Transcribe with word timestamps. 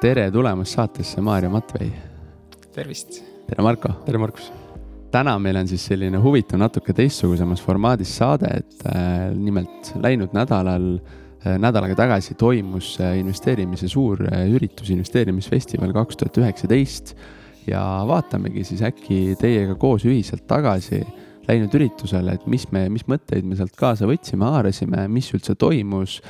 tere 0.00 0.30
tulemast 0.32 0.78
saatesse, 0.78 1.20
Maarja 1.20 1.50
Matvei. 1.52 1.90
tervist. 2.72 3.20
tere, 3.46 3.62
Marko. 3.62 3.92
tere, 4.06 4.18
Markus. 4.18 4.52
täna 5.12 5.34
meil 5.38 5.58
on 5.60 5.68
siis 5.68 5.84
selline 5.90 6.18
huvitav, 6.22 6.56
natuke 6.62 6.94
teistsugusemas 6.96 7.60
formaadis 7.60 8.14
saade, 8.16 8.48
et 8.62 8.86
äh, 8.88 9.28
nimelt 9.36 9.92
läinud 10.00 10.32
nädalal 10.32 10.86
äh,, 10.96 11.58
nädal 11.60 11.84
aega 11.84 11.98
tagasi 11.98 12.34
toimus 12.40 12.94
äh, 13.00 13.18
investeerimise 13.20 13.90
suur 13.92 14.22
äh, 14.24 14.46
üritus, 14.48 14.88
investeerimisfestival 14.94 15.92
kaks 15.92 16.16
tuhat 16.16 16.40
üheksateist. 16.46 17.14
ja 17.68 17.82
vaatamegi 18.08 18.64
siis 18.64 18.80
äkki 18.82 19.36
teiega 19.38 19.74
koos 19.76 20.06
ühiselt 20.08 20.46
tagasi 20.48 21.02
läinud 21.48 21.74
üritusele, 21.76 22.38
et 22.38 22.46
mis 22.48 22.64
me, 22.72 22.86
mis 22.88 23.04
mõtteid 23.04 23.44
me 23.44 23.58
sealt 23.58 23.76
kaasa 23.76 24.08
võtsime, 24.08 24.48
haarasime, 24.48 25.04
mis 25.12 25.28
üldse 25.36 25.58
toimus 25.60 26.22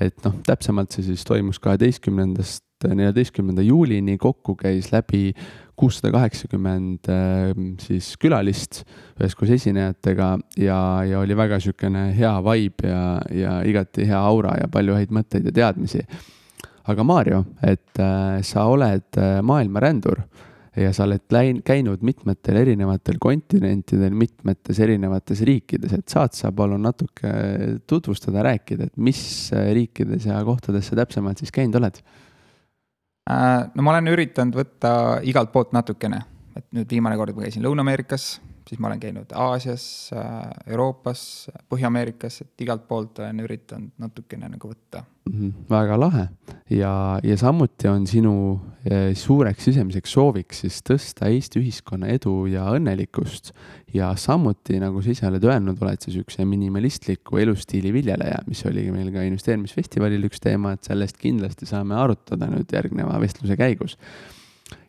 et 0.00 0.16
noh, 0.26 0.36
täpsemalt 0.44 0.92
see 0.92 1.06
siis 1.06 1.24
toimus 1.24 1.60
kaheteistkümnendast 1.62 2.64
neljateistkümnenda 2.92 3.64
juulini, 3.64 4.18
kokku 4.20 4.56
käis 4.60 4.90
läbi 4.92 5.30
kuussada 5.76 6.12
kaheksakümmend 6.14 7.10
ehm, 7.10 7.74
siis 7.82 8.12
külalist 8.20 8.82
üheskoos 9.18 9.50
esinejatega 9.56 10.30
ja, 10.60 10.78
ja 11.08 11.20
oli 11.22 11.36
väga 11.36 11.58
niisugune 11.58 12.06
hea 12.16 12.34
vibe 12.46 12.88
ja, 12.90 13.04
ja 13.34 13.58
igati 13.66 14.06
hea 14.08 14.20
aura 14.20 14.54
ja 14.60 14.70
palju 14.70 14.96
häid 14.98 15.14
mõtteid 15.14 15.50
ja 15.50 15.54
teadmisi. 15.62 16.04
aga 16.84 17.04
Maarjo, 17.04 17.44
et 17.64 17.98
äh, 17.98 18.42
sa 18.44 18.66
oled 18.68 19.16
äh, 19.16 19.38
maailmarändur 19.42 20.20
ja 20.76 20.90
sa 20.92 21.06
oled 21.06 21.22
läinud, 21.32 21.62
käinud 21.66 22.02
mitmetel 22.06 22.58
erinevatel 22.60 23.18
kontinentidel, 23.22 24.14
mitmetes 24.18 24.80
erinevates 24.82 25.42
riikides, 25.46 25.94
et 25.96 26.10
saad 26.10 26.34
sa 26.34 26.50
palun 26.52 26.82
natuke 26.82 27.30
tutvustada, 27.86 28.42
rääkida, 28.46 28.90
et 28.90 28.98
mis 28.98 29.22
riikides 29.54 30.26
ja 30.30 30.42
kohtades 30.46 30.90
sa 30.90 30.98
täpsemalt 30.98 31.42
siis 31.42 31.54
käinud 31.54 31.78
oled? 31.80 32.02
Äh, 33.30 33.70
no 33.74 33.84
ma 33.84 33.94
olen 33.94 34.12
üritanud 34.12 34.56
võtta 34.58 35.20
igalt 35.24 35.52
poolt 35.52 35.72
natukene, 35.72 36.18
et 36.58 36.66
nüüd 36.76 36.90
viimane 36.92 37.16
kord 37.16 37.36
ma 37.36 37.46
käisin 37.46 37.64
Lõuna-Ameerikas, 37.64 38.26
siis 38.68 38.80
ma 38.80 38.90
olen 38.90 39.00
käinud 39.00 39.32
Aasias, 39.32 39.86
äh, 40.12 40.50
Euroopas, 40.66 41.22
Põhja-Ameerikas, 41.72 42.42
et 42.44 42.64
igalt 42.66 42.84
poolt 42.88 43.22
olen 43.22 43.40
üritanud 43.46 43.94
natukene 44.04 44.50
nagu 44.52 44.68
võtta 44.68 45.04
mm. 45.04 45.32
-hmm, 45.32 45.64
väga 45.72 45.98
lahe 46.00 46.28
ja, 46.70 46.92
ja 47.24 47.36
samuti 47.40 47.88
on 47.88 48.06
sinu 48.06 48.34
suureks 49.16 49.64
sisemiseks 49.64 50.12
sooviks 50.12 50.58
siis 50.60 50.82
tõsta 50.84 51.30
Eesti 51.32 51.60
ühiskonna 51.62 52.10
edu 52.12 52.44
ja 52.52 52.66
õnnelikkust. 52.74 53.52
ja 53.94 54.10
samuti, 54.18 54.76
nagu 54.82 55.00
sa 55.02 55.12
ise 55.12 55.26
oled 55.28 55.44
öelnud, 55.46 55.80
oled 55.80 56.02
sa 56.02 56.10
siukse 56.10 56.44
minimalistliku 56.44 57.38
elustiili 57.38 57.92
viljeleja, 57.94 58.42
mis 58.48 58.64
oligi 58.66 58.90
meil 58.92 59.12
ka 59.14 59.22
investeerimisfestivalil 59.24 60.26
üks 60.28 60.42
teema, 60.42 60.74
et 60.74 60.84
sellest 60.84 61.16
kindlasti 61.20 61.68
saame 61.70 61.96
arutada 61.96 62.50
nüüd 62.50 62.72
järgneva 62.74 63.20
vestluse 63.22 63.56
käigus 63.56 63.96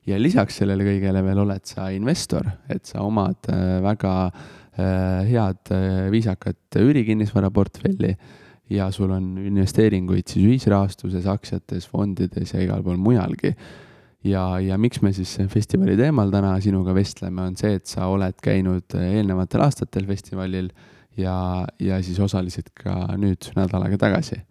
ja 0.10 0.20
lisaks 0.20 0.60
sellele 0.60 0.84
kõigele 0.88 1.22
veel 1.26 1.44
oled 1.46 1.66
sa 1.70 1.90
investor, 1.94 2.50
et 2.70 2.84
sa 2.86 3.06
omad 3.06 3.48
äh, 3.54 3.78
väga 3.86 4.16
äh, 4.26 5.30
head 5.30 5.76
viisakat 6.12 6.82
üürikinnisvara 6.82 7.54
portfelli 7.54 8.16
ja 8.70 8.90
sul 8.92 9.12
on 9.14 9.36
investeeringuid 9.46 10.32
siis 10.32 10.46
ühisrahastuses, 10.46 11.28
aktsiates, 11.30 11.88
fondides 11.90 12.56
ja 12.56 12.64
igal 12.64 12.84
pool 12.86 12.98
mujalgi. 12.98 13.54
ja, 14.26 14.60
ja 14.60 14.78
miks 14.82 15.02
me 15.06 15.14
siis 15.14 15.38
festivali 15.50 15.98
teemal 15.98 16.32
täna 16.34 16.56
sinuga 16.62 16.96
vestleme, 16.98 17.44
on 17.46 17.58
see, 17.58 17.76
et 17.78 17.86
sa 17.86 18.08
oled 18.10 18.38
käinud 18.42 18.98
eelnevatel 18.98 19.62
aastatel 19.68 20.08
festivalil 20.10 20.72
ja, 21.18 21.66
ja 21.80 22.02
siis 22.02 22.20
osalesid 22.20 22.74
ka 22.74 23.16
nüüd 23.22 23.52
nädal 23.56 23.86
aega 23.86 24.02
tagasi 24.08 24.42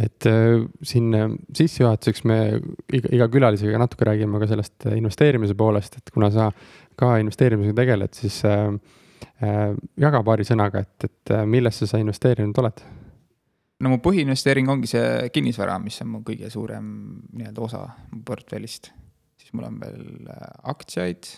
et 0.00 0.26
äh, 0.26 0.62
siin 0.82 1.12
äh, 1.14 1.28
sissejuhatuseks 1.54 2.24
me 2.28 2.38
iga, 2.96 3.10
iga 3.12 3.28
külalisega 3.32 3.80
natuke 3.80 4.08
räägime 4.08 4.40
ka 4.40 4.48
sellest 4.48 4.88
investeerimise 4.96 5.56
poolest, 5.58 5.98
et 6.00 6.12
kuna 6.14 6.30
sa 6.32 6.48
ka 6.98 7.16
investeerimisega 7.20 7.76
tegeled, 7.82 8.14
siis 8.16 8.40
äh, 8.48 8.70
jaga 10.00 10.22
paari 10.24 10.44
sõnaga, 10.46 10.82
et, 10.84 11.06
et 11.08 11.32
millesse 11.46 11.86
sa 11.88 12.00
investeerinud 12.02 12.58
oled? 12.62 12.84
no 13.82 13.90
mu 13.90 13.98
põhiinvesteering 14.02 14.68
ongi 14.70 14.90
see 14.90 15.30
kinnisvara, 15.34 15.78
mis 15.82 15.98
on 16.04 16.12
mu 16.14 16.20
kõige 16.26 16.50
suurem 16.52 16.90
nii-öelda 17.32 17.64
osa 17.64 17.82
mu 18.12 18.22
portfellist. 18.26 18.92
siis 19.40 19.52
mul 19.52 19.66
on 19.66 19.80
veel 19.80 20.28
aktsiaid. 20.74 21.30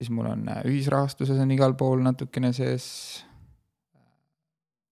siis 0.00 0.10
mul 0.10 0.30
on 0.30 0.46
ühisrahastuses 0.64 1.40
on 1.42 1.50
igal 1.50 1.74
pool 1.74 2.02
natukene 2.02 2.52
sees. 2.52 3.24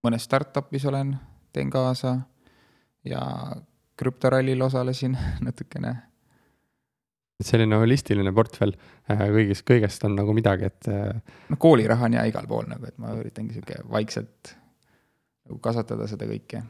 mõnes 0.07 0.27
startup'is 0.27 0.85
olen 0.87 1.17
teen 1.53 1.71
kaasa 1.71 2.21
ja 3.05 3.23
krüptorallil 3.97 4.63
osalesin 4.63 5.17
natukene. 5.47 5.97
Et 7.39 7.47
selline 7.47 7.79
holistiline 7.79 8.33
portfell 8.35 8.75
äh, 8.75 9.29
kõigist, 9.35 9.65
kõigest 9.69 10.07
on 10.09 10.17
nagu 10.19 10.35
midagi, 10.37 10.71
et. 10.73 10.89
Äh, 10.91 11.37
noh, 11.53 11.61
kooliraha 11.61 12.09
on 12.09 12.19
ja 12.19 12.25
igal 12.29 12.49
pool 12.51 12.67
nagu, 12.71 12.89
et 12.89 12.99
ma 13.03 13.15
üritangi 13.19 13.57
sihuke 13.57 13.79
vaikselt 13.91 14.55
nagu 15.49 15.61
kasvatada 15.65 16.09
seda 16.11 16.29
kõike 16.29 16.65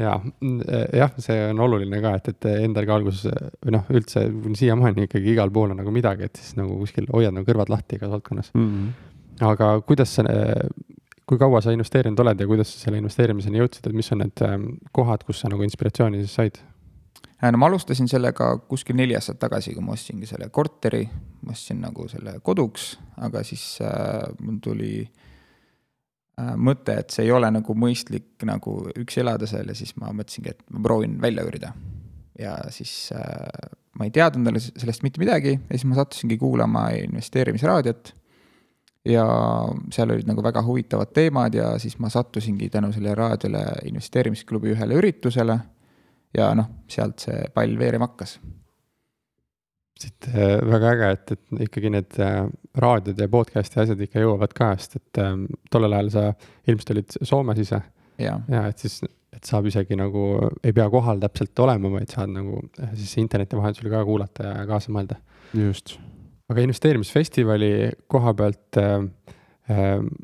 ja 0.00 0.14
äh, 0.16 0.86
jah, 1.02 1.12
see 1.22 1.38
on 1.50 1.60
oluline 1.66 2.00
ka, 2.04 2.14
et, 2.20 2.32
et 2.32 2.50
endal 2.62 2.88
ka 2.88 2.98
alguses 3.00 3.26
või 3.60 3.76
noh, 3.76 3.90
üldse 3.92 4.24
siiamaani 4.58 5.08
ikkagi 5.08 5.34
igal 5.34 5.52
pool 5.54 5.74
on 5.74 5.82
nagu 5.82 5.94
midagi, 5.94 6.30
et 6.30 6.40
siis 6.40 6.56
nagu 6.60 6.78
kuskil 6.80 7.10
hoiad 7.12 7.34
nagu 7.34 7.48
kõrvad 7.48 7.72
lahti 7.72 7.98
igas 7.98 8.14
valdkonnas 8.14 8.54
mm. 8.54 8.72
-hmm. 8.72 9.46
aga 9.50 9.74
kuidas 9.86 10.16
sa 10.16 10.26
kui 11.28 11.38
kaua 11.40 11.60
sa 11.64 11.72
investeerinud 11.74 12.20
oled 12.22 12.40
ja 12.40 12.48
kuidas 12.48 12.72
sa 12.72 12.86
selle 12.86 13.00
investeerimiseni 13.00 13.60
jõudsid, 13.60 13.86
et 13.88 13.96
mis 13.96 14.10
on 14.14 14.22
need 14.24 14.42
ähm, 14.46 14.68
kohad, 14.92 15.24
kus 15.26 15.42
sa 15.42 15.50
nagu 15.52 15.64
inspiratsiooni 15.66 16.22
siis 16.22 16.34
said? 16.38 16.62
Äh, 17.42 17.50
no 17.50 17.58
ma 17.58 17.66
alustasin 17.66 18.08
sellega 18.10 18.52
kuskil 18.70 18.96
neli 18.98 19.16
aastat 19.18 19.40
tagasi, 19.42 19.74
kui 19.74 19.84
ma 19.84 19.96
ostsingi 19.96 20.28
selle 20.30 20.48
korteri, 20.54 21.02
ma 21.42 21.56
ostsin 21.56 21.82
nagu 21.82 22.06
selle 22.10 22.38
koduks, 22.44 22.92
aga 23.26 23.42
siis 23.46 23.66
äh, 23.82 24.28
mul 24.40 24.60
tuli 24.62 24.94
äh, 25.02 26.54
mõte, 26.54 27.00
et 27.02 27.10
see 27.14 27.26
ei 27.26 27.34
ole 27.34 27.50
nagu 27.50 27.74
mõistlik 27.74 28.46
nagu 28.48 28.78
üksi 28.94 29.24
elada 29.24 29.48
seal 29.50 29.72
ja 29.72 29.78
siis 29.78 29.96
ma 29.98 30.14
mõtlesingi, 30.14 30.54
et 30.54 30.62
ma 30.70 30.84
proovin 30.86 31.18
välja 31.22 31.46
üürida. 31.48 31.74
ja 32.38 32.56
siis 32.70 33.12
äh, 33.12 33.70
ma 33.98 34.06
ei 34.08 34.14
teadnud 34.14 34.56
sellest 34.56 35.02
mitte 35.04 35.20
midagi 35.20 35.58
ja 35.58 35.74
siis 35.74 35.84
ma 35.84 35.98
sattusingi 35.98 36.38
kuulama 36.40 36.88
investeerimisraadiot 37.02 38.14
ja 39.08 39.26
seal 39.92 40.14
olid 40.14 40.28
nagu 40.30 40.42
väga 40.44 40.62
huvitavad 40.62 41.12
teemad 41.14 41.54
ja 41.54 41.74
siis 41.82 41.98
ma 41.98 42.10
sattusingi 42.10 42.70
tänu 42.70 42.92
sellele 42.92 43.14
raadiole 43.18 43.64
investeerimisklubi 43.90 44.72
ühele 44.76 44.94
üritusele. 45.00 45.58
Ja 46.36 46.50
noh, 46.58 46.68
sealt 46.90 47.24
see 47.26 47.46
pall 47.54 47.78
veerema 47.78 48.10
hakkas. 48.10 48.38
siit 50.02 50.28
äh, 50.32 50.58
väga 50.66 50.92
äge, 50.96 51.10
et, 51.16 51.32
et 51.36 51.64
ikkagi 51.68 51.90
need 51.94 52.20
äh, 52.22 52.44
raadiod 52.82 53.20
ja 53.22 53.28
podcast'i 53.30 53.82
asjad 53.84 54.00
ikka 54.02 54.22
jõuavad 54.24 54.54
ka, 54.56 54.72
sest 54.76 54.98
et 54.98 55.22
ähm, 55.22 55.44
tollel 55.70 55.98
ajal 55.98 56.14
sa 56.14 56.28
ilmselt 56.66 56.94
olid 56.96 57.18
Soomes 57.20 57.60
ise. 57.62 57.82
ja, 58.18 58.38
ja 58.50 58.64
et 58.70 58.82
siis, 58.82 59.00
et 59.32 59.44
saab 59.46 59.68
isegi 59.70 59.98
nagu, 59.98 60.24
ei 60.64 60.74
pea 60.74 60.88
kohal 60.90 61.22
täpselt 61.22 61.64
olema, 61.64 61.92
vaid 61.98 62.10
saad 62.10 62.32
nagu 62.34 62.64
äh, 62.80 62.96
siis 62.98 63.18
interneti 63.22 63.58
vahendusel 63.60 63.92
ka 63.92 64.02
kuulata 64.08 64.48
ja 64.48 64.64
kaasa 64.70 64.94
mõelda. 64.94 65.20
just 65.54 65.98
aga 66.52 66.64
investeerimisfestivali 66.66 67.72
koha 68.10 68.34
pealt 68.36 68.80
äh, 68.80 68.94
äh, 68.98 69.38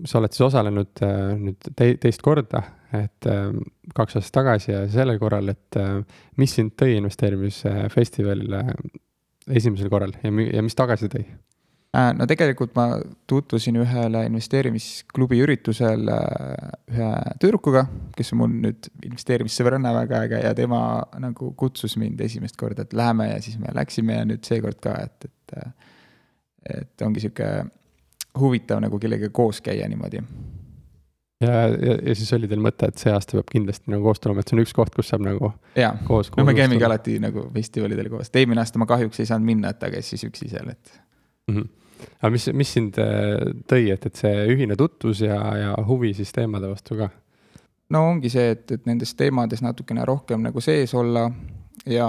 sa 0.07 0.21
oled 0.21 0.35
siis 0.35 0.47
osalenud 0.49 1.03
äh, 1.05 1.35
nüüd 1.39 1.71
te 1.77 1.93
teist 2.03 2.23
korda, 2.25 2.63
et 2.97 3.29
äh, 3.29 3.51
kaks 3.97 4.19
aastat 4.19 4.37
tagasi 4.41 4.73
ja 4.73 4.85
sellel 4.93 5.21
korral, 5.21 5.51
et 5.53 5.79
äh, 5.81 6.01
mis 6.41 6.55
sind 6.57 6.75
tõi 6.81 6.97
investeerimisfestivalile 6.99 8.63
äh, 8.65 8.97
esimesel 9.61 9.91
korral 9.93 10.15
ja, 10.23 10.33
ja 10.33 10.65
mis 10.65 10.79
tagasi 10.79 11.11
tõi? 11.13 11.27
No 11.99 12.27
tegelikult 12.29 12.75
ma 12.77 12.99
tutvusin 13.27 13.79
ühele 13.81 14.21
investeerimisklubi 14.29 15.39
üritusel 15.41 16.05
ühe 16.05 17.09
tüdrukuga, 17.41 17.87
kes 18.15 18.35
on 18.35 18.39
mul 18.43 18.53
nüüd 18.67 18.91
investeerimissõbranna 19.09 19.95
väga 19.97 20.21
äge 20.27 20.43
ja 20.45 20.53
tema 20.55 20.83
nagu 21.19 21.49
kutsus 21.59 21.97
mind 21.99 22.21
esimest 22.23 22.61
korda, 22.61 22.85
et 22.85 22.93
läheme 22.95 23.31
ja 23.31 23.41
siis 23.43 23.57
me 23.59 23.73
läksime 23.75 24.21
ja 24.21 24.29
nüüd 24.29 24.45
seekord 24.47 24.79
ka, 24.85 24.95
et, 25.09 25.31
et 25.33 25.57
et 26.69 27.03
ongi 27.07 27.25
sihuke 27.25 27.49
huvitav 28.41 28.81
nagu 28.85 29.01
kellegagi 29.01 29.33
koos 29.35 29.61
käia 29.65 29.89
niimoodi. 29.89 30.23
ja, 31.45 31.53
ja, 31.69 31.97
ja 32.09 32.15
siis 32.15 32.33
oli 32.37 32.49
teil 32.51 32.63
mõte, 32.65 32.91
et 32.91 32.99
see 32.99 33.13
aasta 33.15 33.39
peab 33.39 33.51
kindlasti 33.53 33.93
nagu 33.93 34.09
koos 34.09 34.21
tulema, 34.21 34.43
et 34.43 34.51
see 34.51 34.59
on 34.59 34.65
üks 34.65 34.75
koht, 34.77 34.95
kus 34.95 35.11
saab 35.13 35.27
nagu 35.27 35.53
ja. 35.79 35.93
koos. 36.07 36.33
no 36.37 36.47
me 36.49 36.55
käimegi 36.59 36.85
alati 36.85 37.19
nagu 37.23 37.49
festivalidel 37.55 38.11
koos, 38.13 38.31
et 38.31 38.41
eelmine 38.43 38.65
aasta 38.65 38.83
ma 38.83 38.89
kahjuks 38.91 39.23
ei 39.23 39.31
saanud 39.31 39.47
minna, 39.53 39.75
et 39.75 39.83
ta 39.83 39.93
käis 39.93 40.11
siis 40.15 40.27
üksi 40.29 40.51
seal, 40.51 40.73
et 40.75 40.93
mm. 41.51 41.55
-hmm. 41.55 41.69
aga 42.21 42.33
mis, 42.35 42.51
mis 42.63 42.73
sind 42.79 42.99
äh, 43.03 43.55
tõi, 43.71 43.91
et, 43.95 44.07
et 44.07 44.25
see 44.25 44.35
ühine 44.55 44.77
tutvus 44.77 45.23
ja, 45.27 45.41
ja 45.59 45.75
huvi 45.87 46.15
siis 46.15 46.33
teemade 46.33 46.71
vastu 46.71 46.99
ka? 46.99 47.11
no 47.91 48.09
ongi 48.11 48.31
see, 48.33 48.51
et, 48.57 48.71
et 48.73 48.87
nendes 48.87 49.15
teemades 49.15 49.63
natukene 49.65 50.05
rohkem 50.05 50.43
nagu 50.45 50.61
sees 50.61 50.95
olla 50.95 51.29
ja 51.87 52.09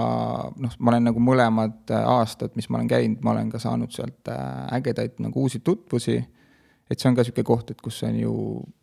noh, 0.56 0.74
ma 0.78 0.92
olen 0.92 1.08
nagu 1.10 1.22
mõlemad 1.22 1.92
äh, 1.92 2.04
aastad, 2.08 2.54
mis 2.56 2.68
ma 2.68 2.78
olen 2.78 2.90
käinud, 2.90 3.24
ma 3.24 3.34
olen 3.34 3.50
ka 3.50 3.60
saanud 3.62 3.92
sealt 3.94 4.28
äh, 4.28 4.66
ägedaid 4.76 5.20
nagu 5.22 5.46
uusi 5.46 5.60
tutvusi. 5.64 6.18
et 6.90 6.98
see 6.98 7.08
on 7.08 7.14
ka 7.14 7.22
niisugune 7.22 7.46
koht, 7.46 7.70
et 7.70 7.80
kus 7.80 8.02
on 8.02 8.16
ju 8.18 8.34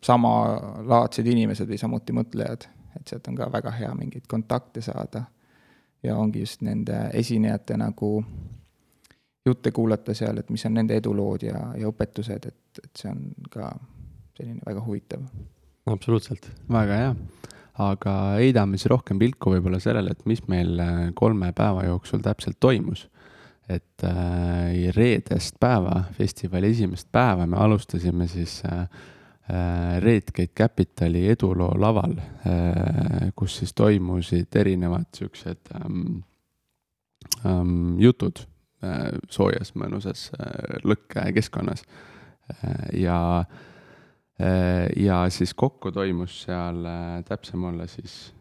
samalaadsed 0.04 1.26
inimesed 1.26 1.68
või 1.68 1.78
samuti 1.78 2.14
mõtlejad, 2.16 2.68
et 2.96 3.10
sealt 3.10 3.28
on 3.28 3.36
ka 3.36 3.50
väga 3.52 3.70
hea 3.76 3.90
mingeid 3.94 4.26
kontakte 4.28 4.80
saada. 4.80 5.24
ja 6.02 6.16
ongi 6.16 6.40
just 6.40 6.62
nende 6.62 7.10
esinejate 7.12 7.76
nagu 7.76 8.22
jutte 9.46 9.70
kuulata 9.72 10.14
seal, 10.14 10.38
et 10.38 10.50
mis 10.50 10.64
on 10.66 10.74
nende 10.74 10.96
edulood 10.96 11.42
ja, 11.42 11.72
ja 11.76 11.88
õpetused, 11.90 12.46
et, 12.46 12.82
et 12.84 12.90
see 13.00 13.10
on 13.10 13.24
ka 13.50 13.70
selline 14.36 14.62
väga 14.66 14.84
huvitav. 14.84 15.24
absoluutselt. 15.86 16.50
väga 16.70 16.98
hea, 17.02 17.14
aga 17.78 18.14
heidame 18.38 18.78
siis 18.78 18.90
rohkem 18.90 19.20
pilku 19.20 19.52
võib-olla 19.54 19.80
sellele, 19.82 20.14
et 20.14 20.26
mis 20.26 20.42
meil 20.50 20.78
äh, 20.82 20.96
kolme 21.18 21.52
päeva 21.56 21.86
jooksul 21.86 22.22
täpselt 22.24 22.58
toimus. 22.60 23.08
et 23.68 24.04
äh, 24.04 24.88
reedest 24.96 25.58
päeva, 25.60 26.04
festivali 26.16 26.70
esimest 26.70 27.08
päeva 27.12 27.46
me 27.46 27.56
alustasime 27.56 28.28
siis 28.28 28.62
äh, 28.64 28.88
Redgate 29.98 30.52
Capitali 30.56 31.22
eduloo 31.30 31.70
laval 31.80 32.12
kus 33.34 33.54
siis 33.58 33.72
toimusid 33.72 34.56
erinevad 34.60 35.06
siuksed 35.16 35.70
ähm, 35.72 36.18
ähm, 37.46 37.96
jutud 37.96 38.42
soojas 39.30 39.72
mõnusas 39.74 40.28
lõkkekeskkonnas. 40.84 41.80
Äh, 42.48 42.84
ja, 44.38 45.22
ja 45.24 45.30
siis 45.34 45.54
kokku 45.54 45.92
toimus 45.92 46.42
seal 46.44 46.84
täpsem 47.28 47.64
olla 47.64 47.86
siis 47.90 48.32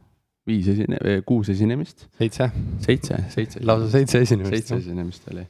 viis 0.47 0.67
esine-, 0.71 0.99
kuus 1.25 1.49
esinemist. 1.49 2.07
seitse. 2.19 2.49
seitse, 2.85 3.21
seitse. 3.33 3.63
lausa 3.65 3.89
seitse 3.91 4.21
esinemist. 4.21 4.53
seitse 4.55 4.75
esinemist 4.75 5.31
oli. 5.33 5.47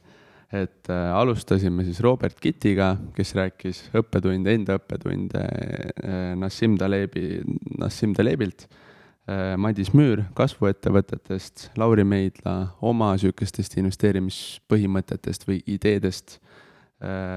et 0.52 0.90
äh, 0.90 1.14
alustasime 1.14 1.84
siis 1.84 2.00
Robert 2.00 2.40
Kittiga, 2.40 2.94
kes 3.14 3.34
rääkis 3.36 3.84
õppetunde, 4.00 4.56
enda 4.56 4.78
õppetunde 4.80 5.44
äh, 5.44 6.34
Nassim 6.40 6.78
Talebi, 6.80 7.42
Nassim 7.78 8.16
Talebilt 8.16 8.64
äh, 8.64 8.84
Äh, 9.28 9.58
Madis 9.60 9.90
Müür 9.92 10.22
kasvuettevõtetest, 10.36 11.66
Lauri 11.76 12.04
Meidla 12.08 12.72
oma 12.80 13.10
sihukestest 13.20 13.76
investeerimispõhimõtetest 13.76 15.44
või 15.48 15.58
ideedest. 15.68 16.38
Äh, 16.38 16.67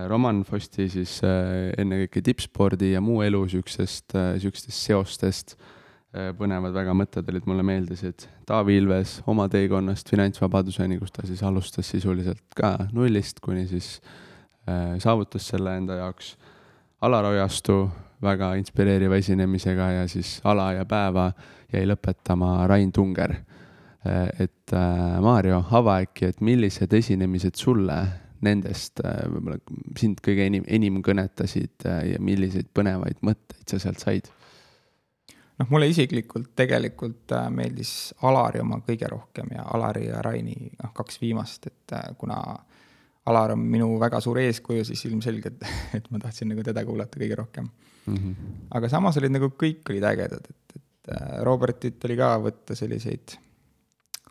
Roman 0.10 0.40
Fosti 0.42 0.88
siis 0.90 1.20
äh, 1.22 1.70
ennekõike 1.78 2.24
tippspordi 2.26 2.96
ja 2.96 3.02
muu 3.04 3.20
elu 3.22 3.44
sihukesest, 3.52 4.16
sihukestest 4.42 4.88
seostest. 4.90 5.56
põnevad 6.12 6.74
väga 6.76 6.92
mõtted 6.92 7.30
olid, 7.32 7.46
mulle 7.48 7.64
meeldisid. 7.64 8.26
Taavi 8.44 8.74
Ilves 8.82 9.22
oma 9.32 9.46
teekonnast 9.48 10.10
finantsvabaduseni, 10.12 10.98
kus 11.00 11.14
ta 11.16 11.24
siis 11.24 11.40
alustas 11.48 11.88
sisuliselt 11.88 12.42
ka 12.58 12.74
nullist, 12.92 13.40
kuni 13.40 13.64
siis 13.70 13.94
saavutas 15.00 15.48
selle 15.54 15.78
enda 15.80 16.02
jaoks. 16.02 16.34
Alar 17.08 17.30
Ojastu 17.30 17.78
väga 18.22 18.54
inspireeriva 18.60 19.18
esinemisega 19.18 19.88
ja 19.92 20.08
siis 20.08 20.40
ala 20.44 20.72
ja 20.76 20.86
päeva 20.86 21.32
jäi 21.74 21.86
lõpetama 21.90 22.68
Rain 22.70 22.92
Tunger. 22.92 23.36
et 24.40 24.74
äh, 24.74 25.20
Maarjo, 25.22 25.60
ava 25.78 26.00
äkki, 26.02 26.32
et 26.32 26.40
millised 26.42 26.94
esinemised 26.94 27.54
sulle 27.54 28.00
nendest 28.46 29.04
äh, 29.06 29.24
võib-olla 29.32 29.58
sind 30.00 30.22
kõige 30.26 30.46
enim, 30.50 30.66
enim 30.68 31.02
kõnetasid 31.06 31.88
äh, 31.90 32.04
ja 32.14 32.22
milliseid 32.24 32.72
põnevaid 32.74 33.22
mõtteid 33.26 33.66
sa 33.70 33.82
sealt 33.82 34.04
said? 34.04 34.32
noh, 35.60 35.70
mulle 35.70 35.92
isiklikult 35.92 36.54
tegelikult 36.58 37.36
meeldis 37.54 38.14
Alari 38.28 38.64
oma 38.64 38.82
kõige 38.86 39.10
rohkem 39.12 39.54
ja 39.56 39.68
Alari 39.76 40.08
ja 40.10 40.22
Raini 40.26 40.58
noh, 40.78 40.94
kaks 40.98 41.22
viimast, 41.22 41.70
et 41.70 41.98
kuna 42.18 42.42
Alar 43.30 43.54
on 43.54 43.62
minu 43.62 43.88
väga 44.02 44.18
suur 44.24 44.40
eeskuju, 44.42 44.84
siis 44.88 45.04
ilmselgelt, 45.06 45.62
et 45.98 46.08
ma 46.10 46.22
tahtsin 46.22 46.50
nagu 46.50 46.64
teda 46.66 46.84
kuulata 46.88 47.22
kõige 47.22 47.38
rohkem 47.38 47.68
mm. 48.06 48.16
-hmm. 48.16 48.54
aga 48.78 48.90
samas 48.90 49.18
olid 49.22 49.36
nagu 49.36 49.52
kõik 49.64 49.90
olid 49.94 50.08
ägedad, 50.10 50.48
et, 50.50 50.76
et 50.76 51.14
äh, 51.14 51.42
Robertit 51.46 52.06
oli 52.06 52.18
ka 52.18 52.34
võtta 52.42 52.76
selliseid 52.76 53.38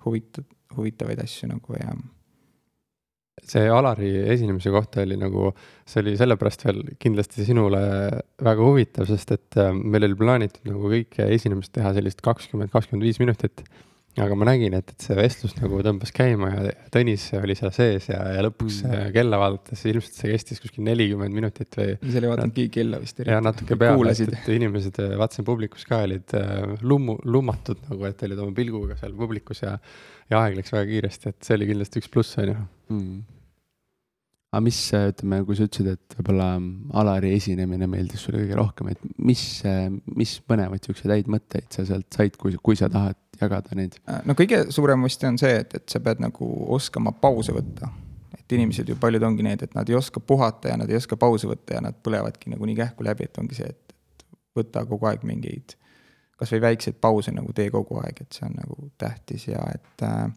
huvitav, 0.04 0.44
huvitavaid 0.76 1.22
asju 1.22 1.48
nagu 1.52 1.78
ja. 1.78 1.94
See 3.48 3.68
Alari 3.72 4.10
esinemise 4.32 4.72
kohta 4.74 5.04
oli 5.04 5.18
nagu, 5.20 5.50
see 5.88 6.02
oli 6.04 6.16
sellepärast 6.20 6.64
veel 6.66 6.82
kindlasti 7.02 7.46
sinule 7.46 7.82
väga 8.42 8.66
huvitav, 8.66 9.08
sest 9.10 9.36
et 9.36 9.60
äh, 9.60 9.72
meil 9.74 10.08
oli 10.08 10.18
plaanitud 10.18 10.66
nagu 10.70 10.92
kõike 10.92 11.28
esinemist 11.36 11.74
teha 11.76 11.94
sellist 11.96 12.22
kakskümmend, 12.24 12.72
kakskümmend 12.74 13.08
viis 13.08 13.20
minutit 13.22 13.64
aga 14.18 14.34
ma 14.34 14.46
nägin, 14.48 14.74
et, 14.74 14.90
et 14.90 15.04
see 15.04 15.14
vestlus 15.14 15.54
nagu 15.60 15.78
tõmbas 15.86 16.10
käima 16.14 16.50
ja 16.50 16.74
Tõnis 16.90 17.28
oli 17.38 17.54
seal 17.58 17.70
sees 17.74 18.08
ja, 18.10 18.18
ja 18.34 18.42
lõpuks 18.42 18.80
mm. 18.82 19.12
kella 19.14 19.38
vaadates 19.38 19.84
ilmselt 19.86 20.18
see 20.18 20.32
kestis 20.32 20.62
kuskil 20.62 20.84
nelikümmend 20.88 21.36
minutit 21.36 21.78
või. 21.78 21.94
ise 22.02 22.18
oli 22.18 22.30
vaadanudki 22.32 22.66
kella 22.74 23.00
vist. 23.02 23.22
ja 23.22 23.38
natuke 23.44 23.78
peale, 23.80 24.14
et, 24.14 24.34
et 24.34 24.52
inimesed, 24.56 25.02
vaatasin 25.20 25.46
publikus 25.46 25.86
ka 25.88 26.02
olid 26.08 26.34
äh, 26.38 26.76
lummu, 26.82 27.20
lummatud 27.30 27.84
nagu, 27.86 28.08
et 28.10 28.26
olid 28.26 28.42
oma 28.42 28.56
pilguga 28.56 28.98
seal 29.00 29.14
publikus 29.18 29.62
ja, 29.62 29.76
ja 30.32 30.42
aeg 30.42 30.58
läks 30.58 30.74
väga 30.74 30.88
kiiresti, 30.90 31.34
et 31.34 31.46
see 31.46 31.60
oli 31.60 31.70
kindlasti 31.70 32.02
üks 32.02 32.10
pluss, 32.10 32.40
on 32.42 32.50
ju 32.50 32.56
mm 32.96 33.20
aga 34.50 34.64
mis, 34.66 34.78
ütleme, 34.90 35.44
kui 35.46 35.54
sa 35.54 35.66
ütlesid, 35.68 35.92
et 35.94 36.14
võib-olla 36.18 36.48
Alari 36.98 37.28
esinemine 37.36 37.86
meeldis 37.86 38.24
sulle 38.26 38.40
kõige 38.42 38.56
rohkem, 38.58 38.88
et 38.90 39.04
mis, 39.22 39.44
mis 40.18 40.32
põnevaid 40.42 40.86
siukseid 40.86 41.14
häid 41.14 41.30
mõtteid 41.30 41.68
sa 41.70 41.84
sealt 41.86 42.08
said, 42.16 42.34
kui, 42.40 42.56
kui 42.58 42.78
sa 42.78 42.88
tahad 42.90 43.18
jagada 43.40 43.76
neid? 43.78 43.96
Äh, 44.08 44.22
no 44.28 44.36
kõige 44.38 44.64
suurem 44.74 45.04
vist 45.06 45.24
on 45.28 45.38
see, 45.40 45.52
et, 45.62 45.74
et 45.78 45.88
sa 45.92 46.02
pead 46.04 46.22
nagu 46.22 46.48
oskama 46.76 47.12
pause 47.12 47.54
võtta. 47.56 47.90
et 48.38 48.52
inimesed 48.56 48.88
ju 48.88 48.96
paljud 48.98 49.22
ongi 49.22 49.46
need, 49.46 49.62
et 49.62 49.74
nad 49.74 49.88
ei 49.88 49.94
oska 49.94 50.20
puhata 50.20 50.72
ja 50.72 50.76
nad 50.80 50.90
ei 50.90 50.98
oska 50.98 51.16
pause 51.16 51.48
võtta 51.48 51.76
ja 51.76 51.84
nad 51.84 51.98
põlevadki 52.02 52.50
nagu 52.50 52.66
nii 52.66 52.78
kähku 52.78 53.06
läbi, 53.06 53.28
et 53.28 53.38
ongi 53.38 53.58
see, 53.58 53.68
et, 53.70 53.94
et 54.18 54.26
võta 54.56 54.84
kogu 54.88 55.06
aeg 55.06 55.26
mingeid 55.26 55.76
kasvõi 56.40 56.62
väikseid 56.64 56.96
pause 57.00 57.32
nagu 57.36 57.52
tee 57.56 57.68
kogu 57.72 58.00
aeg, 58.00 58.22
et 58.24 58.32
see 58.36 58.46
on 58.48 58.56
nagu 58.56 58.88
tähtis 58.98 59.46
ja 59.50 59.60
et 59.74 60.04
äh, 60.06 60.30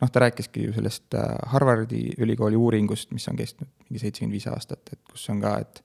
noh, 0.00 0.10
ta 0.12 0.22
rääkiski 0.26 0.66
ju 0.66 0.76
sellest 0.76 1.14
äh, 1.14 1.34
Harvardi 1.52 2.10
ülikooli 2.18 2.58
uuringust, 2.58 3.12
mis 3.14 3.28
on 3.30 3.38
kestnud 3.38 3.70
mingi 3.86 4.02
seitsekümmend 4.02 4.36
viis 4.36 4.48
aastat, 4.50 4.82
et 4.92 5.02
kus 5.10 5.28
on 5.32 5.42
ka, 5.44 5.58
et 5.62 5.82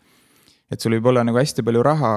et 0.72 0.80
sul 0.80 0.96
võib 0.96 1.10
olla 1.12 1.24
nagu 1.28 1.36
hästi 1.36 1.66
palju 1.68 1.84
raha, 1.84 2.14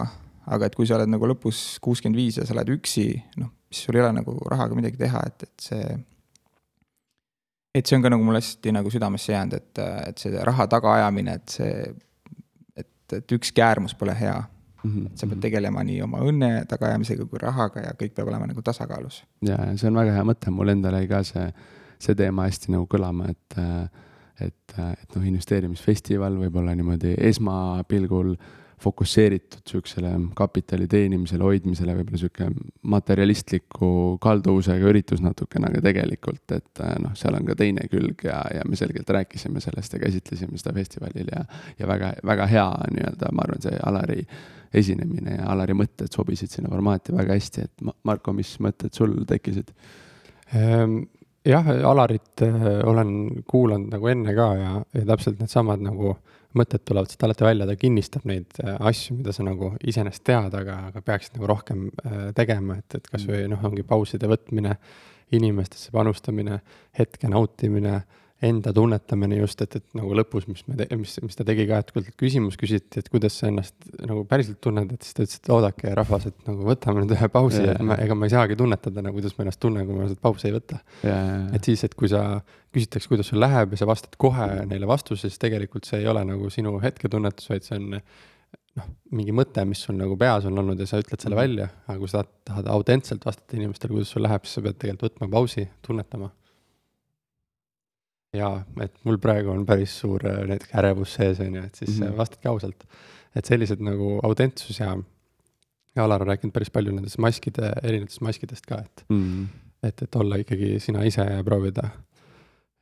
aga 0.54 0.68
et 0.68 0.76
kui 0.78 0.86
sa 0.86 0.94
oled 0.98 1.10
nagu 1.10 1.26
lõpus 1.26 1.80
kuuskümmend 1.82 2.18
viis 2.18 2.38
ja 2.38 2.46
sa 2.46 2.54
oled 2.54 2.70
üksi, 2.76 3.08
noh, 3.42 3.50
siis 3.74 3.88
sul 3.88 3.98
ei 3.98 4.04
ole 4.04 4.12
nagu 4.20 4.36
rahaga 4.50 4.76
midagi 4.78 5.00
teha, 5.00 5.22
et, 5.26 5.46
et 5.48 5.68
see 5.68 5.84
et 7.74 7.86
see 7.86 7.98
on 7.98 8.04
ka 8.04 8.12
nagu 8.12 8.22
mulle 8.22 8.38
hästi 8.38 8.72
nagu 8.76 8.90
südamesse 8.92 9.32
jäänud, 9.34 9.54
et, 9.58 9.84
et 10.08 10.22
see 10.22 10.42
raha 10.46 10.66
tagaajamine, 10.70 11.38
et 11.40 11.54
see, 11.56 11.86
et, 12.78 13.16
et 13.18 13.36
ükski 13.38 13.64
äärmus 13.66 13.96
pole 13.98 14.14
hea 14.18 14.36
mm. 14.38 14.90
-hmm. 14.90 15.06
et 15.06 15.18
sa 15.18 15.26
pead 15.26 15.42
tegelema 15.42 15.84
nii 15.84 16.00
oma 16.06 16.22
õnne 16.22 16.50
tagaajamisega 16.70 17.26
kui 17.26 17.42
rahaga 17.42 17.86
ja 17.88 17.94
kõik 17.98 18.14
peab 18.14 18.30
olema 18.30 18.46
nagu 18.46 18.62
tasakaalus. 18.62 19.24
ja, 19.42 19.58
ja 19.58 19.76
see 19.76 19.90
on 19.90 20.00
väga 20.00 20.14
hea 20.18 20.24
mõte, 20.24 20.50
mul 20.50 20.74
endal 20.76 21.00
jäi 21.00 21.08
ka 21.10 21.22
see, 21.22 21.46
see 21.98 22.14
teema 22.14 22.48
hästi 22.48 22.74
nagu 22.76 22.86
kõlama, 22.90 23.30
et 23.30 23.60
et, 24.40 24.74
et 24.78 25.14
noh, 25.14 25.26
investeerimisfestival 25.26 26.36
võib-olla 26.38 26.74
niimoodi 26.74 27.14
esmapilgul 27.28 28.34
fokusseeritud 28.84 29.62
sihukesele 29.68 30.10
kapitali 30.36 30.86
teenimisele, 30.90 31.44
hoidmisele, 31.46 31.94
võib-olla 31.98 32.20
sihuke 32.20 32.48
materialistliku 32.94 33.90
kalduvusega 34.22 34.90
üritus 34.90 35.22
natukene, 35.24 35.70
aga 35.70 35.82
tegelikult, 35.88 36.44
et 36.56 36.82
äh, 36.84 36.94
noh, 37.02 37.14
seal 37.18 37.38
on 37.38 37.48
ka 37.48 37.56
teine 37.58 37.86
külg 37.92 38.26
ja, 38.28 38.42
ja 38.54 38.66
me 38.68 38.78
selgelt 38.78 39.10
rääkisime 39.16 39.62
sellest 39.64 39.96
ja 39.96 40.02
käsitlesime 40.02 40.60
seda 40.60 40.74
festivalil 40.76 41.32
ja, 41.32 41.44
ja 41.80 41.88
väga, 41.90 42.14
väga 42.26 42.48
hea 42.50 42.68
nii-öelda, 42.98 43.32
ma 43.32 43.48
arvan, 43.48 43.64
see 43.64 43.80
Alari 43.88 44.20
esinemine 44.74 45.38
ja 45.38 45.50
Alari 45.52 45.76
mõtted 45.78 46.12
sobisid 46.12 46.52
sinna 46.52 46.72
formaati 46.72 47.14
väga 47.14 47.38
hästi, 47.38 47.68
et 47.68 47.92
Marko, 48.06 48.34
mis 48.36 48.56
mõtted 48.64 48.94
sul 48.96 49.20
tekkisid? 49.28 49.72
Jah, 51.44 51.66
Alarit 51.84 52.40
äh, 52.42 52.54
olen 52.88 53.42
kuulanud 53.44 53.92
nagu 53.92 54.08
enne 54.08 54.32
ka 54.36 54.46
ja, 54.56 54.70
ja 54.96 55.02
täpselt 55.10 55.42
needsamad 55.42 55.82
nagu 55.84 56.14
mõtted 56.56 56.84
tulevad 56.86 57.10
sealt 57.10 57.26
alati 57.26 57.44
välja, 57.44 57.66
ta 57.68 57.74
kinnistab 57.76 58.24
neid 58.30 58.60
äh, 58.62 58.78
asju, 58.88 59.18
mida 59.18 59.34
sa 59.34 59.44
nagu 59.44 59.74
iseenesest 59.84 60.24
tead, 60.24 60.54
aga, 60.56 60.78
aga 60.88 61.02
peaksid 61.04 61.36
nagu 61.36 61.50
rohkem 61.50 61.88
äh, 61.90 62.30
tegema, 62.36 62.78
et, 62.80 62.96
et 62.96 63.10
kasvõi 63.12 63.42
noh, 63.52 63.60
ongi 63.68 63.84
pauside 63.84 64.30
võtmine, 64.30 64.78
inimestesse 65.34 65.92
panustamine, 65.92 66.60
hetke 66.96 67.28
nautimine 67.28 67.98
enda 68.42 68.72
tunnetamine 68.74 69.38
just, 69.38 69.60
et, 69.62 69.76
et 69.78 69.84
nagu 69.96 70.14
lõpus, 70.18 70.46
mis 70.50 70.64
me, 70.66 70.86
mis, 70.98 71.14
mis 71.22 71.38
ta 71.38 71.46
tegi 71.46 71.66
ka, 71.68 71.78
et 71.84 71.92
kui 71.94 72.02
küsimus 72.24 72.58
küsiti, 72.60 73.00
et 73.00 73.08
kuidas 73.12 73.38
sa 73.40 73.48
ennast 73.50 73.76
nagu 74.02 74.24
päriselt 74.28 74.58
tunned, 74.64 74.90
et 74.90 75.06
siis 75.06 75.16
ta 75.16 75.24
ütles, 75.24 75.38
et 75.38 75.52
oodake, 75.54 75.94
rahvas, 75.96 76.26
et 76.30 76.50
nagu 76.50 76.66
võtame 76.66 77.04
nüüd 77.04 77.14
ühe 77.16 77.30
pausi 77.32 77.62
yeah., 77.62 77.78
et 77.78 77.86
ma, 77.86 77.96
ega 78.02 78.18
ma 78.18 78.28
ei 78.28 78.34
saagi 78.34 78.58
tunnetada 78.58 79.06
nagu, 79.06 79.16
kuidas 79.16 79.38
ma 79.38 79.46
ennast 79.46 79.62
tunnen, 79.62 79.86
kui 79.88 79.96
ma 79.96 80.10
seda 80.10 80.20
pausi 80.26 80.50
ei 80.50 80.56
võta 80.56 80.82
yeah.. 81.06 81.48
et 81.56 81.70
siis, 81.70 81.86
et 81.86 81.96
kui 81.98 82.10
sa 82.10 82.24
küsitakse, 82.74 83.10
kuidas 83.12 83.30
sul 83.30 83.40
läheb 83.42 83.74
ja 83.74 83.80
sa 83.80 83.88
vastad 83.88 84.18
kohe 84.20 84.50
neile 84.68 84.90
vastuse, 84.90 85.28
siis 85.28 85.40
tegelikult 85.40 85.88
see 85.88 86.02
ei 86.02 86.10
ole 86.10 86.26
nagu 86.26 86.50
sinu 86.52 86.76
hetketunnetus, 86.82 87.48
vaid 87.52 87.66
see 87.66 87.78
on 87.78 87.90
noh, 87.94 88.94
mingi 89.14 89.34
mõte, 89.36 89.62
mis 89.68 89.86
sul 89.86 89.96
nagu 89.96 90.18
peas 90.20 90.50
on 90.50 90.58
olnud 90.58 90.80
ja 90.82 90.90
sa 90.90 91.00
ütled 91.00 91.22
selle 91.22 91.38
-hmm. 91.38 91.46
välja, 91.46 91.68
aga 91.86 91.98
kui 92.02 92.10
sa 92.10 92.24
tahad 92.44 92.68
autentselt 92.74 93.24
vastata 93.24 93.56
inimestele, 93.56 93.94
kuidas 93.94 94.10
sul 94.10 94.26
läheb, 94.26 94.42
siis 94.44 94.58
sa 94.58 94.66
pead 94.66 94.80
tegelikult 94.82 95.14
võtma 95.14 95.30
pausi, 95.38 95.68
tunnetama 95.86 96.34
jaa, 98.34 98.54
et 98.82 98.94
mul 99.06 99.18
praegu 99.22 99.52
on 99.54 99.64
päris 99.66 99.98
suur 100.02 100.24
äh, 100.28 100.42
näiteks 100.50 100.74
ärevus 100.80 101.16
sees, 101.18 101.40
on 101.44 101.58
ju, 101.58 101.64
et 101.64 101.74
siis 101.74 101.98
mm 101.98 102.06
-hmm. 102.06 102.16
vastake 102.16 102.48
ausalt. 102.48 102.84
et 103.36 103.44
sellised 103.44 103.80
nagu 103.82 104.20
autentsus 104.22 104.80
ja, 104.80 104.96
ja 105.96 106.04
Alar 106.04 106.22
on 106.22 106.28
rääkinud 106.28 106.52
päris 106.52 106.70
palju 106.70 106.92
nendest 106.92 107.18
maskide, 107.18 107.72
erinevatest 107.82 108.20
maskidest 108.20 108.66
ka, 108.66 108.78
et 108.78 109.04
mm, 109.08 109.24
-hmm. 109.24 109.46
et, 109.82 110.02
et 110.02 110.16
olla 110.16 110.36
ikkagi 110.36 110.80
sina 110.80 111.02
ise 111.04 111.22
ja 111.22 111.44
proovida 111.44 111.88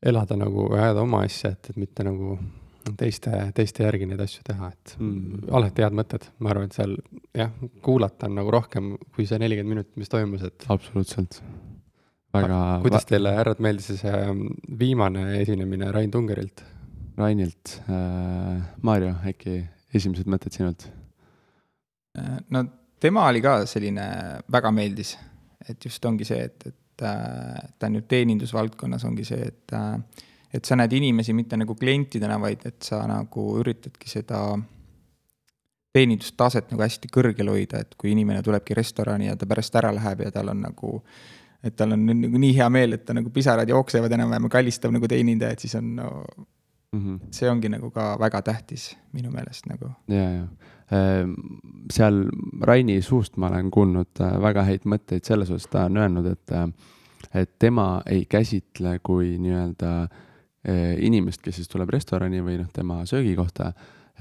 elada 0.03 0.37
nagu, 0.37 0.73
ajada 0.75 1.01
oma 1.01 1.23
asja, 1.23 1.51
et, 1.51 1.71
et 1.71 1.77
mitte 1.77 2.05
nagu 2.05 2.39
teiste, 2.99 3.31
teiste 3.55 3.85
järgi 3.87 4.07
neid 4.07 4.21
asju 4.21 4.43
teha, 4.47 4.71
et 4.75 4.95
mm. 4.99 5.49
alati 5.55 5.85
head 5.85 5.97
mõtted, 5.99 6.29
ma 6.43 6.51
arvan, 6.51 6.71
et 6.71 6.79
seal 6.79 6.97
jah, 7.39 7.53
kuulata 7.83 8.27
on 8.27 8.35
nagu 8.41 8.51
rohkem 8.55 8.97
kui 9.15 9.27
see 9.29 9.39
nelikümmend 9.43 9.77
minutit, 9.77 9.97
mis 9.97 10.13
toimus, 10.13 10.43
et. 10.49 10.67
absoluutselt. 10.69 11.43
Väga. 12.33 12.59
kuidas 12.83 13.07
teile, 13.09 13.35
härrad, 13.37 13.63
meeldis 13.65 13.91
see 14.01 14.13
ähm, 14.13 14.47
viimane 14.79 15.27
esinemine 15.41 15.93
Rain 15.93 16.11
Tungerilt? 16.11 16.65
Rainilt 17.17 17.77
äh,, 17.93 18.63
Maarjo, 18.83 19.15
äkki 19.29 19.59
esimesed 19.95 20.31
mõtted 20.33 20.57
sinult? 20.57 20.87
Äh, 22.19 22.39
no 22.55 22.65
tema 23.03 23.27
oli 23.29 23.43
ka 23.45 23.63
selline, 23.69 24.07
väga 24.53 24.73
meeldis, 24.75 25.17
et 25.69 25.85
just 25.85 26.05
ongi 26.09 26.27
see, 26.29 26.41
et, 26.49 26.69
et 26.73 27.07
äh, 27.07 27.73
ta 27.79 27.91
on 27.91 28.01
ju 28.01 28.05
teenindusvaldkonnas 28.09 29.05
ongi 29.09 29.27
see, 29.29 29.51
et 29.53 29.77
äh, 29.77 30.29
et 30.53 30.69
sa 30.69 30.77
näed 30.77 30.93
inimesi 30.93 31.33
mitte 31.33 31.57
nagu 31.57 31.75
klientidena, 31.79 32.37
vaid 32.41 32.67
et 32.69 32.85
sa 32.85 33.01
nagu 33.09 33.47
üritadki 33.61 34.11
seda 34.11 34.43
teenindustaset 35.93 36.73
nagu 36.73 36.85
hästi 36.85 37.11
kõrgel 37.13 37.51
hoida, 37.53 37.83
et 37.85 37.97
kui 38.01 38.13
inimene 38.13 38.43
tulebki 38.45 38.77
restorani 38.77 39.31
ja 39.31 39.37
ta 39.37 39.49
pärast 39.49 39.77
ära 39.81 39.93
läheb 39.97 40.27
ja 40.27 40.33
tal 40.35 40.53
on 40.53 40.61
nagu 40.65 40.99
et 41.63 41.77
tal 41.77 41.95
on 41.95 42.07
nagu 42.07 42.41
nii 42.43 42.57
hea 42.57 42.69
meel, 42.75 42.97
et 42.97 43.05
ta 43.07 43.15
nagu 43.15 43.31
pisarad 43.31 43.69
jooksevad 43.71 44.13
enam-vähem 44.13 44.51
kallistab 44.51 44.95
nagu 44.95 45.09
teenindajat, 45.09 45.63
siis 45.63 45.77
on 45.79 45.95
no, 45.97 46.11
mm. 46.93 47.01
-hmm. 47.01 47.27
see 47.31 47.51
ongi 47.51 47.69
nagu 47.69 47.91
ka 47.91 48.17
väga 48.21 48.43
tähtis 48.43 48.97
minu 49.13 49.31
meelest 49.31 49.67
nagu. 49.67 49.91
ja, 50.09 50.31
ja 50.31 50.47
ehm, 50.91 51.35
seal 51.93 52.25
Raini 52.61 53.03
suust 53.03 53.37
ma 53.37 53.49
olen 53.49 53.71
kuulnud 53.71 54.21
äh, 54.21 54.41
väga 54.43 54.67
häid 54.69 54.85
mõtteid 54.85 55.25
selles 55.25 55.51
osas, 55.51 55.71
ta 55.71 55.87
on 55.91 55.97
öelnud, 55.97 56.27
et, 56.27 56.53
äh, 56.53 56.69
et 57.43 57.59
tema 57.59 58.03
ei 58.07 58.25
käsitle 58.25 58.99
kui 59.03 59.39
nii-öelda 59.39 59.93
äh, 60.03 60.97
inimest, 60.99 61.43
kes 61.43 61.57
siis 61.57 61.69
tuleb 61.69 61.91
restorani 61.91 62.43
või 62.43 62.59
noh, 62.59 62.71
tema 62.73 63.07
söögikohta, 63.07 63.73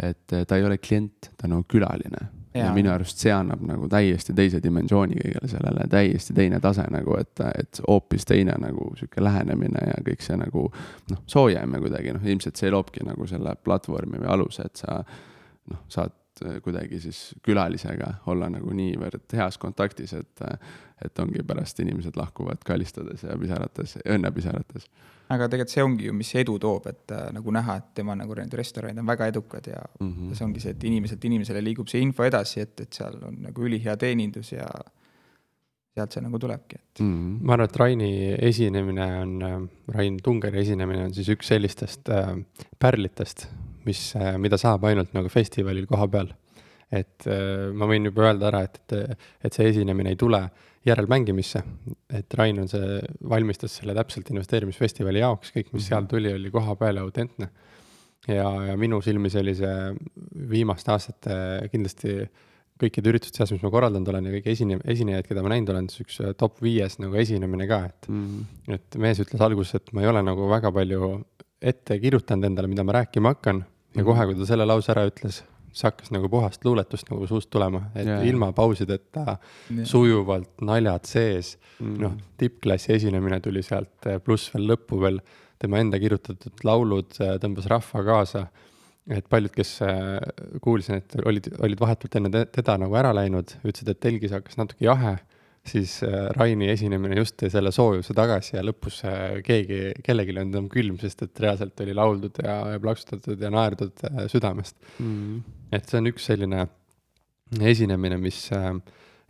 et 0.01 0.23
ta 0.47 0.57
ei 0.57 0.63
ole 0.63 0.77
klient, 0.77 1.33
ta 1.37 1.47
on 1.47 1.57
nagu 1.57 1.65
külaline. 1.67 2.29
Ja 2.53 2.71
minu 2.75 2.91
arust 2.91 3.21
see 3.23 3.31
annab 3.33 3.61
nagu 3.65 3.87
täiesti 3.91 4.33
teise 4.35 4.59
dimensiooni 4.63 5.17
kõigele 5.19 5.49
sellele, 5.51 5.87
täiesti 5.91 6.35
teine 6.35 6.59
tase 6.63 6.83
nagu, 6.91 7.15
et, 7.19 7.43
et 7.55 7.81
hoopis 7.87 8.27
teine 8.27 8.55
nagu 8.59 8.91
sihuke 8.99 9.23
lähenemine 9.23 9.85
ja 9.87 9.99
kõik 10.05 10.25
see 10.25 10.37
nagu 10.39 10.65
noh, 11.11 11.21
soojem 11.31 11.77
ja 11.77 11.83
kuidagi 11.83 12.15
noh, 12.17 12.25
ilmselt 12.33 12.59
see 12.59 12.71
loobki 12.73 13.05
nagu 13.07 13.27
selle 13.29 13.55
platvormi 13.63 14.19
või 14.23 14.31
aluse, 14.35 14.67
et 14.67 14.83
sa 14.83 14.99
noh, 15.01 15.85
saad 15.91 16.17
kuidagi 16.63 16.99
siis 16.99 17.35
külalisega 17.45 18.15
olla 18.31 18.49
nagu 18.49 18.73
niivõrd 18.73 19.35
heas 19.37 19.59
kontaktis, 19.61 20.15
et, 20.17 20.43
et 21.05 21.19
ongi 21.21 21.43
pärast 21.47 21.79
inimesed 21.83 22.17
lahkuvad 22.17 22.63
kallistades 22.65 23.23
ja 23.27 23.37
pisarates, 23.37 23.97
õnnepisarates 24.09 24.87
aga 25.31 25.47
tegelikult 25.51 25.73
see 25.73 25.83
ongi 25.85 26.07
ju, 26.09 26.13
mis 26.17 26.31
edu 26.41 26.57
toob, 26.61 26.87
et 26.91 27.13
äh, 27.15 27.27
nagu 27.35 27.53
näha, 27.55 27.77
et 27.81 27.91
tema 28.01 28.15
nagu 28.19 28.35
need 28.37 28.55
restoranid 28.59 28.99
on 29.01 29.07
väga 29.07 29.29
edukad 29.31 29.67
ja 29.67 29.81
mm 29.99 30.09
-hmm. 30.09 30.33
see 30.37 30.45
ongi 30.45 30.63
see, 30.63 30.73
et 30.75 30.83
inimeselt 30.89 31.25
inimesele 31.29 31.61
liigub 31.63 31.87
see 31.91 32.01
info 32.01 32.25
edasi, 32.27 32.61
et, 32.61 32.79
et 32.81 32.93
seal 32.93 33.17
on 33.27 33.37
nagu 33.47 33.67
ülihea 33.67 33.97
teenindus 33.97 34.51
ja 34.51 34.67
sealt 35.95 36.15
see 36.15 36.23
nagu 36.23 36.39
tulebki, 36.39 36.75
et 36.75 36.99
mm. 36.99 37.13
-hmm. 37.13 37.39
ma 37.45 37.53
arvan, 37.53 37.69
et 37.69 37.75
Raini 37.75 38.11
esinemine 38.49 39.07
on 39.21 39.41
äh,, 39.41 39.57
Rain 39.95 40.17
Tungeri 40.23 40.59
esinemine 40.59 41.05
on 41.05 41.13
siis 41.13 41.29
üks 41.29 41.47
sellistest 41.47 42.09
äh, 42.09 42.35
pärlitest, 42.79 43.47
mis 43.85 44.15
äh,, 44.15 44.37
mida 44.37 44.57
saab 44.57 44.83
ainult 44.83 45.13
nagu 45.13 45.29
festivalil 45.29 45.87
koha 45.87 46.07
peal. 46.07 46.33
Et 46.91 47.27
äh, 47.27 47.69
ma 47.73 47.87
võin 47.89 48.09
juba 48.09 48.27
öelda 48.27 48.51
ära, 48.51 48.65
et, 48.67 48.81
et, 48.91 49.31
et 49.43 49.55
see 49.55 49.69
esinemine 49.71 50.11
ei 50.11 50.19
tule 50.19 50.43
äh, 50.43 50.67
järelmängimisse. 50.85 51.63
et 52.09 52.33
Rain 52.33 52.59
on 52.59 52.69
see, 52.69 52.99
valmistas 53.29 53.77
selle 53.79 53.93
täpselt 53.97 54.29
investeerimisfestivali 54.33 55.21
jaoks, 55.21 55.53
kõik, 55.55 55.73
mis 55.75 55.89
seal 55.89 56.07
tuli, 56.09 56.33
oli 56.33 56.51
kohapeal 56.53 56.97
ja 56.97 57.03
autentne. 57.05 57.49
ja, 58.27 58.47
ja 58.69 58.77
minu 58.77 59.01
silmis 59.01 59.35
oli 59.35 59.53
see 59.57 59.75
viimaste 60.49 60.91
aastate 60.93 61.35
kindlasti 61.71 62.15
kõikide 62.81 63.11
ürituste 63.11 63.37
seas, 63.37 63.51
mis 63.53 63.61
ma 63.61 63.69
korraldanud 63.69 64.09
olen 64.09 64.27
ja 64.29 64.33
kõik 64.39 64.47
esine-, 64.55 64.79
esinejaid, 64.89 65.27
keda 65.29 65.43
ma 65.45 65.51
näinud 65.53 65.69
olen, 65.69 65.89
siis 65.89 66.01
üks 66.05 66.17
top 66.37 66.57
viies 66.65 66.97
nagu 67.01 67.17
esinemine 67.21 67.67
ka, 67.69 67.83
et 67.91 68.09
mm. 68.09 68.73
et 68.77 68.97
mees 69.01 69.21
ütles 69.21 69.41
alguses, 69.45 69.77
et 69.77 69.93
ma 69.93 70.01
ei 70.01 70.09
ole 70.09 70.23
nagu 70.25 70.49
väga 70.49 70.73
palju 70.73 71.11
ette 71.61 71.99
kirjutanud 72.01 72.49
endale, 72.49 72.69
mida 72.71 72.85
ma 72.85 72.97
rääkima 72.97 73.35
hakkan 73.35 73.61
ja 73.93 74.05
kohe, 74.05 74.25
kui 74.25 74.39
ta 74.39 74.49
selle 74.49 74.65
lause 74.65 74.89
ära 74.95 75.05
ütles, 75.09 75.43
siis 75.71 75.87
hakkas 75.87 76.11
nagu 76.13 76.29
puhast 76.31 76.65
luuletust 76.65 77.09
nagu 77.11 77.27
suust 77.29 77.49
tulema, 77.53 77.85
et 77.95 78.07
yeah. 78.07 78.25
ilma 78.27 78.51
pausideta 78.55 79.23
yeah. 79.27 79.85
sujuvalt 79.87 80.63
naljad 80.67 81.07
sees 81.07 81.55
mm.. 81.79 81.95
noh, 82.03 82.17
tippklassi 82.41 82.95
esinemine 82.97 83.39
tuli 83.43 83.63
sealt, 83.65 83.95
eh, 84.07 84.19
pluss 84.23 84.51
veel 84.53 84.67
lõppu 84.73 84.99
veel 85.01 85.21
tema 85.61 85.81
enda 85.81 85.99
kirjutatud 86.01 86.65
laulud 86.67 87.17
eh, 87.21 87.37
tõmbas 87.41 87.69
rahva 87.71 88.05
kaasa. 88.07 88.45
et 89.11 89.25
paljud, 89.29 89.51
kes 89.55 89.73
eh, 89.87 90.59
kuulsin, 90.61 91.01
et 91.01 91.17
olid, 91.25 91.51
olid 91.59 91.79
vahetult 91.81 92.15
enne 92.19 92.45
teda 92.53 92.77
nagu 92.81 92.95
ära 92.99 93.13
läinud, 93.15 93.55
ütlesid, 93.63 93.89
et 93.89 94.03
telgis 94.03 94.35
hakkas 94.35 94.59
natuke 94.61 94.85
jahe 94.85 95.17
siis 95.67 95.99
äh, 96.03 96.29
Raini 96.35 96.69
esinemine 96.71 97.19
just 97.19 97.37
tõi 97.39 97.51
selle 97.53 97.71
soojuse 97.75 98.15
tagasi 98.17 98.55
ja 98.55 98.63
lõpus 98.65 99.01
äh, 99.07 99.39
keegi, 99.45 99.81
kellelgi 100.05 100.33
ei 100.33 100.39
olnud 100.41 100.57
enam 100.57 100.69
külm, 100.71 100.97
sest 101.01 101.25
et 101.27 101.43
reaalselt 101.43 101.83
oli 101.85 101.95
lauldud 101.97 102.41
ja, 102.43 102.57
ja 102.73 102.81
plaksutatud 102.81 103.41
ja 103.41 103.51
naerdud 103.53 104.05
äh, 104.09 104.23
südamest. 104.31 104.77
Mm.. 104.99 105.43
et 105.71 105.89
see 105.89 106.01
on 106.01 106.09
üks 106.11 106.25
selline 106.31 106.65
esinemine, 107.61 108.17
mis 108.21 108.47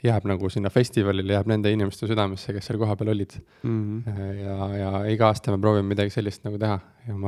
jääb 0.06 0.26
nagu 0.30 0.50
sinna 0.50 0.72
festivalile, 0.74 1.36
jääb 1.38 1.50
nende 1.52 1.72
inimeste 1.74 2.10
südamesse, 2.10 2.54
kes 2.56 2.70
seal 2.70 2.80
kohapeal 2.82 3.14
olid 3.14 3.38
mm. 3.64 4.04
-hmm. 4.08 4.34
ja, 4.42 4.68
ja 4.78 4.92
iga 5.14 5.30
aasta 5.30 5.54
me 5.54 5.62
proovime 5.62 5.88
midagi 5.94 6.14
sellist 6.14 6.44
nagu 6.48 6.58
teha. 6.62 6.80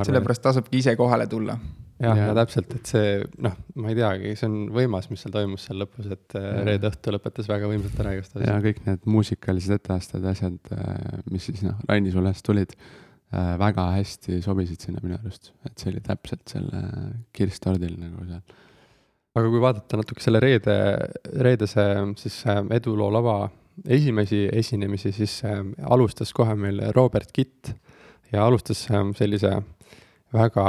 sellepärast 0.05 0.41
tasubki 0.41 0.81
ise 0.81 0.95
kohale 0.95 1.27
tulla 1.27 1.57
jah, 2.01 2.17
ja 2.17 2.33
täpselt, 2.37 2.73
et 2.77 2.89
see 2.89 3.13
noh, 3.45 3.55
ma 3.75 3.91
ei 3.91 3.97
teagi, 3.99 4.33
see 4.39 4.49
on 4.49 4.57
võimas, 4.75 5.09
mis 5.11 5.23
seal 5.23 5.33
toimus 5.35 5.67
seal 5.67 5.79
lõpus, 5.83 6.09
et 6.11 6.37
äh, 6.39 6.49
ja. 6.49 6.65
reede 6.69 6.89
õhtu 6.89 7.13
lõpetas 7.15 7.49
väga 7.51 7.69
võimsalt 7.71 8.03
ära 8.03 8.15
igatahes. 8.17 8.47
ja 8.49 8.57
kõik 8.65 8.83
need 8.87 9.07
muusikalised 9.15 9.77
etteasted 9.77 10.25
ja 10.25 10.35
asjad, 10.35 10.59
äh, 10.75 11.23
mis 11.31 11.49
siis 11.49 11.63
noh, 11.67 11.79
Raini 11.89 12.13
sulest 12.13 12.45
tulid, 12.45 12.77
väga 13.33 13.87
hästi 13.95 14.43
sobisid 14.45 14.83
sinna 14.83 15.01
minu 15.01 15.15
arust, 15.17 15.53
et 15.65 15.73
see 15.81 15.89
oli 15.89 16.03
täpselt 16.05 16.43
selle 16.53 16.83
kirss 17.33 17.63
tordil 17.63 17.95
nagu 17.97 18.27
seal. 18.27 18.43
Aga 19.33 19.49
kui 19.49 19.61
vaadata 19.61 19.99
natuke 19.99 20.21
selle 20.23 20.41
reede, 20.43 20.75
reedese 21.41 21.85
siis 22.19 22.41
eduloo 22.75 23.09
lava 23.13 23.37
esimesi 23.89 24.45
esinemisi, 24.53 25.11
siis 25.15 25.39
alustas 25.89 26.33
kohe 26.33 26.53
meil 26.55 26.81
Robert 26.93 27.31
Kitt 27.33 27.73
ja 28.33 28.45
alustas 28.45 28.85
sellise 29.17 29.55
väga 30.33 30.67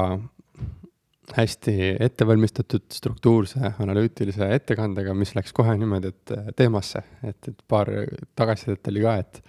hästi 1.32 1.96
ettevalmistatud 2.04 2.84
struktuurse 2.92 3.72
analüütilise 3.80 4.48
ettekandega, 4.54 5.14
mis 5.16 5.32
läks 5.36 5.54
kohe 5.56 5.76
niimoodi, 5.78 6.12
et 6.12 6.34
äh, 6.36 6.50
teemasse, 6.56 7.00
et, 7.24 7.38
et 7.48 7.64
paar 7.68 7.88
tagasisidet 8.36 8.92
oli 8.92 9.04
ka, 9.04 9.16
et, 9.22 9.40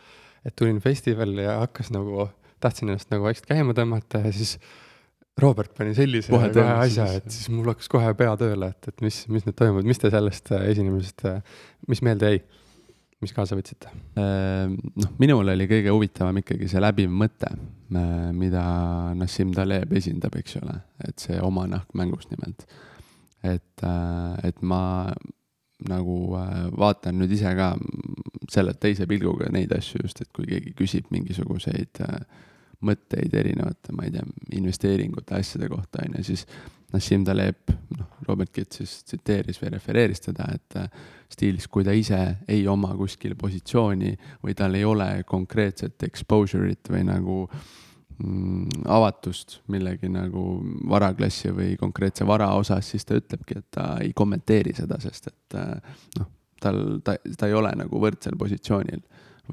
et 0.48 0.56
tulin 0.56 0.80
festivalile 0.84 1.48
ja 1.50 1.60
hakkas 1.66 1.92
nagu, 1.94 2.30
tahtsin 2.64 2.90
ennast 2.90 3.12
nagu 3.12 3.28
vaikselt 3.28 3.50
käima 3.52 3.76
tõmmata 3.78 4.24
ja 4.24 4.32
siis 4.36 4.56
Robert 5.42 5.74
pani 5.76 5.92
sellise 5.98 6.32
kohe, 6.32 6.48
kohe 6.56 6.76
asja, 6.86 7.10
et 7.18 7.26
siis 7.28 7.50
mul 7.52 7.68
hakkas 7.74 7.90
kohe 7.92 8.12
pea 8.16 8.36
tööle, 8.40 8.70
et, 8.72 8.92
et 8.92 9.02
mis, 9.04 9.18
mis 9.32 9.44
nüüd 9.44 9.58
toimub, 9.60 9.88
mis 9.88 10.00
te 10.00 10.12
sellest 10.14 10.54
äh, 10.56 10.70
esinemisest, 10.72 11.26
äh, 11.28 11.66
mis 11.92 12.04
meelde 12.06 12.32
jäi? 12.32 12.44
mis 13.24 13.34
kaasa 13.34 13.56
võtsite? 13.58 13.90
Ehm, 14.20 14.76
noh, 15.00 15.14
minul 15.22 15.48
oli 15.54 15.66
kõige 15.72 15.94
huvitavam 15.94 16.42
ikkagi 16.42 16.68
see 16.70 16.82
läbiv 16.84 17.14
mõte, 17.16 17.48
mida 18.36 18.66
Nassim 19.18 19.54
Taleb 19.56 19.94
esindab, 19.98 20.36
eks 20.40 20.60
ole, 20.60 20.76
et 21.08 21.24
see 21.24 21.40
oma 21.42 21.64
nahk 21.72 21.96
mängus 21.98 22.28
nimelt. 22.30 22.68
et, 23.46 23.84
äh, 23.84 24.48
et 24.50 24.62
ma 24.62 25.14
nagu 25.90 26.18
äh, 26.40 26.68
vaatan 26.74 27.20
nüüd 27.20 27.34
ise 27.36 27.52
ka 27.58 27.74
selle 28.52 28.74
teise 28.80 29.06
pilguga 29.10 29.52
neid 29.54 29.74
asju 29.76 30.02
just, 30.02 30.22
et 30.22 30.32
kui 30.34 30.48
keegi 30.50 30.74
küsib 30.78 31.12
mingisuguseid 31.14 32.02
äh, 32.02 32.22
mõtteid 32.86 33.34
erinevate, 33.38 33.94
ma 33.96 34.08
ei 34.08 34.14
tea, 34.16 34.26
investeeringute, 34.58 35.36
asjade 35.38 35.70
kohta, 35.72 36.04
on 36.06 36.18
ju, 36.20 36.26
siis 36.32 36.46
Nassim 36.94 37.26
Taleb, 37.26 37.72
noh, 37.98 38.20
Robert 38.28 38.52
Kitt 38.54 38.78
siis 38.78 38.92
tsiteeris 39.04 39.60
või 39.62 39.72
refereeris 39.74 40.24
teda, 40.24 40.48
et 40.56 40.78
äh, 40.80 41.08
stiilis, 41.32 41.68
kui 41.72 41.84
ta 41.84 41.96
ise 41.96 42.20
ei 42.52 42.68
oma 42.72 42.94
kuskil 42.98 43.36
positsiooni 43.40 44.14
või 44.44 44.56
tal 44.58 44.78
ei 44.78 44.86
ole 44.88 45.10
konkreetset 45.28 46.06
exposure'it 46.08 46.92
või 46.94 47.04
nagu 47.08 47.40
mm, 47.50 48.86
avatust 48.86 49.60
millegi 49.74 50.12
nagu 50.14 50.46
varaklassi 50.90 51.52
või 51.56 51.76
konkreetse 51.80 52.28
vara 52.28 52.54
osas, 52.56 52.94
siis 52.94 53.06
ta 53.06 53.20
ütlebki, 53.20 53.60
et 53.60 53.68
ta 53.72 53.90
ei 54.04 54.14
kommenteeri 54.16 54.76
seda, 54.78 55.00
sest 55.04 55.32
et 55.34 55.60
äh, 55.60 56.00
noh, 56.20 56.32
tal, 56.62 56.82
ta, 57.04 57.18
ta 57.38 57.50
ei 57.50 57.58
ole 57.58 57.74
nagu 57.76 58.02
võrdsel 58.02 58.38
positsioonil 58.40 59.04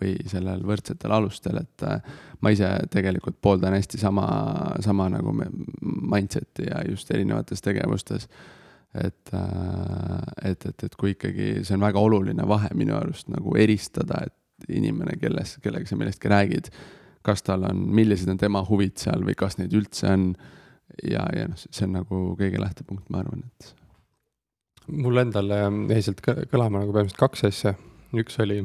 või 0.01 0.15
sellel 0.31 0.63
võrdsetel 0.67 1.13
alustel, 1.13 1.61
et 1.63 1.85
äh, 1.87 2.01
ma 2.41 2.53
ise 2.55 2.69
tegelikult 2.93 3.39
pooldan 3.43 3.77
hästi 3.77 4.01
sama, 4.01 4.27
sama 4.85 5.09
nagu 5.13 5.35
mindset'i 5.35 6.69
ja 6.71 6.83
just 6.89 7.11
erinevates 7.11 7.63
tegevustes. 7.65 8.29
et, 8.95 9.35
äh, 9.35 10.51
et, 10.51 10.67
et, 10.67 10.85
et 10.85 10.97
kui 11.01 11.15
ikkagi 11.15 11.65
see 11.65 11.77
on 11.77 11.85
väga 11.85 12.01
oluline 12.01 12.45
vahe 12.49 12.69
minu 12.77 12.97
arust 12.97 13.29
nagu 13.33 13.57
eristada, 13.57 14.27
et 14.27 14.69
inimene, 14.69 15.17
kelles, 15.21 15.57
kellega 15.63 15.89
sa 15.89 15.97
millestki 15.97 16.29
räägid, 16.29 16.69
kas 17.25 17.43
tal 17.43 17.65
on, 17.69 17.87
millised 17.95 18.29
on 18.29 18.39
tema 18.39 18.63
huvid 18.67 18.99
seal 19.01 19.25
või 19.27 19.35
kas 19.39 19.59
neid 19.59 19.73
üldse 19.75 20.11
on. 20.13 20.35
ja, 21.09 21.25
ja 21.33 21.49
noh, 21.49 21.57
see 21.57 21.87
on 21.87 21.97
nagu 21.97 22.21
kõige 22.37 22.61
lähtepunkt, 22.61 23.09
ma 23.09 23.23
arvan, 23.23 23.47
et. 23.49 23.73
mul 24.93 25.25
endal 25.25 25.49
jäi 25.89 26.03
sealt 26.05 26.21
kõlama 26.23 26.83
nagu 26.83 26.93
põhimõtteliselt 26.93 27.23
kaks 27.23 27.45
asja, 27.49 27.75
üks 28.13 28.39
oli 28.45 28.61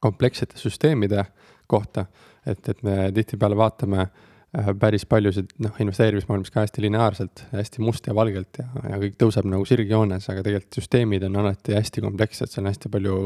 komplekssete 0.00 0.58
süsteemide 0.58 1.24
kohta, 1.70 2.06
et, 2.46 2.68
et 2.68 2.82
me 2.86 3.10
tihtipeale 3.14 3.56
vaatame 3.58 4.00
äh, 4.02 4.70
päris 4.80 5.04
paljusid 5.06 5.52
noh, 5.62 5.76
investeerimismaailmas 5.82 6.50
ka 6.50 6.64
hästi 6.64 6.82
lineaarselt, 6.86 7.44
hästi 7.52 7.84
must 7.84 8.08
ja 8.10 8.14
valgelt 8.16 8.62
ja, 8.62 8.66
ja 8.90 8.98
kõik 9.02 9.18
tõuseb 9.20 9.46
nagu 9.50 9.66
sirgjoones, 9.68 10.26
aga 10.32 10.42
tegelikult 10.46 10.80
süsteemid 10.80 11.26
on 11.28 11.38
alati 11.44 11.76
hästi 11.76 12.02
komplekssed, 12.06 12.50
seal 12.50 12.64
on 12.64 12.72
hästi 12.72 12.90
palju 12.92 13.20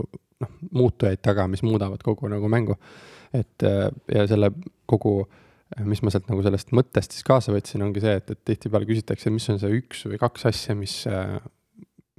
noh, 0.44 0.52
muutujaid 0.76 1.22
taga, 1.24 1.46
mis 1.50 1.64
muudavad 1.64 2.04
kogu 2.04 2.28
nagu 2.32 2.50
mängu. 2.52 2.76
et 3.34 3.66
äh, 3.66 3.88
ja 4.14 4.26
selle 4.30 4.52
kogu, 4.86 5.22
mis 5.88 6.04
ma 6.04 6.12
sealt 6.12 6.28
nagu 6.30 6.42
sellest 6.44 6.74
mõttest 6.76 7.16
siis 7.16 7.26
kaasa 7.26 7.54
võtsin, 7.54 7.82
ongi 7.82 8.02
see, 8.04 8.18
et, 8.20 8.30
et 8.30 8.44
tihtipeale 8.50 8.86
küsitakse, 8.86 9.32
mis 9.32 9.48
on 9.50 9.58
see 9.62 9.80
üks 9.80 10.04
või 10.10 10.20
kaks 10.20 10.50
asja, 10.52 10.76
mis 10.78 11.00
äh, 11.10 11.38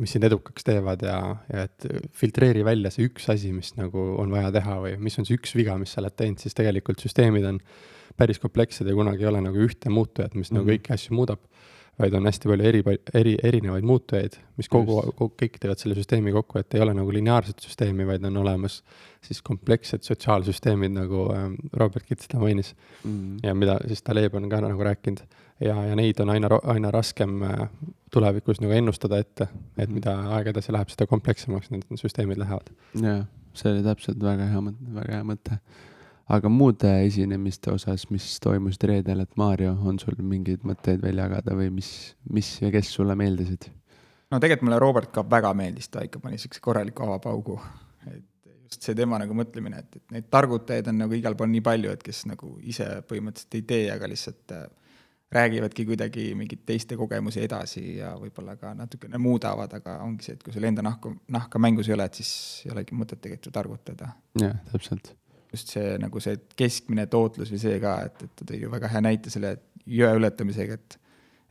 mis 0.01 0.11
sind 0.11 0.27
edukaks 0.27 0.65
teevad 0.67 1.03
ja, 1.07 1.19
ja 1.51 1.65
et 1.69 1.85
filtreeri 2.15 2.65
välja 2.67 2.91
see 2.91 3.07
üks 3.07 3.29
asi, 3.31 3.53
mis 3.55 3.71
nagu 3.77 4.01
on 4.19 4.33
vaja 4.33 4.51
teha 4.55 4.79
või 4.83 4.95
mis 4.99 5.15
on 5.21 5.27
see 5.27 5.37
üks 5.39 5.55
viga, 5.55 5.77
mis 5.79 5.95
sa 5.95 6.01
oled 6.03 6.15
teinud, 6.19 6.41
siis 6.41 6.57
tegelikult 6.57 7.03
süsteemid 7.03 7.47
on 7.47 7.61
päris 8.19 8.41
komplekssed 8.43 8.87
ja 8.87 8.95
kunagi 8.95 9.23
ei 9.23 9.29
ole 9.31 9.41
nagu 9.43 9.61
ühte 9.63 9.91
muutujat, 9.91 10.35
mis 10.35 10.51
mm 10.51 10.57
-hmm. 10.57 10.59
nagu 10.59 10.65
mhm. 10.65 10.75
kõiki 10.75 10.93
asju 10.95 11.15
muudab. 11.15 11.39
Vaid 11.99 12.13
on 12.17 12.27
hästi 12.27 12.49
palju 12.51 12.67
eri, 12.67 12.81
eri, 13.13 13.35
erinevaid 13.43 13.85
muutujaid, 13.87 14.35
mis 14.59 14.69
kogu, 14.71 14.97
kogu, 15.15 15.31
kõik 15.39 15.55
teevad 15.61 15.79
selle 15.79 15.95
süsteemi 15.95 16.33
kokku, 16.35 16.59
et 16.59 16.75
ei 16.75 16.83
ole 16.83 16.95
nagu 16.97 17.13
lineaarset 17.15 17.63
süsteemi, 17.63 18.07
vaid 18.07 18.25
on 18.27 18.41
olemas 18.43 18.81
siis 19.25 19.41
komplekssed 19.45 20.03
sotsiaalsüsteemid, 20.05 20.93
nagu 20.97 21.29
ähm, 21.33 21.55
Robert 21.73 22.05
Kitt 22.05 22.25
seda 22.25 22.41
mainis 22.41 22.73
mm. 23.03 23.39
ja 23.43 23.55
mida 23.55 23.79
siis 23.87 24.03
Taleb 24.05 24.35
on 24.35 24.49
ka 24.51 24.59
nagu 24.65 24.87
rääkinud 24.87 25.23
ja, 25.63 25.75
ja 25.89 25.95
neid 25.95 26.19
on 26.19 26.29
aina, 26.29 26.49
aina 26.63 26.91
raskem 26.91 27.41
äh, 27.47 27.65
tulevikus 28.13 28.61
nagu 28.63 28.75
ennustada 28.75 29.19
ette, 29.21 29.47
et 29.77 29.91
mida 29.91 30.17
aeg 30.35 30.51
edasi 30.51 30.75
läheb, 30.75 30.91
seda 30.91 31.07
komplekssemaks 31.09 31.71
need 31.73 31.99
süsteemid 32.01 32.39
lähevad. 32.41 32.71
jah, 33.01 33.25
see 33.55 33.71
oli 33.71 33.83
täpselt 33.85 34.21
väga 34.23 34.49
hea 34.51 34.63
mõte, 34.63 34.95
väga 34.99 35.19
hea 35.19 35.27
mõte. 35.27 35.59
Aga 36.25 36.49
muude 36.49 36.91
esinemiste 37.05 37.71
osas, 37.73 38.07
mis 38.09 38.27
toimusid 38.43 38.87
reedel, 38.89 39.23
et 39.25 39.35
Maarjo, 39.37 39.75
on 39.85 39.99
sul 40.01 40.17
mingeid 40.25 40.65
mõtteid 40.65 41.03
veel 41.03 41.21
jagada 41.21 41.57
või 41.57 41.71
mis, 41.73 41.89
mis 42.33 42.55
ja 42.63 42.71
kes 42.73 42.93
sulle 42.97 43.17
meeldisid? 43.19 43.69
no 44.31 44.39
tegelikult 44.41 44.69
mulle 44.69 44.79
Robert 44.81 45.11
ka 45.13 45.25
väga 45.29 45.53
meeldis, 45.57 45.91
ta 45.93 46.03
ikka 46.05 46.19
pani 46.23 46.39
siukse 46.41 46.63
korraliku 46.63 47.05
avapaugu, 47.05 47.59
et 48.09 48.23
just 48.65 48.87
see 48.87 48.97
tema 48.97 49.19
nagu 49.21 49.35
mõtlemine, 49.37 49.83
et, 49.83 49.99
et 49.99 50.15
neid 50.15 50.31
targutajaid 50.33 50.89
on 50.91 51.03
nagu 51.03 51.13
igal 51.17 51.37
pool 51.37 51.51
nii 51.51 51.61
palju, 51.65 51.93
et 51.93 52.01
kes 52.03 52.25
nagu 52.31 52.55
ise 52.65 52.87
põhimõtteliselt 53.09 53.59
ei 53.59 53.67
tee, 53.69 53.85
aga 53.93 54.09
lihtsalt 54.09 54.55
äh, 54.55 54.65
räägivadki 55.35 55.85
kuidagi 55.85 56.25
mingeid 56.37 56.63
teiste 56.65 56.97
kogemusi 56.97 57.43
edasi 57.45 57.83
ja 57.99 58.13
võib-olla 58.19 58.55
ka 58.59 58.73
natukene 58.77 59.19
muudavad, 59.21 59.73
aga 59.77 59.99
ongi 60.05 60.25
see, 60.27 60.37
et 60.37 60.43
kui 60.45 60.53
sul 60.55 60.65
enda 60.67 60.85
nahku, 60.85 61.15
nahka 61.33 61.61
mängus 61.61 61.89
ei 61.89 61.97
ole, 61.97 62.09
et 62.09 62.21
siis 62.21 62.33
ei 62.65 62.73
olegi 62.73 62.97
mõtet 62.97 63.21
tegelikult 63.21 63.51
ju 63.51 63.55
targutada. 63.59 64.11
jah, 64.41 64.57
täpselt. 64.71 65.13
Just 65.53 65.71
see 65.75 65.95
nagu 66.01 66.21
see 66.23 66.37
keskmine 66.59 67.07
tootlus 67.11 67.51
või 67.53 67.61
see 67.61 67.79
ka, 67.83 67.95
et, 68.09 68.23
et 68.27 68.33
ta 68.35 68.47
tõi 68.49 68.61
ju 68.63 68.71
väga 68.73 68.91
hea 68.91 69.01
näite 69.05 69.33
selle 69.33 69.55
jõe 69.85 70.13
ületamisega, 70.19 70.79
et 70.79 70.99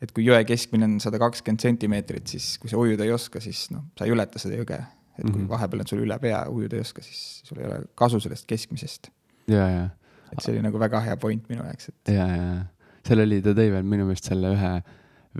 et 0.04 0.10
kui 0.12 0.26
jõe 0.26 0.42
keskmine 0.44 0.84
on 0.88 0.98
sada 1.00 1.16
kakskümmend 1.22 1.62
sentimeetrit, 1.64 2.26
siis 2.28 2.58
kui 2.60 2.68
sa 2.68 2.76
ujuda 2.76 3.06
ei 3.06 3.12
oska, 3.14 3.40
siis 3.40 3.68
noh, 3.72 3.86
sa 3.96 4.04
ei 4.04 4.12
ületa 4.12 4.42
seda 4.42 4.58
jõge. 4.58 4.80
et 5.14 5.22
kui 5.22 5.30
mm 5.30 5.44
-hmm. 5.44 5.48
vahepeal 5.48 5.80
on 5.80 5.86
sul 5.86 6.00
üle 6.02 6.18
pea, 6.18 6.40
ujuda 6.50 6.76
ei 6.76 6.80
oska, 6.80 7.02
siis 7.02 7.40
sul 7.44 7.58
ei 7.60 7.66
ole 7.66 7.84
kasu 7.94 8.20
sellest 8.20 8.46
keskmisest. 8.46 9.10
ja, 9.48 9.68
ja. 9.68 9.88
et 10.32 10.42
see 10.42 10.52
oli 10.52 10.62
nagu 10.62 10.78
väga 10.78 11.00
hea 11.00 11.16
point 11.16 11.48
minu 11.48 11.64
jaoks, 11.64 11.88
et. 11.88 12.12
ja, 12.14 12.26
ja 12.26 12.64
seal 13.06 13.20
oli, 13.20 13.40
ta 13.44 13.54
tõi 13.54 13.70
veel 13.70 13.82
minu 13.82 14.06
meelest 14.08 14.30
selle 14.30 14.50
ühe 14.56 14.72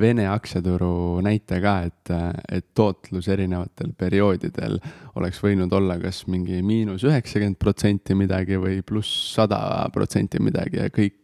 Vene 0.00 0.24
aktsiaturu 0.26 1.20
näite 1.22 1.60
ka, 1.62 1.74
et, 1.86 2.10
et 2.50 2.64
tootlus 2.74 3.28
erinevatel 3.30 3.92
perioodidel 3.98 4.80
oleks 5.20 5.38
võinud 5.42 5.72
olla 5.76 6.00
kas 6.02 6.24
mingi 6.26 6.58
miinus 6.66 7.04
üheksakümmend 7.06 7.60
protsenti 7.62 8.16
midagi 8.18 8.58
või 8.58 8.80
pluss 8.86 9.34
sada 9.36 9.60
protsenti 9.94 10.42
midagi 10.42 10.80
ja 10.82 10.88
kõik, 10.94 11.20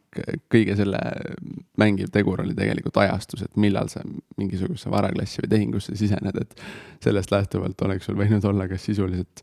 kõige 0.50 0.76
selle 0.78 1.00
mängiv 1.82 2.12
tegur 2.14 2.44
oli 2.44 2.54
tegelikult 2.54 3.00
ajastus, 3.02 3.42
et 3.46 3.58
millal 3.58 3.90
sa 3.90 4.04
mingisugusesse 4.38 4.90
varaklassi 4.90 5.42
või 5.42 5.52
tehingusse 5.56 5.96
sisened, 5.98 6.38
et 6.38 6.62
sellest 7.02 7.34
lähtuvalt 7.34 7.82
oleks 7.86 8.06
sul 8.06 8.18
võinud 8.22 8.46
olla 8.46 8.68
kas 8.70 8.86
sisuliselt 8.86 9.42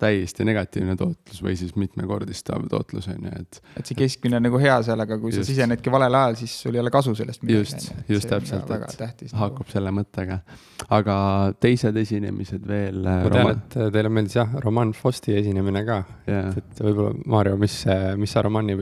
täiesti 0.00 0.44
negatiivne 0.44 0.96
tootlus 0.98 1.40
või 1.44 1.54
siis 1.56 1.72
mitmekordistav 1.80 2.66
tootlus 2.70 3.08
on 3.12 3.28
ju, 3.28 3.32
et. 3.40 3.60
et 3.80 3.88
see 3.88 3.96
keskmine 3.98 4.38
on 4.38 4.44
nagu 4.44 4.60
hea 4.60 4.76
seal, 4.84 5.00
aga 5.02 5.18
kui 5.20 5.32
just. 5.32 5.40
sa 5.40 5.48
sisenedki 5.48 5.92
valel 5.92 6.18
ajal, 6.18 6.36
siis 6.42 6.56
sul 6.66 6.76
ei 6.76 6.82
ole 6.82 6.92
kasu 6.92 7.14
sellest 7.16 7.44
midagi. 7.44 7.62
just, 7.62 7.92
just 8.10 8.28
täpselt, 8.30 8.70
et 8.76 8.96
tähtis, 9.00 9.32
nagu. 9.32 9.40
haakub 9.42 9.64
nagu. 9.64 9.72
selle 9.72 9.92
mõttega. 9.96 10.38
aga 10.98 11.16
teised 11.64 11.96
esinemised 12.02 12.68
veel. 12.68 13.02
ma 13.06 13.32
tean 13.32 13.52
et 13.54 13.78
teile 13.96 14.12
meeldis 14.12 14.36
jah, 14.36 14.56
Roman 14.64 14.92
Fosti 14.96 15.36
esinemine 15.38 15.84
ka 15.88 16.00
yeah.. 16.28 16.50
et, 16.52 16.60
et 16.60 16.82
võib-olla 16.84 17.14
Maarjo, 17.36 17.60
mis, 17.60 17.78
mis 18.20 18.36
sa 18.36 18.44
Romani, 18.44 18.76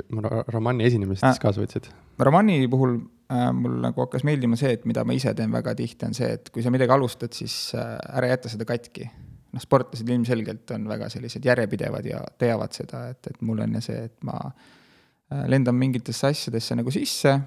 Romani 0.51 0.89
esinemisest 0.89 1.31
äh, 1.31 1.43
kaasa 1.43 1.63
võtsid? 1.63 1.91
Romani 2.27 2.59
puhul 2.71 2.97
äh, 3.31 3.51
mul 3.55 3.79
nagu 3.85 4.07
hakkas 4.07 4.27
meeldima 4.27 4.59
see, 4.59 4.75
et 4.79 4.89
mida 4.91 5.07
ma 5.07 5.15
ise 5.15 5.35
teen 5.39 5.55
väga 5.55 5.77
tihti, 5.79 6.11
on 6.11 6.19
see, 6.19 6.33
et 6.41 6.51
kui 6.55 6.67
sa 6.67 6.75
midagi 6.75 6.95
alustad, 6.97 7.35
siis 7.37 7.55
äh, 7.79 7.95
ära 8.19 8.35
jäta 8.35 8.51
seda 8.51 8.67
katki 8.67 9.07
noh, 9.55 9.63
sportlased 9.63 10.09
ilmselgelt 10.09 10.75
on 10.77 10.89
väga 10.91 11.09
sellised 11.13 11.45
järjepidevad 11.47 12.09
ja 12.09 12.23
teavad 12.39 12.75
seda, 12.77 13.07
et, 13.15 13.31
et 13.31 13.45
mul 13.47 13.63
on 13.65 13.79
ja 13.79 13.85
see, 13.85 14.09
et 14.11 14.27
ma 14.27 14.39
äh, 14.45 15.45
lendan 15.51 15.79
mingitesse 15.79 16.33
asjadesse 16.33 16.79
nagu 16.79 16.95
sisse 16.95 17.39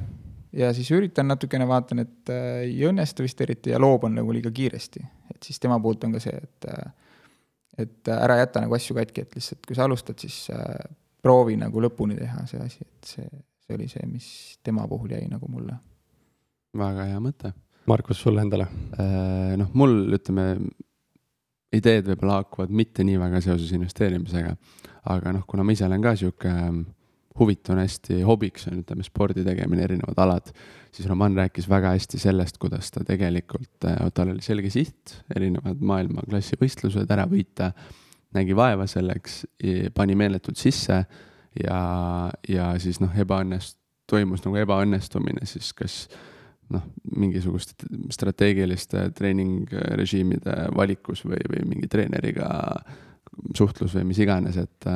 ja 0.57 0.71
siis 0.73 0.89
üritan 0.95 1.27
natukene, 1.31 1.67
vaatan, 1.67 2.05
et 2.05 2.31
äh, 2.33 2.61
ei 2.67 2.79
õnnestu 2.89 3.25
vist 3.25 3.41
eriti 3.43 3.73
ja 3.73 3.81
loobun 3.81 4.15
nagu 4.17 4.33
liiga 4.35 4.51
kiiresti. 4.51 5.03
et 5.35 5.43
siis 5.43 5.59
tema 5.59 5.79
poolt 5.83 6.07
on 6.07 6.15
ka 6.15 6.23
see, 6.23 6.37
et 6.37 6.71
äh, 6.71 6.87
et 7.77 8.09
ära 8.09 8.39
jäta 8.39 8.63
nagu 8.63 8.73
asju 8.73 8.95
katki, 8.97 9.23
et 9.23 9.35
lihtsalt 9.37 9.67
kui 9.67 9.77
sa 9.77 9.85
alustad, 9.85 10.17
siis 10.21 10.47
äh, 10.53 10.79
proovi 11.21 11.57
nagu 11.59 11.81
lõpuni 11.83 12.17
teha 12.17 12.45
see 12.49 12.63
asi, 12.63 12.81
et 12.81 13.11
see, 13.11 13.29
see 13.65 13.77
oli 13.77 13.87
see, 13.91 14.07
mis 14.09 14.29
tema 14.65 14.87
puhul 14.89 15.13
jäi 15.13 15.27
nagu 15.29 15.49
mulle. 15.51 15.77
väga 16.77 17.07
hea 17.11 17.21
mõte. 17.21 17.53
Markus, 17.87 18.19
sulle 18.19 18.43
endale? 18.43 18.67
Äh, 18.99 19.53
noh, 19.59 19.69
mul 19.77 20.17
ütleme 20.17 20.49
ideed 21.77 22.09
võib-olla 22.11 22.41
haakuvad 22.41 22.73
mitte 22.73 23.05
nii 23.07 23.19
väga 23.21 23.41
seoses 23.45 23.71
investeerimisega. 23.77 24.55
aga 25.07 25.31
noh, 25.31 25.45
kuna 25.47 25.63
ma 25.63 25.71
ise 25.71 25.85
olen 25.87 26.03
ka 26.03 26.15
sihuke 26.19 26.49
ähm, 26.51 26.81
huvitav, 27.39 27.77
hästi 27.79 28.21
hobiks 28.27 28.67
on, 28.67 28.81
ütleme, 28.81 29.05
spordi 29.05 29.45
tegemine, 29.45 29.85
erinevad 29.85 30.19
alad, 30.19 30.49
siis 30.91 31.07
Roman 31.07 31.37
rääkis 31.37 31.69
väga 31.69 31.93
hästi 31.95 32.19
sellest, 32.19 32.57
kuidas 32.59 32.91
ta 32.91 33.05
tegelikult, 33.07 33.87
äh, 33.87 34.09
tal 34.13 34.33
oli 34.33 34.43
selge 34.43 34.71
siht, 34.73 35.15
erinevad 35.35 35.79
maailmaklassi 35.79 36.59
võistlused 36.59 37.13
ära 37.13 37.27
võita, 37.29 37.71
nägi 38.35 38.55
vaeva 38.57 38.83
selleks, 38.89 39.45
pani 39.95 40.17
meeletult 40.19 40.59
sisse 40.59 40.97
ja, 41.63 41.81
ja 42.49 42.71
siis 42.81 42.99
noh, 42.99 43.13
ebaõnnest-, 43.15 43.79
toimus 44.09 44.43
nagu 44.45 44.59
ebaõnnestumine 44.61 45.45
siis 45.47 45.71
kas 45.77 46.01
noh, 46.73 46.83
mingisuguste 47.15 47.87
strateegiliste 48.13 49.07
treeningrežiimide 49.17 50.67
valikus 50.75 51.23
või, 51.25 51.39
või 51.51 51.63
mingi 51.73 51.89
treeneriga 51.91 52.49
suhtlus 53.55 53.95
või 53.97 54.09
mis 54.11 54.21
iganes, 54.23 54.59
et 54.59 54.91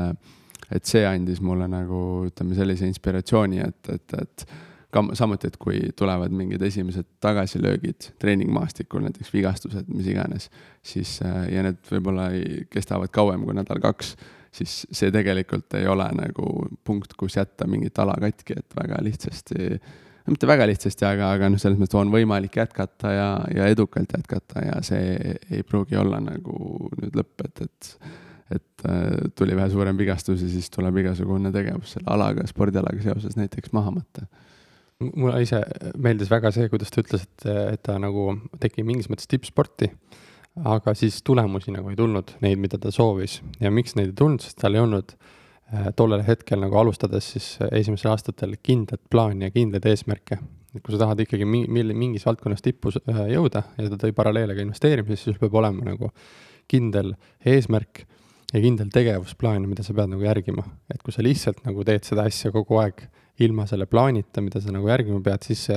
et 0.72 0.88
see 0.88 1.02
andis 1.04 1.42
mulle 1.44 1.66
nagu 1.68 2.02
ütleme 2.30 2.56
sellise 2.56 2.88
inspiratsiooni, 2.88 3.58
et, 3.60 3.90
et, 3.92 4.14
et 4.22 4.46
ka 4.92 5.02
samuti, 5.20 5.50
et 5.52 5.58
kui 5.60 5.82
tulevad 6.00 6.32
mingid 6.32 6.62
esimesed 6.64 7.10
tagasilöögid 7.24 8.12
treeningmaastikul, 8.22 9.04
näiteks 9.04 9.34
vigastused, 9.34 9.90
mis 9.92 10.08
iganes, 10.14 10.48
siis 10.80 11.18
ja 11.22 11.66
need 11.66 11.82
võib-olla 11.92 12.30
kestavad 12.72 13.12
kauem 13.12 13.44
kui 13.48 13.58
nädal-kaks, 13.58 14.14
siis 14.56 14.78
see 14.92 15.12
tegelikult 15.12 15.76
ei 15.80 15.90
ole 15.92 16.08
nagu 16.16 16.70
punkt, 16.88 17.18
kus 17.20 17.36
jätta 17.36 17.68
mingit 17.68 18.00
ala 18.00 18.16
katki, 18.24 18.56
et 18.64 18.80
väga 18.80 19.04
lihtsasti 19.04 19.74
äh, 19.74 20.00
mitte 20.30 20.50
väga 20.50 20.68
lihtsasti, 20.70 21.06
aga, 21.08 21.32
aga 21.36 21.50
noh, 21.52 21.62
selles 21.62 21.80
mõttes 21.80 21.98
on 22.00 22.12
võimalik 22.14 22.58
jätkata 22.60 23.14
ja, 23.16 23.30
ja 23.56 23.70
edukalt 23.72 24.14
jätkata 24.14 24.66
ja 24.66 24.82
see 24.86 25.16
ei 25.50 25.64
pruugi 25.68 25.98
olla 26.00 26.22
nagu 26.24 26.92
nüüd 27.00 27.18
lõpp, 27.18 27.48
et, 27.48 27.66
et 27.68 27.96
et 28.52 28.84
äh, 28.84 29.30
tuli 29.40 29.56
vähe 29.56 29.70
suurem 29.72 29.96
vigastus 29.96 30.42
ja 30.44 30.50
siis 30.52 30.66
tuleb 30.74 30.98
igasugune 31.00 31.54
tegevus 31.56 31.94
selle 31.96 32.10
alaga, 32.12 32.44
spordialaga 32.50 33.00
seoses 33.00 33.38
näiteks 33.40 33.72
maha 33.72 33.94
matta. 33.96 34.26
mulle 35.00 35.40
ise 35.42 35.62
meeldis 35.96 36.30
väga 36.30 36.52
see, 36.52 36.68
kuidas 36.70 36.92
ta 36.92 37.00
ütles, 37.00 37.24
et, 37.24 37.46
et 37.78 37.84
ta 37.88 37.96
nagu 37.96 38.34
tegi 38.60 38.84
mingis 38.84 39.08
mõttes 39.08 39.32
tippsporti, 39.32 39.88
aga 40.68 40.94
siis 41.00 41.22
tulemusi 41.24 41.72
nagu 41.72 41.94
ei 41.94 41.96
tulnud, 41.96 42.36
neid, 42.44 42.60
mida 42.60 42.78
ta 42.78 42.92
soovis 42.92 43.40
ja 43.64 43.72
miks 43.72 43.96
neid 43.96 44.12
ei 44.12 44.20
tulnud, 44.20 44.44
sest 44.44 44.60
tal 44.60 44.76
ei 44.76 44.84
olnud 44.84 45.16
äh, 45.16 45.32
tollel 45.96 46.24
hetkel 46.28 46.60
nagu 46.60 46.78
alustades 46.82 47.32
siis 47.36 47.54
äh, 47.62 47.72
esimesel 47.80 48.12
aastatel 48.12 48.58
kindlat 48.64 49.02
plaani 49.12 49.48
ja 49.48 49.54
kindlaid 49.56 49.86
eesmärke. 49.88 50.40
et 50.76 50.84
kui 50.84 50.94
sa 50.94 51.02
tahad 51.04 51.20
ikkagi 51.24 51.46
mi-, 51.48 51.68
mil-, 51.68 51.94
mingis 51.98 52.26
valdkonnas 52.28 52.64
tippu 52.64 52.92
äh, 53.02 53.22
jõuda 53.34 53.64
ja 53.78 53.90
ta 53.92 54.00
tõi 54.06 54.16
paralleele 54.16 54.56
ka 54.56 54.66
investeerimises, 54.66 55.24
siis 55.28 55.40
peab 55.40 55.56
olema 55.56 55.86
nagu 55.88 56.12
kindel 56.72 57.14
eesmärk 57.46 58.06
ja 58.52 58.60
kindel 58.64 58.92
tegevusplaan, 58.92 59.68
mida 59.68 59.84
sa 59.84 59.96
pead 59.96 60.12
nagu 60.12 60.24
järgima. 60.28 60.64
et 60.94 61.02
kui 61.04 61.16
sa 61.16 61.24
lihtsalt 61.24 61.64
nagu 61.66 61.84
teed 61.88 62.08
seda 62.08 62.28
asja 62.28 62.52
kogu 62.52 62.80
aeg 62.84 63.08
ilma 63.42 63.66
selle 63.70 63.88
plaanita, 63.90 64.44
mida 64.44 64.62
sa 64.62 64.74
nagu 64.74 64.90
järgima 64.90 65.22
pead, 65.26 65.46
siis 65.48 65.68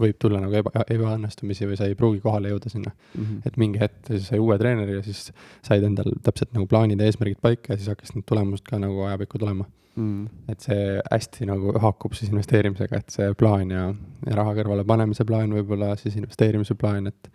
võib 0.00 0.18
tulla 0.20 0.40
nagu 0.42 0.56
eba, 0.60 0.84
ebaõnnestumisi 0.94 1.68
või 1.68 1.78
sa 1.78 1.88
ei 1.88 1.96
pruugi 1.98 2.22
kohale 2.24 2.52
jõuda 2.52 2.72
sinna 2.72 2.92
mm. 2.92 3.24
-hmm. 3.24 3.42
et 3.46 3.58
mingi 3.60 3.82
hetk 3.82 4.12
siis 4.12 4.30
sai 4.30 4.40
uue 4.42 4.56
treeneri 4.60 4.96
ja 4.98 5.02
siis 5.04 5.28
said 5.66 5.84
endal 5.86 6.12
täpselt 6.24 6.54
nagu 6.56 6.68
plaanid 6.70 7.00
ja 7.00 7.10
eesmärgid 7.10 7.40
paika 7.42 7.74
ja 7.74 7.80
siis 7.80 7.90
hakkasid 7.92 8.20
need 8.20 8.28
tulemused 8.30 8.66
ka 8.68 8.80
nagu 8.80 9.04
ajapikku 9.08 9.40
tulema 9.42 9.66
mm.. 9.94 10.26
et 10.52 10.66
see 10.66 10.98
hästi 11.10 11.48
nagu 11.50 11.76
haakub 11.84 12.16
siis 12.16 12.32
investeerimisega, 12.32 13.00
et 13.00 13.16
see 13.16 13.30
plaan 13.38 13.72
ja, 13.74 13.86
ja 14.26 14.40
raha 14.40 14.56
kõrvale 14.60 14.84
panemise 14.88 15.26
plaan, 15.28 15.54
võib-olla 15.56 15.94
siis 16.00 16.18
investeerimise 16.20 16.76
plaan, 16.80 17.10
et 17.12 17.32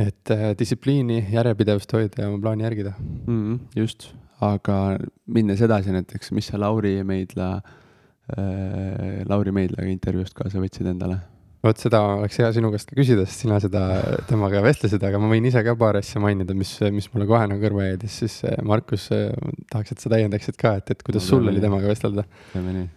et 0.00 0.30
äh, 0.34 0.48
distsipliini, 0.58 1.20
järjepidevust 1.30 1.92
hoida 1.94 2.24
ja 2.24 2.30
oma 2.32 2.40
plaani 2.42 2.66
järgida 2.66 2.96
mm,. 2.98 3.58
just, 3.78 4.10
aga 4.42 4.98
minnes 5.30 5.62
edasi 5.62 5.94
näiteks, 5.94 6.32
mis 6.34 6.50
sa 6.50 6.58
Lauri 6.60 6.96
Meidla 7.06 7.50
äh,, 7.60 7.80
Lauri 8.24 9.52
Meidlaga 9.52 9.90
intervjuust 9.90 10.32
kaasa 10.38 10.62
võtsid 10.62 10.88
endale? 10.88 11.18
vot 11.64 11.80
seda 11.80 12.00
oleks 12.18 12.36
hea 12.40 12.50
sinu 12.52 12.70
käest 12.74 12.90
ka 12.90 12.96
küsida, 12.98 13.24
sest 13.28 13.44
sina 13.44 13.58
seda 13.62 13.84
temaga 14.28 14.60
vestlesid, 14.64 15.02
aga 15.06 15.20
ma 15.20 15.30
võin 15.30 15.46
ise 15.48 15.62
ka 15.64 15.72
paar 15.80 15.96
asja 16.00 16.20
mainida, 16.22 16.56
mis, 16.56 16.74
mis 16.92 17.08
mulle 17.14 17.28
kohe 17.30 17.46
nagu 17.48 17.62
kõrva 17.62 17.86
jäid 17.86 18.04
ja 18.04 18.10
siis 18.12 18.36
äh, 18.48 18.58
Markus, 18.66 19.06
äh, 19.16 19.32
tahaks, 19.72 19.94
et 19.94 20.04
sa 20.04 20.12
täiendaksid 20.12 20.58
ka, 20.60 20.76
et, 20.80 20.92
et 20.92 21.04
kuidas 21.06 21.24
no, 21.24 21.30
sul 21.30 21.52
oli 21.52 21.62
temaga 21.64 21.88
vestelda. 21.88 22.26
teeme 22.52 22.76
nii. 22.76 22.90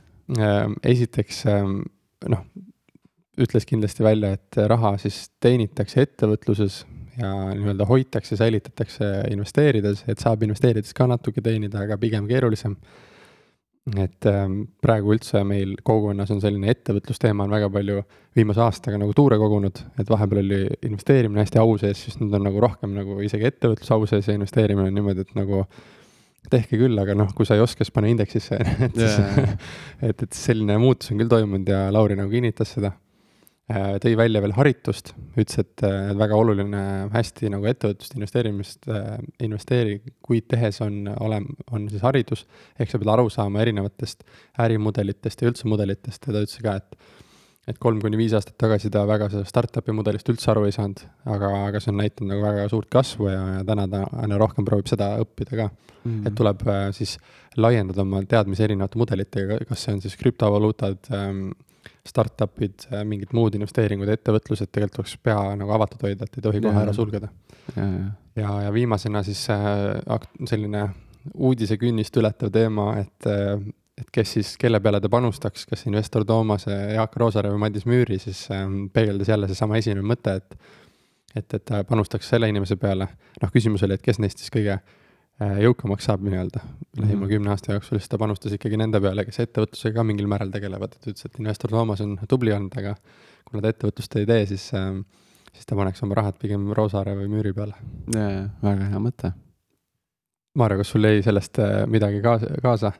Esiteks 0.92 1.46
ähm, 1.48 1.80
noh, 2.28 2.44
ütles 3.40 3.68
kindlasti 3.70 4.04
välja, 4.04 4.34
et 4.36 4.60
raha 4.68 4.98
siis 5.00 5.28
teenitakse 5.44 6.04
ettevõtluses 6.04 6.82
ja 7.18 7.32
nii-öelda 7.56 7.88
hoitakse, 7.88 8.36
säilitatakse 8.38 9.08
investeerides, 9.32 10.04
et 10.12 10.22
saab 10.22 10.44
investeerides 10.46 10.92
ka 10.98 11.08
natuke 11.10 11.42
teenida, 11.46 11.86
aga 11.86 11.98
pigem 12.02 12.28
keerulisem. 12.30 12.76
Et 13.96 14.28
ähm, 14.28 14.62
praegu 14.84 15.14
üldse 15.16 15.44
meil 15.48 15.78
kogukonnas 15.88 16.32
on 16.34 16.42
selline 16.44 16.74
ettevõtlusteema 16.74 17.46
on 17.46 17.54
väga 17.56 17.70
palju 17.72 18.02
viimase 18.36 18.62
aastaga 18.66 19.00
nagu 19.00 19.14
tuure 19.16 19.38
kogunud, 19.40 19.80
et 20.00 20.10
vahepeal 20.12 20.42
oli 20.44 20.60
investeerimine 20.90 21.46
hästi 21.46 21.62
au 21.62 21.78
sees, 21.80 22.02
siis 22.04 22.20
nüüd 22.20 22.36
on 22.36 22.44
nagu 22.50 22.62
rohkem 22.64 22.98
nagu 22.98 23.20
isegi 23.24 23.48
ettevõtlus 23.48 23.94
au 23.96 24.04
sees 24.10 24.28
ja 24.28 24.36
investeerimine 24.36 24.92
on 24.92 25.00
niimoodi, 25.00 25.24
et 25.24 25.34
nagu 25.40 25.64
tehke 26.52 26.80
küll, 26.80 27.00
aga 27.00 27.16
noh, 27.18 27.32
kui 27.36 27.48
sa 27.48 27.56
ei 27.56 27.64
oska, 27.64 27.86
siis 27.86 27.96
pane 27.96 28.12
indeksisse 28.12 28.60
et 28.90 29.00
yeah. 29.00 29.56
et, 30.10 30.24
et 30.28 30.32
selline 30.36 30.78
muutus 30.84 31.14
on 31.14 31.24
küll 31.24 31.32
toimunud 31.32 31.72
ja 31.72 31.88
Lauri 31.94 32.20
nagu 32.20 32.32
kinnitas 32.34 32.76
seda 32.76 32.92
tõi 33.68 34.14
välja 34.16 34.40
veel 34.44 34.54
haritust, 34.56 35.12
ütles, 35.36 35.60
et 35.60 35.84
äh, 35.84 36.14
väga 36.16 36.38
oluline 36.40 36.82
hästi 37.12 37.52
nagu 37.52 37.68
ettevõtlust 37.68 38.16
investeerimist, 38.16 38.88
äh, 38.88 39.18
investeeringuid 39.44 40.48
tehes 40.48 40.80
on, 40.86 41.02
olem-, 41.20 41.50
on 41.76 41.90
siis 41.92 42.06
haridus, 42.06 42.46
ehk 42.80 42.94
sa 42.94 43.02
pead 43.02 43.12
aru 43.12 43.28
saama 43.34 43.60
erinevatest 43.66 44.24
ärimudelitest 44.64 45.44
ja 45.44 45.52
üldse 45.52 45.68
mudelitest 45.68 46.30
ja 46.30 46.36
ta 46.38 46.46
ütles 46.48 46.64
ka, 46.64 46.80
et 46.80 47.16
et 47.68 47.76
kolm 47.84 47.98
kuni 48.00 48.16
viis 48.16 48.32
aastat 48.32 48.56
tagasi 48.64 48.88
ta 48.88 49.02
väga 49.04 49.26
sellest 49.28 49.52
startup'i 49.52 49.92
mudelist 49.92 50.30
üldse 50.32 50.54
aru 50.54 50.62
ei 50.70 50.72
saanud, 50.72 51.02
aga, 51.28 51.50
aga 51.68 51.82
see 51.84 51.92
on 51.92 51.98
näidanud 52.00 52.32
nagu 52.32 52.46
väga 52.46 52.70
suurt 52.72 52.88
kasvu 52.94 53.28
ja, 53.28 53.42
ja 53.58 53.66
täna 53.68 53.84
ta 53.92 54.06
aina 54.24 54.38
rohkem 54.40 54.64
proovib 54.64 54.88
seda 54.88 55.10
õppida 55.20 55.52
ka 55.52 55.66
mm. 55.68 56.06
-hmm. 56.06 56.30
et 56.30 56.38
tuleb 56.40 56.64
siis 56.96 57.18
laiendada 57.60 58.06
oma 58.06 58.24
teadmisi 58.24 58.64
erinevate 58.64 59.02
mudelitega, 59.02 59.60
kas 59.68 59.84
see 59.84 59.98
on 59.98 60.00
siis 60.06 60.16
krüptovaluutad 60.16 61.12
ähm,, 61.12 61.50
startup'id, 62.08 62.88
äh, 62.92 63.04
mingid 63.08 63.34
muud 63.38 63.56
investeeringud, 63.58 64.10
ettevõtlused, 64.12 64.72
tegelikult 64.72 65.02
tuleks 65.02 65.18
pea 65.24 65.40
nagu 65.60 65.74
avatud 65.76 66.08
hoida, 66.08 66.28
et 66.28 66.40
ei 66.40 66.46
tohi 66.46 66.62
kohe 66.64 66.84
ära 66.84 66.94
sulgeda. 66.96 67.30
ja, 67.76 67.88
ja, 68.36 68.54
ja 68.68 68.72
viimasena 68.74 69.24
siis 69.28 69.44
äh, 69.54 70.30
selline 70.50 70.88
uudisekünnist 71.34 72.18
ületav 72.18 72.54
teema, 72.54 72.94
et 73.04 73.30
äh, 73.32 73.60
et 73.98 74.12
kes 74.14 74.36
siis, 74.36 74.50
kelle 74.62 74.78
peale 74.78 75.00
ta 75.02 75.10
panustaks, 75.10 75.64
kas 75.66 75.88
investor 75.90 76.22
Toomas, 76.26 76.68
Jaak 76.70 77.16
Roosaare 77.18 77.50
või 77.50 77.64
Madis 77.64 77.88
Müüri, 77.90 78.20
siis 78.22 78.44
peegeldas 78.94 79.32
jälle 79.32 79.48
seesama 79.50 79.80
esimene 79.82 80.06
mõte, 80.06 80.36
et 80.38 80.60
et, 81.38 81.54
et 81.54 81.64
ta 81.66 81.80
panustaks 81.86 82.30
selle 82.30 82.46
inimese 82.50 82.78
peale, 82.78 83.08
noh, 83.42 83.50
küsimus 83.54 83.82
oli, 83.86 83.98
et 83.98 84.06
kes 84.06 84.20
neist 84.22 84.38
siis 84.42 84.54
kõige 84.54 84.78
Äh, 84.78 85.07
jõukamaks 85.38 86.08
saab 86.10 86.24
nii-öelda 86.26 86.60
lähima 86.98 87.20
mm 87.20 87.24
-hmm. 87.24 87.30
kümne 87.30 87.50
aasta 87.54 87.74
jooksul, 87.74 88.00
siis 88.00 88.10
ta 88.10 88.18
panustas 88.18 88.54
ikkagi 88.58 88.78
nende 88.78 89.02
peale, 89.02 89.26
kes 89.26 89.40
ettevõtlusega 89.44 90.00
ka 90.00 90.04
mingil 90.04 90.28
määral 90.28 90.52
tegelevad, 90.52 90.96
et 90.96 91.08
ütles, 91.12 91.26
et 91.26 91.40
investor 91.40 91.70
Toomas 91.70 92.02
on 92.02 92.18
tubli 92.30 92.54
olnud, 92.54 92.78
aga 92.78 92.96
kuna 93.46 93.62
ta 93.62 93.70
ettevõtlust 93.74 94.16
ei 94.18 94.26
tee, 94.26 94.46
siis, 94.46 94.70
äh, 94.74 94.96
siis 95.54 95.66
ta 95.66 95.76
paneks 95.76 96.04
oma 96.04 96.18
rahad 96.18 96.40
pigem 96.42 96.72
Roosaare 96.74 97.16
või 97.20 97.30
Müüri 97.36 97.54
peale. 97.54 97.76
väga 98.64 98.90
hea 98.90 99.04
mõte. 99.04 99.32
Maarja, 100.58 100.78
kas 100.78 100.90
sul 100.90 101.06
jäi 101.06 101.22
sellest 101.22 101.60
äh, 101.60 101.86
midagi 101.88 102.22
kaasa, 102.22 102.48
kaasa? 102.62 102.92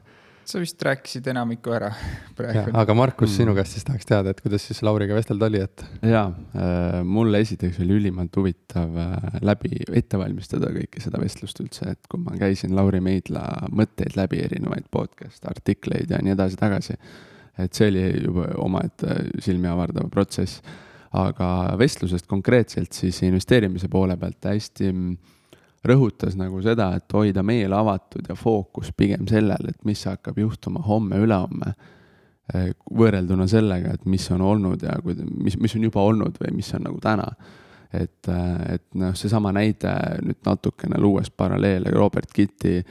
Sa 0.48 0.60
vist 0.62 0.82
rääkisid 0.82 1.26
enamiku 1.28 1.72
ära 1.76 1.90
praegu. 2.38 2.72
aga 2.80 2.96
Markus 2.96 3.30
mm., 3.30 3.36
sinu 3.36 3.54
käest 3.56 3.76
siis 3.76 3.86
tahaks 3.86 4.08
teada, 4.08 4.32
et 4.32 4.40
kuidas 4.44 4.64
siis 4.64 4.80
Lauriga 4.86 5.16
vestelda 5.16 5.48
oli, 5.50 5.60
et? 5.64 5.84
jaa 6.02 6.26
äh,, 6.30 6.98
mulle 7.04 7.42
esiteks 7.44 7.80
oli 7.84 7.98
ülimalt 7.98 8.36
huvitav 8.40 8.96
äh, 9.04 9.38
läbi, 9.44 9.84
ette 10.00 10.20
valmistada 10.20 10.72
kõike 10.74 11.02
seda 11.04 11.20
vestlust 11.22 11.60
üldse, 11.64 11.92
et 11.92 12.10
kui 12.10 12.22
ma 12.22 12.36
käisin 12.40 12.76
Lauri 12.78 13.02
Meidla 13.04 13.44
mõtteid 13.68 14.16
läbi, 14.18 14.42
erinevaid 14.46 14.88
podcast'e, 14.94 15.48
artikleid 15.52 16.14
ja 16.14 16.22
nii 16.24 16.36
edasi-tagasi. 16.36 16.98
et 17.58 17.74
see 17.74 17.88
oli 17.90 18.04
juba 18.24 18.52
omaette 18.64 19.16
silmi 19.44 19.68
avardav 19.68 20.10
protsess. 20.10 20.62
aga 21.12 21.74
vestlusest 21.80 22.26
konkreetselt 22.28 22.92
siis 22.92 23.22
investeerimise 23.24 23.88
poole 23.88 24.16
pealt 24.16 24.44
hästi 24.44 24.92
rõhutas 25.86 26.36
nagu 26.38 26.60
seda, 26.64 26.90
et 26.98 27.14
hoida 27.14 27.42
meel 27.46 27.72
avatud 27.76 28.26
ja 28.28 28.36
fookus 28.38 28.90
pigem 28.96 29.28
sellel, 29.30 29.70
et 29.70 29.84
mis 29.86 30.02
hakkab 30.08 30.38
juhtuma 30.38 30.82
homme-ülehomme. 30.86 31.72
Eh, 32.54 32.70
võrrelduna 32.96 33.44
sellega, 33.48 33.92
et 33.94 34.06
mis 34.08 34.24
on 34.32 34.40
olnud 34.40 34.82
ja 34.82 34.94
kui, 35.04 35.14
mis, 35.44 35.58
mis 35.60 35.74
on 35.76 35.82
juba 35.84 36.00
olnud 36.08 36.38
või 36.40 36.54
mis 36.56 36.70
on 36.74 36.86
nagu 36.88 37.00
täna. 37.00 37.28
et, 37.92 38.28
eh, 38.28 38.74
et 38.74 38.84
noh, 39.00 39.14
seesama 39.16 39.52
näide 39.52 39.92
nüüd 40.20 40.42
natukene 40.44 40.98
luues 41.00 41.30
paralleele 41.30 41.90
Robert 41.90 42.28
Kitti 42.32 42.84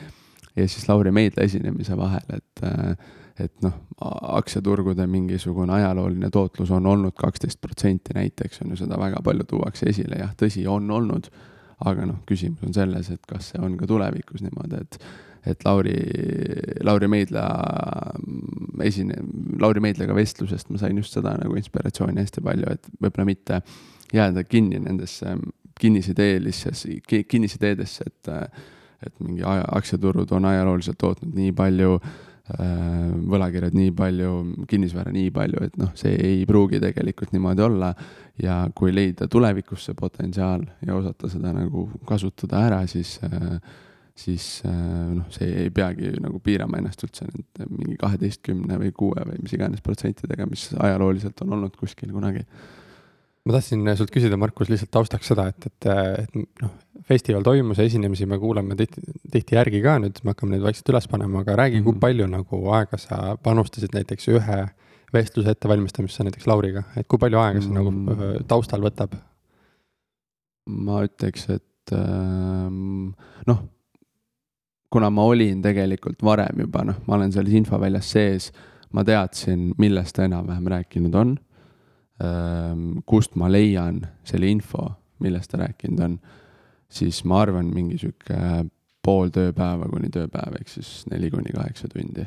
ja 0.55 0.65
siis 0.67 0.87
Lauri 0.89 1.11
Meidla 1.11 1.43
esinemise 1.43 1.97
vahel, 1.97 2.25
et 2.33 2.63
eh, 2.63 2.95
et 3.39 3.53
noh, 3.61 3.73
aktsiaturgude 4.37 5.05
mingisugune 5.09 5.73
ajalooline 5.73 6.29
tootlus 6.33 6.71
on 6.73 6.85
olnud 6.89 7.13
kaksteist 7.17 7.61
protsenti 7.61 8.15
näiteks, 8.17 8.63
on 8.63 8.73
ju, 8.73 8.79
seda 8.81 8.97
väga 8.99 9.21
palju 9.23 9.45
tuuakse 9.51 9.89
esile, 9.91 10.17
jah, 10.23 10.33
tõsi, 10.39 10.65
on 10.69 10.89
olnud 10.91 11.29
aga 11.85 12.07
noh, 12.09 12.21
küsimus 12.29 12.65
on 12.65 12.73
selles, 12.73 13.11
et 13.13 13.23
kas 13.29 13.51
see 13.51 13.61
on 13.63 13.77
ka 13.77 13.89
tulevikus 13.89 14.45
niimoodi, 14.45 14.83
et 14.83 15.01
et 15.47 15.61
Lauri, 15.63 15.93
Lauri 16.83 17.07
Meidla 17.07 17.43
mm, 18.19 18.81
esine, 18.83 19.15
Lauri 19.61 19.79
Meidlaga 19.79 20.15
vestlusest 20.17 20.67
ma 20.73 20.81
sain 20.81 20.97
just 20.99 21.15
seda 21.15 21.37
nagu 21.39 21.55
inspiratsiooni 21.55 22.19
hästi 22.19 22.43
palju, 22.43 22.73
et 22.73 22.89
võib-olla 22.99 23.27
mitte 23.29 23.61
jääda 24.11 24.43
kinni 24.43 24.81
nendesse 24.83 25.37
kinnisideelisse, 25.79 26.73
kinnisideedesse, 27.05 28.09
et 28.11 28.33
et 29.05 29.13
mingi 29.21 29.43
aktsiaturud 29.45 30.31
on 30.33 30.47
ajalooliselt 30.49 30.97
tootnud 30.97 31.35
nii 31.37 31.51
palju 31.55 31.99
äh, 31.99 32.15
võlakirjad 32.47 33.75
nii 33.75 33.91
palju, 33.95 34.29
kinnisvara 34.71 35.11
nii 35.11 35.31
palju, 35.35 35.65
et 35.67 35.75
noh, 35.81 35.91
see 35.99 36.13
ei 36.15 36.45
pruugi 36.47 36.79
tegelikult 36.83 37.33
niimoodi 37.35 37.65
olla. 37.65 37.93
ja 38.37 38.67
kui 38.77 38.91
leida 38.93 39.25
tulevikus 39.27 39.87
see 39.87 39.95
potentsiaal 39.97 40.61
ja 40.85 40.93
osata 40.93 41.25
seda 41.31 41.49
nagu 41.55 41.87
kasutada 42.05 42.59
ära, 42.67 42.83
siis, 42.87 43.15
äh, 43.25 43.57
siis 44.15 44.61
äh, 44.65 44.75
noh, 45.15 45.25
see 45.33 45.63
ei 45.63 45.71
peagi 45.73 46.11
nagu 46.21 46.39
piirama 46.39 46.77
ennast 46.77 47.01
üldse 47.03 47.25
nende 47.25 47.65
mingi 47.71 47.97
kaheteistkümne 47.97 48.77
või 48.83 48.93
kuue 48.93 49.25
või 49.25 49.41
mis 49.41 49.57
iganes 49.57 49.81
protsentidega, 49.81 50.45
mis 50.45 50.69
ajalooliselt 50.77 51.41
on 51.41 51.57
olnud 51.57 51.75
kuskil 51.81 52.13
kunagi 52.13 52.45
ma 53.47 53.55
tahtsin 53.55 53.87
sult 53.95 54.11
küsida, 54.11 54.37
Markus, 54.39 54.69
lihtsalt 54.71 54.91
taustaks 54.91 55.31
seda, 55.31 55.47
et, 55.53 55.69
et, 55.69 55.87
et 56.25 56.63
noh, 56.63 56.73
festival 57.07 57.45
toimus, 57.45 57.79
esinemisi 57.79 58.27
me 58.27 58.39
kuulame 58.41 58.75
tihti, 58.79 59.03
tihti 59.31 59.55
järgi 59.55 59.79
ka 59.85 59.95
nüüd, 60.03 60.19
me 60.23 60.33
hakkame 60.33 60.55
neid 60.55 60.65
vaikselt 60.65 60.91
üles 60.91 61.07
panema, 61.07 61.45
aga 61.45 61.55
räägi 61.61 61.77
mm, 61.77 61.79
-hmm. 61.79 61.85
kui 61.85 61.93
mhm. 61.95 62.01
palju 62.03 62.27
nagu 62.33 62.59
aega 62.75 62.99
sa 62.99 63.37
panustasid 63.43 63.95
näiteks 63.95 64.27
ühe 64.33 64.59
vestluse 65.13 65.55
ettevalmistamisse 65.55 66.25
näiteks 66.27 66.47
Lauriga, 66.51 66.83
et 66.99 67.07
kui 67.07 67.19
palju 67.19 67.39
aega 67.39 67.61
see 67.61 67.71
mm 67.71 67.77
-hmm. 67.77 68.19
nagu 68.19 68.43
taustal 68.47 68.83
võtab? 68.83 69.15
ma 70.67 71.03
ütleks, 71.05 71.49
et 71.49 71.93
ähm, 71.95 73.13
noh, 73.47 73.59
kuna 74.89 75.09
ma 75.09 75.23
olin 75.23 75.61
tegelikult 75.61 76.23
varem 76.23 76.59
juba 76.59 76.83
noh, 76.83 76.95
ma 77.07 77.15
olen 77.15 77.31
selles 77.31 77.53
infoväljas 77.53 78.11
sees, 78.11 78.51
ma 78.91 79.03
teadsin, 79.03 79.71
millest 79.77 80.15
ta 80.15 80.25
enam-vähem 80.27 80.67
rääkinud 80.67 81.15
on 81.15 81.37
kust 83.05 83.35
ma 83.35 83.49
leian 83.51 84.01
selle 84.25 84.49
info, 84.49 84.87
millest 85.21 85.51
ta 85.51 85.59
rääkinud 85.61 85.99
on, 86.01 86.17
siis 86.89 87.23
ma 87.29 87.41
arvan, 87.43 87.69
mingi 87.73 87.99
sihuke 88.01 88.65
pool 89.07 89.31
tööpäeva 89.33 89.87
kuni 89.91 90.09
tööpäev, 90.13 90.57
ehk 90.59 90.71
siis 90.71 91.05
neli 91.11 91.29
kuni 91.33 91.53
kaheksa 91.55 91.89
tundi. 91.91 92.25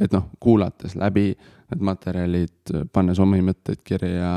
et 0.00 0.12
noh, 0.14 0.30
kuulates 0.40 0.94
läbi 0.96 1.32
need 1.72 1.82
materjalid, 1.84 2.70
pannes 2.92 3.18
omi 3.20 3.42
mõtteid 3.44 3.82
kirja, 3.84 4.30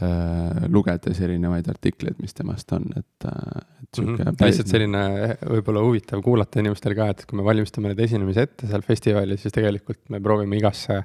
äh, 0.00 0.62
lugedes 0.72 1.20
erinevaid 1.24 1.68
artikleid, 1.68 2.16
mis 2.22 2.36
temast 2.36 2.72
on, 2.72 2.86
et, 2.96 3.26
et 3.26 3.98
sihuke 3.98 4.22
mm 4.22 4.28
-hmm. 4.30 4.46
lihtsalt 4.46 4.72
selline 4.72 5.04
võib-olla 5.50 5.84
huvitav 5.84 6.22
kuulata 6.24 6.60
inimestel 6.60 6.94
ka, 6.96 7.08
et 7.12 7.24
kui 7.26 7.36
me 7.36 7.44
valmistame 7.44 7.92
neid 7.92 8.00
esinemisi 8.06 8.40
ette 8.40 8.70
seal 8.70 8.84
festivalil, 8.86 9.36
siis 9.36 9.52
tegelikult 9.52 10.08
me 10.08 10.20
proovime 10.20 10.56
igasse 10.56 11.02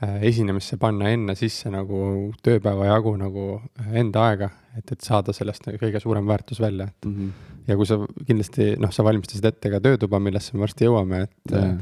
esinemisse 0.00 0.78
panna 0.80 1.10
enne 1.12 1.34
sisse 1.36 1.68
nagu 1.72 2.30
tööpäeva 2.44 2.86
jagu 2.88 3.14
nagu 3.20 3.46
enda 3.92 4.26
aega, 4.30 4.50
et, 4.78 4.92
et 4.94 5.00
saada 5.04 5.34
sellest 5.36 5.66
nagu 5.66 5.80
kõige 5.82 6.00
suurem 6.00 6.28
väärtus 6.28 6.60
välja, 6.62 6.88
et 6.88 7.08
mm. 7.08 7.16
-hmm. 7.16 7.58
ja 7.68 7.76
kui 7.76 7.88
sa 7.88 7.98
kindlasti 8.26 8.74
noh, 8.80 8.92
sa 8.92 9.04
valmistasid 9.04 9.44
ette 9.44 9.70
ka 9.70 9.80
töötuba, 9.80 10.22
millesse 10.22 10.56
me 10.56 10.64
varsti 10.64 10.88
jõuame, 10.88 11.26
et 11.28 11.56
yeah 11.56 11.74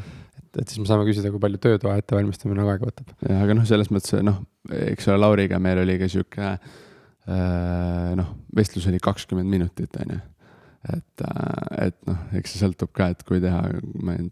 et, 0.49 0.63
et 0.63 0.71
siis 0.71 0.81
me 0.83 0.89
saame 0.89 1.07
küsida, 1.09 1.31
kui 1.33 1.43
palju 1.43 1.61
töötoa 1.63 1.99
ettevalmistamine 2.01 2.61
nagu 2.61 2.73
aega 2.73 2.89
võtab. 2.89 3.13
jah, 3.27 3.43
aga 3.45 3.57
noh, 3.59 3.67
selles 3.69 3.91
mõttes 3.93 4.17
noh, 4.25 4.41
eks 4.89 5.09
ole, 5.11 5.21
Lauriga 5.21 5.61
meil 5.63 5.83
oli 5.83 5.99
ka 6.01 6.09
sihuke 6.11 6.49
äh, 6.49 8.11
noh, 8.19 8.33
vestlus 8.57 8.89
oli 8.91 9.01
kakskümmend 9.03 9.51
minutit, 9.51 9.95
on 10.03 10.17
ju. 10.17 10.21
Et, 10.87 11.25
äh, 11.27 11.87
et 11.89 11.99
noh, 12.07 12.19
eks 12.39 12.55
see 12.55 12.63
sõltub 12.63 12.93
ka, 12.95 13.11
et 13.13 13.23
kui 13.27 13.41
teha 13.43 13.63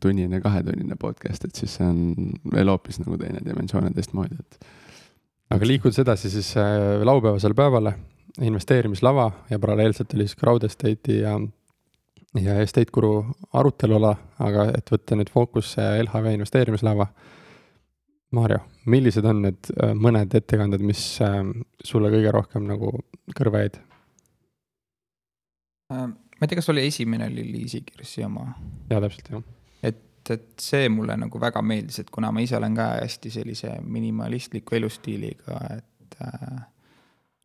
tunnine, 0.02 0.40
kahetunnine 0.44 0.98
podcast, 1.00 1.46
et 1.48 1.58
siis 1.58 1.76
see 1.78 1.86
on 1.86 2.32
veel 2.52 2.70
hoopis 2.70 3.00
nagu 3.02 3.18
teine 3.20 3.42
dimensioon 3.44 3.88
ja 3.88 3.94
teistmoodi, 3.96 4.38
et. 4.38 4.58
aga 5.56 5.68
liikudes 5.68 5.98
edasi 6.02 6.30
siis 6.32 6.52
äh, 6.60 7.02
laupäevasele 7.06 7.56
päevale, 7.58 7.96
investeerimislava 8.46 9.30
ja 9.50 9.58
paralleelselt 9.58 10.12
oli 10.14 10.26
siis 10.26 10.38
Crowd 10.38 10.66
Estate'i 10.68 11.22
ja 11.22 11.38
ja 12.36 12.58
Estate 12.60 12.92
Guru 12.92 13.24
aruteluala, 13.56 14.12
aga 14.44 14.66
et 14.76 14.90
võtta 14.92 15.16
nüüd 15.16 15.30
fookusse 15.32 15.80
LHV 16.02 16.34
investeerimislaeva. 16.36 17.06
Maarjo, 18.36 18.58
millised 18.90 19.24
on 19.24 19.40
need 19.46 19.70
äh, 19.78 19.94
mõned 19.96 20.34
ettekanded, 20.36 20.82
mis 20.84 21.00
ähm, 21.24 21.52
sulle 21.84 22.10
kõige 22.12 22.34
rohkem 22.34 22.66
nagu 22.68 22.90
kõrva 23.38 23.62
jäid? 23.62 23.78
Äh, 25.94 26.08
ma 26.36 26.44
ei 26.44 26.50
tea, 26.52 26.60
kas 26.60 26.70
oli 26.72 26.86
esimene 26.86 27.30
oli 27.30 27.44
Liisi 27.52 27.82
Kirsi 27.86 28.24
oma? 28.26 28.46
jaa, 28.90 29.00
täpselt, 29.00 29.32
jah. 29.32 29.44
et, 29.82 30.30
et 30.30 30.48
see 30.60 30.88
mulle 30.92 31.16
nagu 31.20 31.40
väga 31.40 31.62
meeldis, 31.64 32.02
et 32.02 32.12
kuna 32.12 32.32
ma 32.34 32.44
ise 32.44 32.58
olen 32.58 32.76
ka 32.76 32.92
hästi 33.00 33.32
sellise 33.38 33.76
minimalistliku 33.82 34.78
elustiiliga, 34.78 35.60
et 35.78 36.18
äh, 36.22 36.64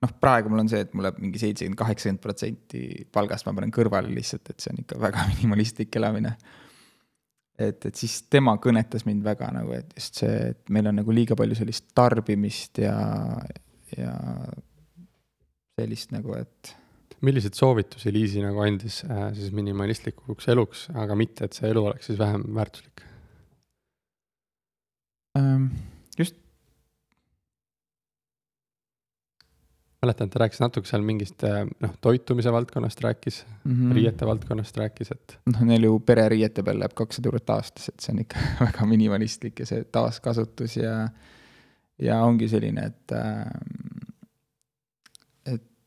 noh, 0.01 0.15
praegu 0.21 0.51
mul 0.51 0.63
on 0.63 0.71
see, 0.71 0.81
et 0.85 0.95
mul 0.97 1.05
läheb 1.07 1.21
mingi 1.21 1.41
seitsekümmend, 1.41 1.79
kaheksakümmend 1.79 2.23
protsenti 2.23 2.81
palgast 3.13 3.47
ma 3.47 3.53
panen 3.57 3.73
kõrvale 3.75 4.11
lihtsalt, 4.13 4.51
et 4.51 4.63
see 4.63 4.73
on 4.73 4.81
ikka 4.83 4.99
väga 5.01 5.27
minimalistlik 5.35 5.95
elamine. 6.01 6.35
et, 7.61 7.85
et 7.85 7.95
siis 7.95 8.23
tema 8.31 8.55
kõnetas 8.61 9.05
mind 9.05 9.23
väga 9.25 9.51
nagu, 9.53 9.75
et 9.77 9.93
just 9.97 10.23
see, 10.23 10.33
et 10.51 10.73
meil 10.73 10.89
on 10.89 10.97
nagu 11.03 11.15
liiga 11.15 11.37
palju 11.37 11.59
sellist 11.61 11.91
tarbimist 11.97 12.81
ja, 12.81 12.97
ja 13.97 14.15
sellist 15.79 16.15
nagu, 16.15 16.35
et. 16.41 16.75
Milliseid 17.25 17.57
soovitusi 17.57 18.13
Liisi 18.13 18.43
nagu 18.43 18.63
andis 18.65 19.01
äh, 19.05 19.29
siis 19.37 19.53
minimalistlikuks 19.55 20.49
eluks, 20.53 20.87
aga 20.97 21.17
mitte, 21.17 21.45
et 21.45 21.57
see 21.57 21.69
elu 21.71 21.85
oleks 21.91 22.11
siis 22.11 22.19
vähem 22.19 22.45
väärtuslik 22.57 23.05
ähm,? 25.39 25.71
just 26.17 26.37
mäletan, 30.01 30.27
et 30.27 30.33
ta 30.33 30.41
rääkis 30.41 30.61
natuke 30.61 30.89
seal 30.89 31.03
mingist 31.05 31.43
äh, 31.45 31.61
noh, 31.83 31.93
toitumise 32.01 32.51
valdkonnast 32.53 33.03
rääkis 33.05 33.43
mm, 33.63 33.73
-hmm. 33.73 33.93
riiete 33.95 34.25
valdkonnast 34.25 34.77
rääkis, 34.77 35.11
et. 35.11 35.37
noh, 35.53 35.61
neil 35.69 35.83
ju 35.83 35.99
pereriiete 35.99 36.63
peal 36.63 36.79
läheb 36.81 36.95
kakssada 36.97 37.29
eurot 37.29 37.53
aastas, 37.57 37.89
et 37.89 37.99
see 37.99 38.15
on 38.15 38.23
ikka 38.25 38.47
väga 38.65 38.87
minimalistlik 38.89 39.59
ja 39.59 39.69
see 39.69 39.83
taaskasutus 39.83 40.77
ja, 40.77 40.95
ja 42.01 42.23
ongi 42.25 42.49
selline, 42.49 42.85
et, 42.89 43.13
äh, 43.13 43.45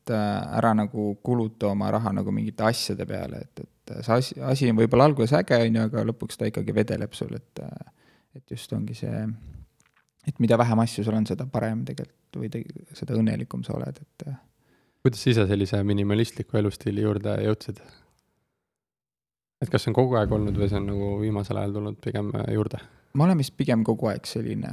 et 0.04 0.12
äh, 0.12 0.58
ära 0.58 0.74
nagu 0.76 1.14
kuluta 1.24 1.70
oma 1.72 1.90
raha 1.94 2.12
nagu 2.12 2.32
mingite 2.32 2.66
asjade 2.68 3.06
peale, 3.08 3.40
et, 3.40 3.64
et 3.64 3.96
see 4.04 4.14
asi, 4.18 4.38
asi 4.40 4.70
on 4.70 4.78
võib-olla 4.82 5.08
alguses 5.08 5.32
äge, 5.38 5.56
on 5.64 5.80
ju, 5.80 5.88
aga 5.88 6.04
lõpuks 6.10 6.40
ta 6.40 6.48
ikkagi 6.50 6.76
vedeleb 6.76 7.16
sul, 7.16 7.32
et, 7.36 7.64
et 8.36 8.56
just 8.56 8.72
ongi 8.76 8.96
see 8.98 9.24
et 10.28 10.40
mida 10.40 10.58
vähem 10.60 10.80
asju 10.84 11.04
sul 11.04 11.16
on, 11.16 11.26
seda 11.28 11.46
parem 11.50 11.84
tegelikult 11.88 12.40
või 12.40 12.50
te, 12.52 12.64
seda 12.96 13.16
õnnelikum 13.16 13.64
sa 13.66 13.76
oled, 13.76 14.00
et. 14.00 14.26
Äh. 14.28 14.38
kuidas 15.04 15.24
sa 15.24 15.34
ise 15.34 15.46
sellise 15.48 15.82
minimalistliku 15.86 16.60
elustiili 16.60 17.04
juurde 17.04 17.36
jõudsid? 17.44 17.80
et 19.64 19.70
kas 19.72 19.84
see 19.84 19.92
on 19.92 19.96
kogu 19.96 20.18
aeg 20.20 20.32
olnud 20.32 20.56
või 20.60 20.68
see 20.68 20.80
on 20.80 20.90
nagu 20.90 21.10
viimasel 21.22 21.60
ajal 21.60 21.78
tulnud 21.78 22.00
pigem 22.04 22.32
äh, 22.36 22.52
juurde? 22.56 22.80
ma 23.14 23.28
olen 23.28 23.40
vist 23.40 23.56
pigem 23.56 23.84
kogu 23.86 24.12
aeg 24.12 24.28
selline 24.28 24.72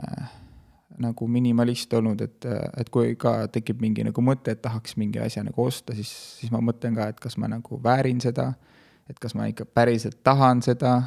nagu 1.01 1.27
minimalist 1.27 1.93
olnud, 1.93 2.21
et, 2.21 2.45
et 2.77 2.89
kui 2.93 3.15
ka 3.19 3.47
tekib 3.53 3.81
mingi 3.81 4.03
nagu 4.07 4.23
mõte, 4.25 4.55
et 4.55 4.61
tahaks 4.61 4.97
mingi 4.99 5.21
asja 5.23 5.43
nagu 5.45 5.63
osta, 5.63 5.95
siis, 5.97 6.11
siis 6.39 6.51
ma 6.53 6.61
mõtlen 6.63 6.97
ka, 6.97 7.07
et 7.13 7.19
kas 7.21 7.37
ma 7.41 7.49
nagu 7.51 7.79
väärin 7.83 8.21
seda, 8.23 8.51
et 9.09 9.19
kas 9.19 9.35
ma 9.37 9.47
ikka 9.51 9.65
päriselt 9.65 10.21
tahan 10.23 10.63
seda. 10.65 10.99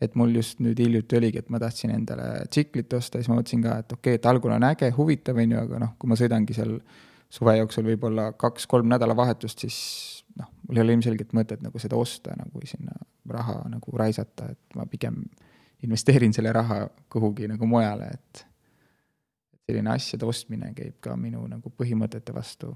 Et 0.00 0.14
mul 0.16 0.30
just 0.32 0.62
nüüd 0.64 0.78
hiljuti 0.80 1.18
oligi, 1.18 1.42
et 1.42 1.50
ma 1.52 1.58
tahtsin 1.60 1.90
endale 1.92 2.46
tsiklit 2.48 2.92
osta, 2.96 3.20
siis 3.20 3.28
ma 3.28 3.34
mõtlesin 3.36 3.60
ka, 3.66 3.74
et 3.82 3.90
okei 3.92 4.14
okay,, 4.14 4.16
et 4.16 4.28
algul 4.30 4.54
on 4.54 4.64
äge, 4.64 4.88
huvitav, 4.96 5.36
on 5.36 5.52
ju, 5.52 5.58
aga 5.60 5.80
noh, 5.82 5.90
kui 6.00 6.08
ma 6.08 6.16
sõidangi 6.16 6.56
seal 6.56 6.72
suve 7.30 7.58
jooksul 7.58 7.84
võib-olla 7.84 8.30
kaks-kolm 8.40 8.88
nädalavahetust, 8.94 9.66
siis 9.66 9.80
noh, 10.40 10.48
mul 10.64 10.80
ei 10.80 10.86
ole 10.86 10.96
ilmselgelt 10.96 11.34
mõtet 11.36 11.60
nagu 11.60 11.82
seda 11.82 12.00
osta 12.00 12.32
nagu 12.38 12.64
sinna 12.64 12.96
raha 13.30 13.60
nagu 13.68 14.00
raisata, 14.00 14.48
et 14.54 14.78
ma 14.80 14.88
pigem 14.88 15.20
investeerin 15.84 16.32
selle 16.32 16.52
raha 16.52 16.82
kuhugi 17.12 17.48
nagu 17.50 17.68
mujale, 17.68 18.10
et 18.16 18.44
selline 19.70 19.94
asjade 19.94 20.26
ostmine 20.26 20.74
käib 20.76 20.98
ka 21.00 21.16
minu 21.16 21.46
nagu 21.48 21.72
põhimõtete 21.78 22.34
vastu 22.34 22.74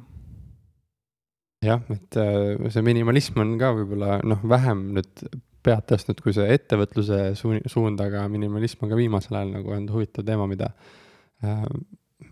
jah, 1.64 1.82
et 1.92 2.20
äh, 2.20 2.70
see 2.72 2.84
minimalism 2.84 3.40
on 3.42 3.56
ka 3.60 3.72
võib-olla 3.76 4.18
noh, 4.26 4.42
vähem 4.48 4.86
nüüd 4.96 5.26
pead 5.64 5.86
tõstnud 5.88 6.20
kui 6.20 6.34
see 6.36 6.46
ettevõtluse 6.52 7.20
suund, 7.40 8.00
aga 8.04 8.26
minimalism 8.32 8.84
on 8.84 8.92
ka 8.92 8.98
viimasel 8.98 9.38
ajal 9.38 9.54
nagu 9.56 9.72
olnud 9.72 9.94
huvitav 9.94 10.26
teema, 10.28 10.48
mida, 10.50 10.70
äh, 11.44 11.64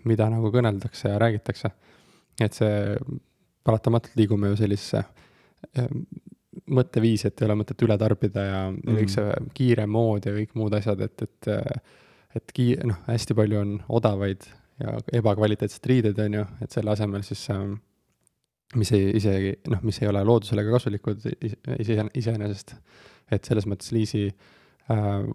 mida 0.09 0.29
nagu 0.33 0.53
kõneldakse 0.53 1.15
ja 1.15 1.21
räägitakse. 1.23 1.73
et 2.41 2.55
see, 2.57 2.97
paratamatult 3.65 4.15
liigume 4.19 4.53
ju 4.53 4.59
sellisesse 4.61 5.03
äh, 5.03 5.89
mõtteviisi, 6.73 7.29
et 7.29 7.41
ei 7.41 7.49
ole 7.49 7.57
mõtet 7.63 7.83
üle 7.85 7.97
tarbida 8.01 8.45
ja 8.45 8.61
mm. 8.71 8.97
kõik 8.99 9.13
see 9.13 9.35
kiire 9.57 9.87
mood 9.89 10.27
ja 10.29 10.35
kõik 10.37 10.57
muud 10.59 10.75
asjad, 10.77 11.01
et, 11.01 11.25
et, 11.25 11.51
et 12.37 12.53
kii-, 12.57 12.81
noh, 12.89 12.99
hästi 13.07 13.37
palju 13.39 13.61
on 13.61 13.79
odavaid 13.89 14.49
ja 14.83 14.99
ebakvaliteetseid 15.21 15.89
riideid, 15.89 16.21
on 16.25 16.41
ju, 16.41 16.45
et 16.65 16.75
selle 16.75 16.93
asemel 16.95 17.25
siis 17.27 17.45
ähm, 17.55 17.77
mis 18.79 18.93
ei, 18.97 19.11
isegi 19.19 19.55
noh, 19.71 19.83
mis 19.85 20.01
ei 20.03 20.09
ole 20.09 20.23
loodusele 20.25 20.65
ka 20.65 20.77
kasulikud 20.79 21.27
ise, 21.79 22.07
iseenesest 22.19 22.77
et 23.33 23.49
selles 23.49 23.67
mõttes 23.69 23.93
Liisi 23.95 24.27
äh, 24.29 25.27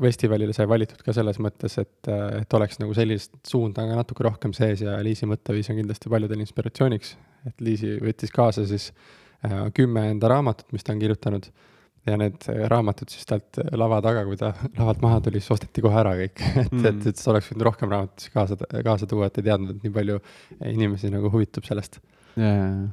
festivalile 0.00 0.54
sai 0.56 0.66
valitud 0.70 1.02
ka 1.06 1.14
selles 1.16 1.38
mõttes, 1.42 1.76
et, 1.82 1.98
äh, 2.10 2.40
et 2.42 2.56
oleks 2.58 2.80
nagu 2.82 2.94
sellist 2.96 3.36
suunda 3.46 3.86
ka 3.88 3.98
natuke 3.98 4.26
rohkem 4.26 4.54
sees 4.56 4.84
ja 4.84 4.96
Liisi 5.04 5.28
mõtteviis 5.30 5.70
on 5.72 5.80
kindlasti 5.80 6.12
paljudele 6.12 6.46
inspiratsiooniks. 6.46 7.14
et 7.48 7.60
Liisi 7.60 7.98
võttis 8.02 8.34
kaasa 8.34 8.66
siis 8.66 8.90
äh, 9.44 9.68
kümme 9.74 10.08
enda 10.10 10.30
raamatut, 10.32 10.70
mis 10.72 10.84
ta 10.84 10.94
on 10.94 11.02
kirjutanud 11.02 11.50
ja 12.06 12.18
need 12.20 12.48
raamatud 12.70 13.12
siis 13.12 13.28
talt 13.28 13.60
lava 13.76 14.00
taga, 14.04 14.24
kui 14.28 14.40
ta 14.40 14.52
lavalt 14.80 15.04
maha 15.04 15.22
tuli, 15.24 15.42
siis 15.42 15.56
osteti 15.56 15.84
kohe 15.84 16.00
ära 16.02 16.16
kõik 16.20 16.42
et 16.66 16.74
mm., 16.74 16.90
et, 16.90 17.06
et 17.12 17.20
sa 17.22 17.32
oleks 17.34 17.52
võinud 17.52 17.68
rohkem 17.70 17.94
raamatusi 17.94 18.34
kaasa, 18.34 18.58
kaasa 18.74 19.08
tuua, 19.10 19.30
et 19.30 19.40
ei 19.40 19.48
teadnud, 19.50 19.76
et 19.76 19.88
nii 19.88 19.96
palju 20.00 20.20
inimesi 20.74 21.12
nagu 21.14 21.32
huvitub 21.32 21.66
sellest 21.68 22.00
yeah 22.34 22.84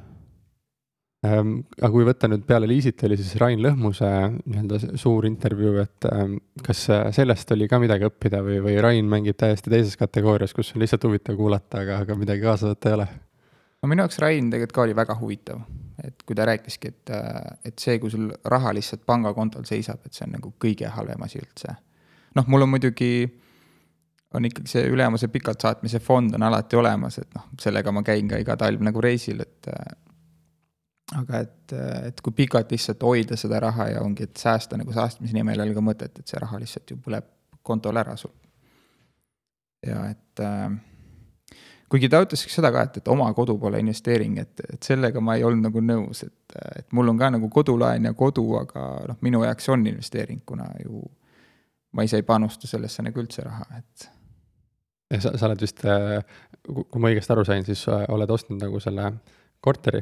Ehm, 1.22 1.60
aga 1.78 1.90
kui 1.94 2.02
võtta 2.02 2.26
nüüd 2.26 2.42
peale 2.48 2.66
Liisit, 2.66 3.04
oli 3.06 3.14
siis 3.14 3.36
Rain 3.38 3.60
Lõhmuse 3.62 4.08
nii-öelda 4.42 4.96
suur 4.98 5.28
intervjuu, 5.28 5.76
et 5.78 6.06
ehm, 6.10 6.34
kas 6.66 6.80
sellest 7.14 7.52
oli 7.54 7.68
ka 7.70 7.78
midagi 7.78 8.08
õppida 8.08 8.40
või, 8.42 8.56
või 8.64 8.74
Rain 8.82 9.06
mängib 9.10 9.38
täiesti 9.38 9.70
teises 9.70 9.94
kategoorias, 10.00 10.54
kus 10.56 10.72
on 10.74 10.82
lihtsalt 10.82 11.06
huvitav 11.06 11.38
kuulata, 11.38 11.84
aga, 11.84 12.00
aga 12.02 12.16
midagi 12.18 12.42
kaasa 12.42 12.72
võtta 12.72 12.90
ei 12.90 12.96
ole? 12.96 13.06
no 13.78 13.92
minu 13.92 14.02
jaoks 14.02 14.18
Rain 14.22 14.50
tegelikult 14.50 14.74
ka 14.74 14.82
oli 14.88 14.98
väga 14.98 15.16
huvitav, 15.20 15.62
et 16.02 16.24
kui 16.26 16.36
ta 16.36 16.46
rääkiski, 16.48 16.88
et, 16.88 17.12
et 17.64 17.78
see, 17.78 17.98
kui 18.02 18.10
sul 18.10 18.30
raha 18.50 18.72
lihtsalt 18.74 19.04
pangakontol 19.06 19.66
seisab, 19.68 20.02
et 20.06 20.16
see 20.16 20.26
on 20.26 20.36
nagu 20.38 20.52
kõige 20.62 20.90
halvem 20.96 21.22
asi 21.26 21.40
üldse. 21.42 21.76
noh, 22.34 22.48
mul 22.48 22.66
on 22.66 22.72
muidugi, 22.72 23.12
on 24.34 24.48
ikkagi 24.48 24.70
see 24.72 24.86
ülemuse 24.88 25.28
pikalt 25.28 25.60
saatmise 25.60 26.00
fond 26.00 26.34
on 26.34 26.46
alati 26.48 26.76
olemas, 26.76 27.18
et 27.22 27.34
noh, 27.36 27.50
sellega 27.60 27.92
ma 27.92 28.02
käin 28.06 28.28
ka 28.28 28.40
iga 28.40 28.56
talv 28.56 28.82
nagu 28.82 29.04
reisil, 29.04 29.44
et 29.44 29.70
aga 31.18 31.42
et, 31.44 31.74
et 32.08 32.20
kui 32.24 32.34
pikalt 32.36 32.70
lihtsalt 32.72 33.02
hoida 33.04 33.36
seda 33.36 33.60
raha 33.60 33.90
ja 33.92 34.04
ongi, 34.04 34.26
et 34.28 34.40
säästa 34.40 34.78
nagu 34.80 34.94
säästmise 34.94 35.36
nimel 35.36 35.60
ei 35.60 35.68
ole 35.68 35.76
ka 35.76 35.84
mõtet, 35.84 36.18
et 36.18 36.28
see 36.28 36.40
raha 36.40 36.60
lihtsalt 36.62 36.94
ju 36.94 36.98
põleb 37.04 37.28
kontol 37.62 38.00
ära 38.00 38.16
sul. 38.16 38.32
ja 39.86 40.06
et 40.10 40.40
äh, 40.40 40.70
kuigi 41.92 42.08
ta 42.08 42.22
ütles 42.24 42.44
seda 42.48 42.70
ka, 42.72 42.86
et, 42.88 43.00
et 43.02 43.10
oma 43.12 43.26
kodu 43.36 43.58
pole 43.60 43.80
investeering, 43.82 44.38
et, 44.40 44.62
et 44.64 44.86
sellega 44.86 45.20
ma 45.24 45.36
ei 45.36 45.44
olnud 45.44 45.68
nagu 45.68 45.82
nõus, 45.84 46.22
et, 46.24 46.56
et 46.78 46.86
mul 46.96 47.12
on 47.12 47.20
ka 47.20 47.28
nagu 47.34 47.50
kodulaen 47.52 48.08
ja 48.08 48.14
kodu, 48.16 48.46
aga 48.62 48.86
noh, 49.10 49.20
minu 49.24 49.42
jaoks 49.44 49.68
on 49.74 49.84
investeering, 49.90 50.40
kuna 50.48 50.70
ju 50.80 51.02
ma 51.92 52.06
ise 52.06 52.22
ei 52.22 52.24
panusta 52.24 52.70
sellesse 52.70 53.04
nagu 53.04 53.20
üldse 53.20 53.44
raha, 53.44 53.82
et 53.82 54.08
sa, 55.20 55.34
sa 55.36 55.50
oled 55.50 55.60
vist, 55.60 55.84
kui 55.84 57.04
ma 57.04 57.12
õigesti 57.12 57.34
aru 57.34 57.44
sain, 57.44 57.68
siis 57.68 57.84
oled 57.92 58.32
ostnud 58.32 58.62
nagu 58.62 58.80
selle 58.80 59.10
korteri 59.62 60.00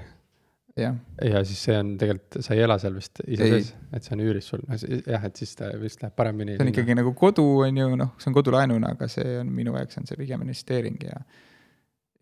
jah. 0.79 0.95
ja 1.25 1.43
siis 1.45 1.65
see 1.67 1.77
on 1.79 1.93
tegelikult, 1.99 2.41
sa 2.47 2.55
ei 2.55 2.65
ela 2.65 2.79
seal 2.81 2.95
vist 2.97 3.23
ise 3.27 3.51
sees, 3.51 3.73
et 3.97 4.07
see 4.07 4.15
on 4.17 4.25
üüris 4.25 4.51
sul, 4.53 4.63
jah, 4.71 5.27
et 5.27 5.43
siis 5.43 5.59
ta 5.59 5.73
vist 5.81 6.03
läheb 6.05 6.15
paremini. 6.17 6.55
see 6.55 6.67
on 6.69 6.73
ikkagi 6.73 6.97
nagu 6.99 7.15
kodu, 7.19 7.47
on 7.67 7.83
ju, 7.83 7.93
noh, 7.99 8.15
see 8.23 8.31
on 8.31 8.39
kodulaenuna, 8.39 8.95
aga 8.95 9.11
see 9.11 9.41
on 9.43 9.51
minu 9.55 9.75
jaoks 9.79 9.99
on 10.01 10.07
see 10.07 10.21
pigem 10.21 10.47
investeering 10.47 11.03
ja 11.09 11.19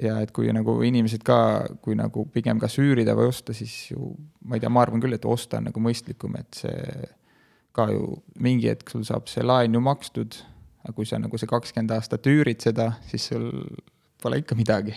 ja 0.02 0.18
et 0.22 0.32
kui 0.34 0.50
nagu 0.54 0.76
inimesed 0.86 1.24
ka, 1.26 1.38
kui 1.82 1.96
nagu 1.98 2.24
pigem 2.32 2.60
kas 2.62 2.78
üürida 2.82 3.16
või 3.18 3.32
osta, 3.32 3.54
siis 3.56 3.74
ju 3.90 4.12
ma 4.46 4.56
ei 4.56 4.62
tea, 4.62 4.70
ma 4.72 4.84
arvan 4.84 5.02
küll, 5.02 5.16
et 5.16 5.26
osta 5.28 5.58
on 5.58 5.68
nagu 5.70 5.82
mõistlikum, 5.82 6.38
et 6.38 6.62
see 6.62 7.08
ka 7.76 7.88
ju 7.92 8.16
mingi 8.42 8.70
hetk 8.70 8.90
sul 8.90 9.04
saab 9.06 9.28
see 9.30 9.44
laen 9.44 9.74
ju 9.74 9.82
makstud, 9.84 10.38
aga 10.84 10.94
kui 10.96 11.06
sa 11.06 11.20
nagu 11.20 11.38
see 11.38 11.50
kakskümmend 11.50 11.94
aastat 11.94 12.26
üürid 12.30 12.62
seda, 12.64 12.92
siis 13.10 13.28
sul 13.32 13.50
pole 14.22 14.40
ikka 14.42 14.58
midagi. 14.58 14.96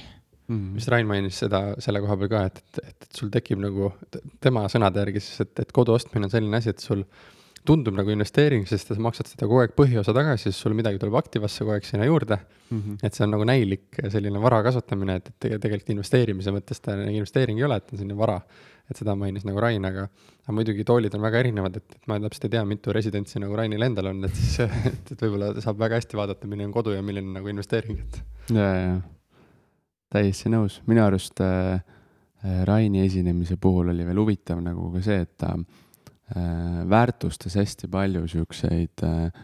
Mm.. 0.52 0.74
vist 0.76 0.90
Rain 0.92 1.08
mainis 1.08 1.38
seda 1.44 1.62
selle 1.80 2.02
koha 2.04 2.18
peal 2.20 2.32
ka, 2.32 2.42
et, 2.50 2.64
et, 2.82 2.88
et, 3.06 3.10
sul 3.16 3.30
tekib 3.32 3.62
nagu 3.62 3.92
tema 4.44 4.66
sõnade 4.72 5.00
järgi 5.00 5.22
siis, 5.24 5.46
et, 5.46 5.54
et 5.64 5.70
kodu 5.76 5.94
ostmine 5.96 6.28
on 6.28 6.34
selline 6.34 6.58
asi, 6.58 6.74
et 6.74 6.84
sul 6.84 7.06
tundub 7.68 7.96
nagu 7.98 8.10
investeering, 8.14 8.66
sest 8.70 8.90
sa 8.90 8.98
maksad 9.02 9.30
seda 9.30 9.46
kogu 9.46 9.62
aeg 9.62 9.76
põhiosa 9.78 10.14
tagasi, 10.16 10.50
siis 10.50 10.60
sul 10.64 10.74
midagi 10.78 11.00
tuleb 11.02 11.16
aktivasse 11.20 11.62
kogu 11.62 11.76
aeg 11.76 11.86
sinna 11.86 12.08
juurde 12.10 12.38
mm. 12.38 12.80
-hmm. 12.80 12.98
et 13.04 13.14
see 13.14 13.26
on 13.26 13.34
nagu 13.36 13.46
näilik 13.48 14.02
selline 14.10 14.42
vara 14.42 14.62
kasutamine, 14.66 15.20
et, 15.22 15.30
et 15.30 15.62
tegelikult 15.62 15.94
investeerimise 15.96 16.54
mõttes 16.56 16.82
ta 16.82 16.96
investeering 17.04 17.60
ei 17.62 17.68
ole, 17.68 17.78
et 17.78 17.94
on 17.94 18.02
selline 18.02 18.18
vara. 18.18 18.42
et 18.92 18.98
seda 18.98 19.14
mainis 19.16 19.46
nagu 19.48 19.62
Rain, 19.62 19.86
aga, 19.88 20.02
aga 20.44 20.54
muidugi 20.56 20.84
toolid 20.84 21.14
on 21.16 21.22
väga 21.24 21.40
erinevad, 21.40 21.78
et, 21.78 21.94
et 21.96 22.08
ma 22.12 22.18
täpselt 22.20 22.50
ei 22.50 22.50
tea, 22.58 22.64
mitu 22.68 22.92
residentsi 22.92 23.40
nagu 23.40 23.56
Rainil 23.56 23.82
endal 23.82 24.10
on, 24.10 24.26
et 24.28 24.36
siis, 24.36 24.58
et, 24.92 25.14
et 25.14 25.22
võib-olla 25.22 25.54
saab 25.64 25.80
väga 25.80 25.96
hästi 26.02 26.18
vaadata, 26.20 26.48
milline 26.48 26.68
on 26.68 26.74
kodu 26.76 26.92
ja 26.92 27.02
milline 27.06 27.30
on 27.30 27.38
nagu 27.40 27.48
investeering, 27.54 28.02
et. 28.02 28.20
ja, 28.50 28.68
ja 28.76 28.98
täiesti 30.12 30.52
nõus, 30.52 30.82
minu 30.92 31.06
arust 31.06 31.40
äh, 31.40 31.80
äh, 32.44 32.66
Raini 32.68 33.06
esinemise 33.06 33.56
puhul 33.56 33.94
oli 33.94 34.04
veel 34.10 34.20
huvitav 34.20 34.60
nagu 34.60 34.90
ka 34.98 35.06
see, 35.06 35.22
et 35.24 35.38
ta 35.40 35.54
äh, 35.56 35.64
väärtustas 36.90 37.56
hästi 37.60 37.88
palju 37.92 38.28
siukseid 38.28 39.04
äh, 39.04 39.42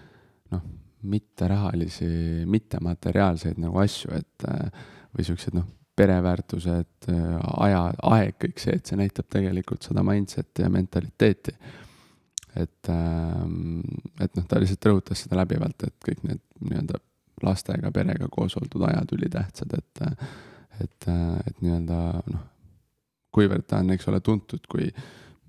noh, 0.51 0.61
mitterahalisi, 1.01 2.07
mittemateriaalseid 2.45 3.59
nagu 3.61 3.79
asju, 3.83 4.13
et 4.17 4.47
äh, 4.47 4.85
või 5.15 5.25
siuksed 5.27 5.57
noh, 5.57 5.67
pereväärtused, 5.97 7.09
äh, 7.11 7.35
aja, 7.65 7.81
aeg, 8.11 8.37
kõik 8.43 8.63
see, 8.63 8.77
et 8.77 8.87
see 8.89 8.99
näitab 8.99 9.29
tegelikult 9.33 9.87
seda 9.87 10.03
mindset'i 10.05 10.65
ja 10.65 10.71
mentaliteeti. 10.73 11.57
et, 12.57 12.89
et 14.23 14.37
noh, 14.39 14.45
ta 14.49 14.57
lihtsalt 14.57 14.85
rõhutas 14.89 15.19
seda 15.21 15.37
läbivalt, 15.37 15.83
et 15.85 15.93
kõik 16.01 16.23
need 16.25 16.41
nii-öelda 16.63 16.97
lastega, 17.45 17.91
perega 17.93 18.29
koos 18.33 18.55
oldud 18.57 18.87
ajad 18.87 19.13
ülitähtsad, 19.13 19.77
et 19.77 20.05
et, 20.77 21.07
et 21.09 21.61
nii-öelda 21.61 21.99
noh, 22.31 22.41
kuivõrd 23.33 23.65
ta 23.69 23.81
on, 23.81 23.93
eks 23.93 24.07
ole, 24.09 24.19
tuntud 24.25 24.65
kui 24.69 24.89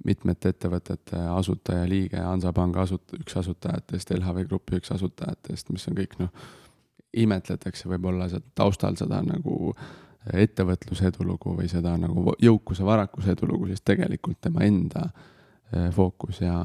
mitmete 0.06 0.52
ettevõtete 0.52 1.20
asutaja, 1.34 1.86
liige, 1.88 2.20
Hansapanga 2.22 2.84
asut-, 2.84 3.16
üks 3.18 3.36
asutajatest, 3.40 4.12
LHV 4.14 4.46
Grupi 4.48 4.78
üks 4.78 4.92
asutajatest, 4.94 5.72
mis 5.74 5.88
on 5.90 5.96
kõik 5.98 6.18
noh, 6.20 6.50
imetletakse 7.18 7.88
võib-olla 7.90 8.28
sealt 8.30 8.50
taustal 8.58 8.98
seda 9.00 9.20
nagu 9.24 9.72
ettevõtluse 10.34 11.08
edulugu 11.08 11.54
või 11.56 11.68
seda 11.70 11.94
nagu 12.00 12.34
jõukuse, 12.42 12.84
varakuse 12.84 13.32
edulugu, 13.32 13.68
siis 13.70 13.82
tegelikult 13.86 14.40
tema 14.44 14.64
enda 14.66 15.06
eh, 15.08 15.88
fookus 15.94 16.42
ja, 16.42 16.58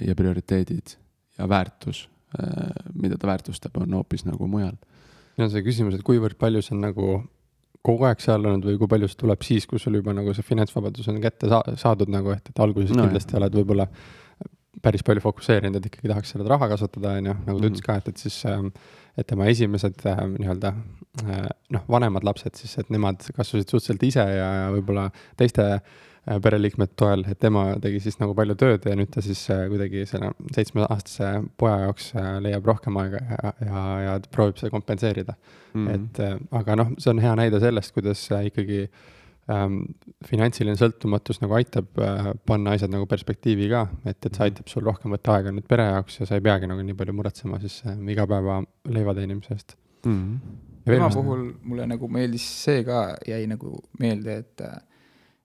ja 0.00 0.16
prioriteedid 0.16 0.94
ja 1.38 1.48
väärtus, 1.48 2.06
eh, 2.38 2.70
mida 2.94 3.18
ta 3.20 3.28
väärtustab, 3.30 3.76
on 3.82 3.98
hoopis 3.98 4.24
nagu 4.28 4.48
mujal. 4.48 4.78
ja 5.38 5.48
see 5.48 5.64
küsimus, 5.66 5.98
et 5.98 6.06
kuivõrd 6.06 6.38
palju 6.40 6.62
see 6.64 6.76
on 6.76 6.84
nagu 6.88 7.10
kogu 7.86 8.06
aeg 8.08 8.20
seal 8.20 8.44
olnud 8.44 8.66
või 8.68 8.78
kui 8.80 8.90
palju 8.92 9.08
see 9.08 9.20
tuleb 9.22 9.44
siis, 9.46 9.66
kui 9.68 9.80
sul 9.80 9.96
juba 9.96 10.14
nagu 10.16 10.34
see 10.36 10.46
finantsvabadus 10.46 11.08
on 11.12 11.20
kätte 11.22 11.48
saa-, 11.52 11.76
saadud 11.80 12.12
nagu, 12.12 12.34
et, 12.36 12.52
et 12.52 12.64
alguses 12.64 12.92
no, 12.92 13.06
kindlasti 13.06 13.36
jah. 13.36 13.40
oled 13.40 13.56
võib-olla 13.60 13.88
päris 14.80 15.04
palju 15.04 15.22
fokusseerinud, 15.24 15.76
et 15.76 15.88
ikkagi 15.90 16.08
tahaks 16.08 16.34
seda 16.34 16.46
raha 16.48 16.70
kasvatada, 16.70 17.16
on 17.18 17.30
ju, 17.30 17.34
nagu 17.34 17.46
ta 17.46 17.52
mm 17.52 17.56
-hmm. 17.56 17.70
ütles 17.70 17.86
ka, 17.86 17.96
et, 18.00 18.08
et 18.08 18.16
siis 18.16 18.44
ähm, 18.48 18.70
et 19.18 19.26
tema 19.26 19.48
esimesed 19.50 20.06
äh, 20.06 20.20
nii-öelda 20.36 20.74
äh, 21.24 21.48
noh, 21.74 21.82
vanemad 21.88 22.24
lapsed 22.24 22.54
siis, 22.56 22.78
et 22.78 22.90
nemad 22.90 23.20
kasvasid 23.36 23.68
suhteliselt 23.68 24.02
ise 24.02 24.20
ja, 24.20 24.48
ja 24.62 24.70
võib-olla 24.76 25.10
teiste 25.36 25.66
äh, 25.74 25.80
Äh, 26.30 26.38
pereliikmete 26.42 26.94
toel, 27.00 27.24
et 27.26 27.38
tema 27.42 27.64
tegi 27.82 27.98
siis 28.04 28.20
nagu 28.20 28.34
palju 28.38 28.54
tööd 28.60 28.84
ja 28.86 28.94
nüüd 28.98 29.08
ta 29.10 29.22
siis 29.24 29.40
äh, 29.50 29.64
kuidagi 29.70 30.04
selle 30.06 30.30
seitsmeaastase 30.54 31.30
poja 31.58 31.86
jaoks 31.86 32.10
äh, 32.14 32.28
leiab 32.44 32.68
rohkem 32.70 32.98
aega 33.00 33.22
ja, 33.26 33.52
ja, 33.66 33.84
ja 34.04 34.12
proovib 34.30 34.60
seda 34.60 34.70
kompenseerida 34.70 35.34
mm. 35.34 35.86
-hmm. 35.86 35.96
et 35.96 36.52
aga 36.60 36.76
noh, 36.78 36.92
see 36.98 37.10
on 37.10 37.22
hea 37.24 37.32
näide 37.40 37.58
sellest, 37.62 37.94
kuidas 37.96 38.22
ikkagi 38.36 38.84
ähm, 39.50 39.80
finantsiline 40.28 40.76
sõltumatus 40.78 41.40
nagu 41.42 41.56
aitab 41.58 41.98
äh, 41.98 42.30
panna 42.46 42.76
asjad 42.76 42.92
nagu 42.94 43.08
perspektiivi 43.10 43.66
ka, 43.72 43.86
et, 44.04 44.20
et 44.20 44.30
see 44.30 44.46
aitab 44.46 44.70
sul 44.70 44.86
rohkem 44.86 45.16
võtta 45.16 45.34
aega 45.34 45.54
nüüd 45.56 45.66
pere 45.70 45.88
jaoks 45.88 46.20
ja 46.20 46.28
sa 46.28 46.38
ei 46.38 46.44
peagi 46.46 46.68
nagu 46.70 46.84
nii 46.84 46.98
palju 47.00 47.16
muretsema 47.16 47.58
siis 47.64 47.80
äh, 47.88 47.98
igapäeva 48.14 48.60
leiva 48.86 49.16
teenimise 49.18 49.56
eest 49.56 49.74
mm. 50.04 50.14
-hmm. 50.14 50.94
tema 50.94 51.10
puhul 51.16 51.48
mulle 51.62 51.90
nagu 51.90 52.08
meeldis 52.08 52.46
see 52.64 52.84
ka, 52.84 53.16
jäi 53.26 53.46
nagu 53.50 53.80
meelde, 53.98 54.38
et 54.44 54.66
äh, 54.68 54.78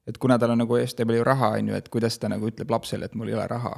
et 0.07 0.17
kuna 0.21 0.37
tal 0.39 0.53
on 0.53 0.63
nagu 0.63 0.77
hästi 0.77 1.05
palju 1.05 1.23
raha, 1.25 1.55
on 1.59 1.71
ju, 1.71 1.75
et 1.75 1.89
kuidas 1.93 2.19
ta 2.19 2.29
nagu 2.31 2.49
ütleb 2.49 2.71
lapsele, 2.71 3.05
et 3.05 3.15
mul 3.15 3.31
ei 3.31 3.37
ole 3.37 3.47
raha 3.49 3.75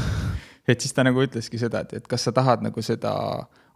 et 0.70 0.80
siis 0.80 0.94
ta 0.96 1.04
nagu 1.06 1.22
ütleski 1.24 1.60
seda, 1.60 1.84
et, 1.84 1.98
et 2.00 2.06
kas 2.08 2.28
sa 2.28 2.34
tahad 2.36 2.64
nagu 2.64 2.84
seda 2.84 3.14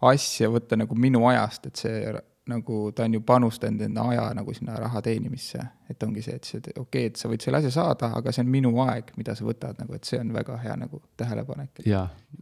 asja 0.04 0.50
võtta 0.52 0.78
nagu 0.78 0.96
minu 0.98 1.26
ajast, 1.30 1.68
et 1.70 1.84
see 1.84 2.14
nagu 2.44 2.78
ta 2.92 3.06
on 3.06 3.14
ju 3.16 3.20
panustanud 3.24 3.80
enda 3.86 4.02
aja 4.12 4.24
nagu 4.36 4.52
sinna 4.54 4.74
raha 4.76 5.00
teenimisse. 5.02 5.62
et 5.88 6.02
ongi 6.02 6.22
see, 6.22 6.34
et 6.36 6.44
see, 6.44 6.58
okei 6.60 6.80
okay,, 6.82 7.06
et 7.08 7.16
sa 7.16 7.28
võid 7.28 7.44
selle 7.44 7.60
asja 7.60 7.70
saada, 7.72 8.10
aga 8.18 8.32
see 8.32 8.44
on 8.44 8.50
minu 8.52 8.72
aeg, 8.84 9.12
mida 9.16 9.34
sa 9.36 9.46
võtad 9.46 9.78
nagu, 9.80 9.96
et 9.96 10.04
see 10.08 10.20
on 10.20 10.32
väga 10.32 10.58
hea 10.60 10.76
nagu 10.76 11.00
tähelepanek. 11.16 11.80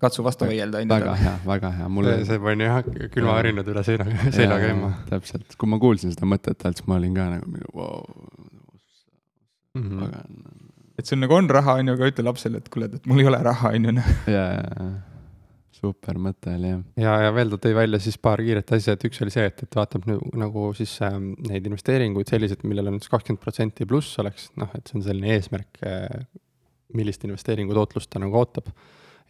katsu 0.01 0.25
vastu 0.27 0.47
vaielda. 0.51 0.83
väga 0.91 1.15
hea, 1.23 1.37
väga 1.47 1.71
hea, 1.79 1.89
mulle. 1.89 2.17
see 2.27 2.39
pani 2.43 2.67
jah 2.67 2.83
külmavärinad 3.15 3.71
üle 3.75 3.85
seina, 3.87 4.07
seina 4.31 4.59
käima. 4.63 4.93
täpselt, 5.11 5.55
kui 5.59 5.71
ma 5.71 5.79
kuulsin 5.83 6.15
seda 6.15 6.27
mõtet 6.27 6.67
siis 6.67 6.87
ma 6.87 6.99
olin 6.99 7.15
ka 7.15 7.29
nagu, 7.37 7.63
vau 7.75 8.03
mm. 9.75 9.87
-hmm. 9.87 10.01
pagan. 10.01 10.43
et 10.99 11.07
sul 11.07 11.19
nagu 11.23 11.35
on 11.35 11.49
raha, 11.51 11.79
on 11.81 11.89
ju, 11.89 11.95
aga 11.99 12.11
ütle 12.13 12.27
lapsele, 12.29 12.63
et 12.63 12.69
kuule, 12.69 12.91
et 12.93 13.07
mul 13.07 13.23
ei 13.23 13.31
ole 13.31 13.43
raha, 13.43 13.73
on 13.77 13.91
ju. 13.91 13.97
Ja, 14.27 14.45
ja, 14.59 14.69
ja 14.77 14.91
super 15.83 16.19
mõte 16.23 16.55
oli 16.55 16.71
jah. 16.71 16.83
ja, 17.01 17.15
ja 17.27 17.35
veel 17.35 17.53
ta 17.53 17.59
tõi 17.65 17.75
välja 17.77 18.01
siis 18.03 18.19
paar 18.23 18.43
kiiret 18.45 18.71
asja, 18.77 18.95
et 18.97 19.05
üks 19.09 19.21
oli 19.25 19.35
see, 19.35 19.45
et, 19.51 19.65
et 19.67 19.79
vaatab 19.79 20.07
nüüd 20.09 20.39
nagu 20.39 20.69
siis 20.79 20.95
äh, 21.05 21.19
neid 21.49 21.67
investeeringuid 21.69 22.31
selliselt, 22.31 22.63
millel 22.69 22.93
on 22.93 23.01
siis 23.03 23.13
kakskümmend 23.13 23.43
protsenti 23.43 23.89
pluss 23.89 24.19
oleks, 24.23 24.51
noh, 24.61 24.71
et 24.79 24.89
see 24.89 25.01
on 25.01 25.07
selline 25.09 25.35
eesmärk 25.37 25.83
äh,, 25.89 26.27
millist 26.97 27.25
investeeringu 27.27 27.75
tootlust 27.75 28.11
ta 28.13 28.21
nagu 28.23 28.37
ootab. 28.39 28.69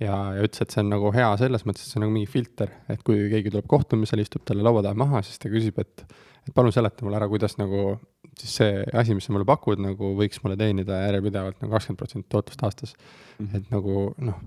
ja, 0.03 0.17
ja 0.37 0.45
ütles, 0.45 0.65
et 0.65 0.75
see 0.75 0.83
on 0.83 0.93
nagu 0.93 1.13
hea 1.15 1.31
selles 1.41 1.65
mõttes, 1.69 1.87
et 1.87 1.95
see 1.95 2.01
on 2.01 2.07
nagu 2.09 2.17
mingi 2.17 2.31
filter, 2.31 2.75
et 2.93 3.05
kui 3.07 3.29
keegi 3.33 3.55
tuleb 3.55 3.69
kohtumisele, 3.71 4.27
istub 4.27 4.45
talle 4.49 4.67
laua 4.67 4.83
taha 4.85 4.99
maha, 4.99 5.23
siis 5.25 5.41
ta 5.41 5.53
küsib, 5.53 5.79
et 5.81 6.05
et 6.43 6.51
palun 6.55 6.75
seleta 6.75 7.07
mulle 7.07 7.21
ära, 7.21 7.29
kuidas 7.31 7.55
nagu 7.55 7.93
siis 8.41 8.57
see 8.61 8.81
asi, 8.99 9.15
mis 9.17 9.27
sa 9.29 9.35
mulle 9.35 9.47
pakud, 9.49 9.81
nagu 9.83 10.15
võiks 10.19 10.41
mulle 10.45 10.57
teenida 10.61 11.03
järjepidevalt 11.07 11.61
nagu 11.63 11.75
kakskümmend 11.75 12.01
protsenti 12.01 12.29
tootlust 12.33 12.67
aastas 12.67 12.95
mm. 12.97 13.47
-hmm. 13.47 13.57
et 13.57 13.73
nagu 13.75 13.97
noh, 14.19 14.43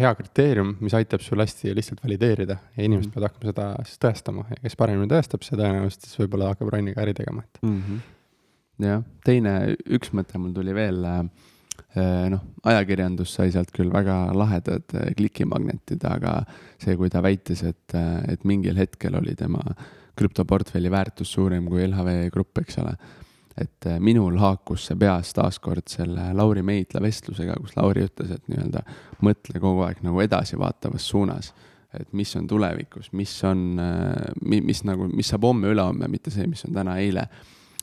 hea 0.00 0.12
kriteerium, 0.16 0.74
mis 0.80 0.94
aitab 0.96 1.24
sul 1.24 1.42
hästi 1.42 1.74
lihtsalt 1.76 2.04
valideerida 2.04 2.56
ja 2.76 2.84
inimesed 2.84 3.10
mm 3.10 3.10
-hmm. 3.10 3.14
peavad 3.14 3.28
hakkama 3.30 3.50
seda 3.50 3.88
siis 3.88 3.98
tõestama 4.04 4.44
ja 4.50 4.60
kes 4.62 4.76
paremini 4.76 5.10
tõestab, 5.10 5.44
see 5.44 5.58
tõenäoliselt 5.58 6.06
siis 6.06 6.20
võib-olla 6.22 6.52
hakkab 6.52 6.72
Rainiga 6.72 7.02
äri 7.02 7.14
tegema, 7.14 7.42
et 7.42 7.62
mm. 7.62 7.82
-hmm. 7.82 8.86
jah, 8.86 9.04
teine, 9.24 9.76
üks 9.98 10.12
mõte 10.12 10.38
mul 10.38 10.54
tuli 10.56 10.74
veel 10.74 11.04
äh, 11.04 11.28
noh, 12.32 12.40
ajakirjandus 12.64 13.34
sai 13.34 13.52
sealt 13.52 13.70
küll 13.72 13.92
väga 13.92 14.32
lahedad 14.32 14.94
äh, 14.94 15.12
klikimagnetid, 15.16 16.04
aga 16.04 16.44
see, 16.78 16.96
kui 16.96 17.10
ta 17.10 17.22
väitis, 17.22 17.62
et, 17.62 17.94
äh, 17.94 18.24
et 18.32 18.44
mingil 18.44 18.76
hetkel 18.76 19.14
oli 19.14 19.34
tema 19.34 19.60
krüptoportfelli 20.16 20.90
väärtus 20.90 21.32
suurem 21.36 21.68
kui 21.70 21.84
LHV 21.86 22.30
Grupp, 22.32 22.58
eks 22.62 22.78
ole. 22.82 22.96
et 23.56 23.86
äh, 23.88 23.96
minul 24.04 24.36
haakus 24.36 24.90
see 24.90 24.98
peas 25.00 25.30
taaskord 25.32 25.86
selle 25.88 26.26
Lauri 26.36 26.60
Meidla 26.62 27.00
vestlusega, 27.00 27.54
kus 27.60 27.76
Lauri 27.78 28.04
ütles, 28.04 28.34
et 28.34 28.50
nii-öelda 28.52 28.82
mõtle 29.24 29.60
kogu 29.62 29.86
aeg 29.86 30.02
nagu 30.04 30.20
edasivaatavas 30.20 31.08
suunas. 31.08 31.54
et 31.96 32.12
mis 32.12 32.36
on 32.36 32.46
tulevikus, 32.46 33.12
mis 33.12 33.32
on, 33.44 33.78
äh, 33.80 34.32
mis 34.44 34.84
nagu, 34.84 35.08
mis 35.08 35.28
saab 35.32 35.46
homme-ülehomme, 35.48 36.08
mitte 36.12 36.30
see, 36.30 36.46
mis 36.46 36.64
on 36.68 36.74
täna, 36.76 36.98
eile 37.00 37.28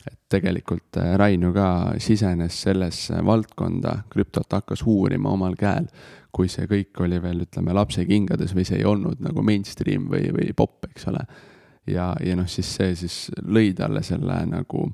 et 0.07 0.19
tegelikult 0.29 0.99
äh, 0.99 1.15
Rain 1.17 1.41
ju 1.41 1.53
ka 1.55 1.67
sisenes 2.01 2.59
sellesse 2.65 3.21
valdkonda, 3.25 4.03
krüptot 4.11 4.51
hakkas 4.53 4.83
uurima 4.85 5.31
omal 5.31 5.55
käel, 5.59 5.87
kui 6.33 6.49
see 6.49 6.67
kõik 6.69 7.01
oli 7.05 7.21
veel, 7.21 7.45
ütleme, 7.45 7.73
lapsekingades 7.77 8.53
või 8.57 8.65
see 8.67 8.81
ei 8.81 8.87
olnud 8.89 9.21
nagu 9.23 9.41
mainstream 9.45 10.09
või, 10.11 10.27
või 10.35 10.53
popp, 10.57 10.89
eks 10.91 11.09
ole 11.11 11.25
ja, 11.87 12.13
ja 12.23 12.37
noh, 12.39 12.47
siis 12.49 12.69
see 12.77 12.95
siis 13.03 13.17
lõi 13.43 13.73
talle 13.77 14.03
selle 14.03 14.39
nagu 14.49 14.87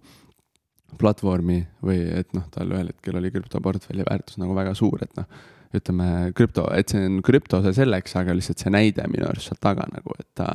platvormi 1.00 1.62
või 1.86 2.02
et 2.18 2.34
noh, 2.34 2.48
tal 2.52 2.72
ühel 2.74 2.90
hetkel 2.92 3.20
oli 3.20 3.32
krüptoportfelli 3.34 4.06
väärtus 4.08 4.40
nagu 4.42 4.56
väga 4.58 4.74
suur, 4.78 5.04
et 5.06 5.14
noh, 5.20 5.28
ütleme 5.76 6.32
krüpto, 6.34 6.66
et 6.74 6.90
see 6.90 7.06
on 7.06 7.20
krüpto 7.26 7.60
see 7.62 7.76
selleks, 7.78 8.16
aga 8.18 8.34
lihtsalt 8.34 8.64
see 8.64 8.74
näide 8.74 9.06
minu 9.12 9.28
arust 9.30 9.52
sealt 9.52 9.62
taga 9.62 9.86
nagu, 9.92 10.16
et 10.18 10.28
ta 10.38 10.48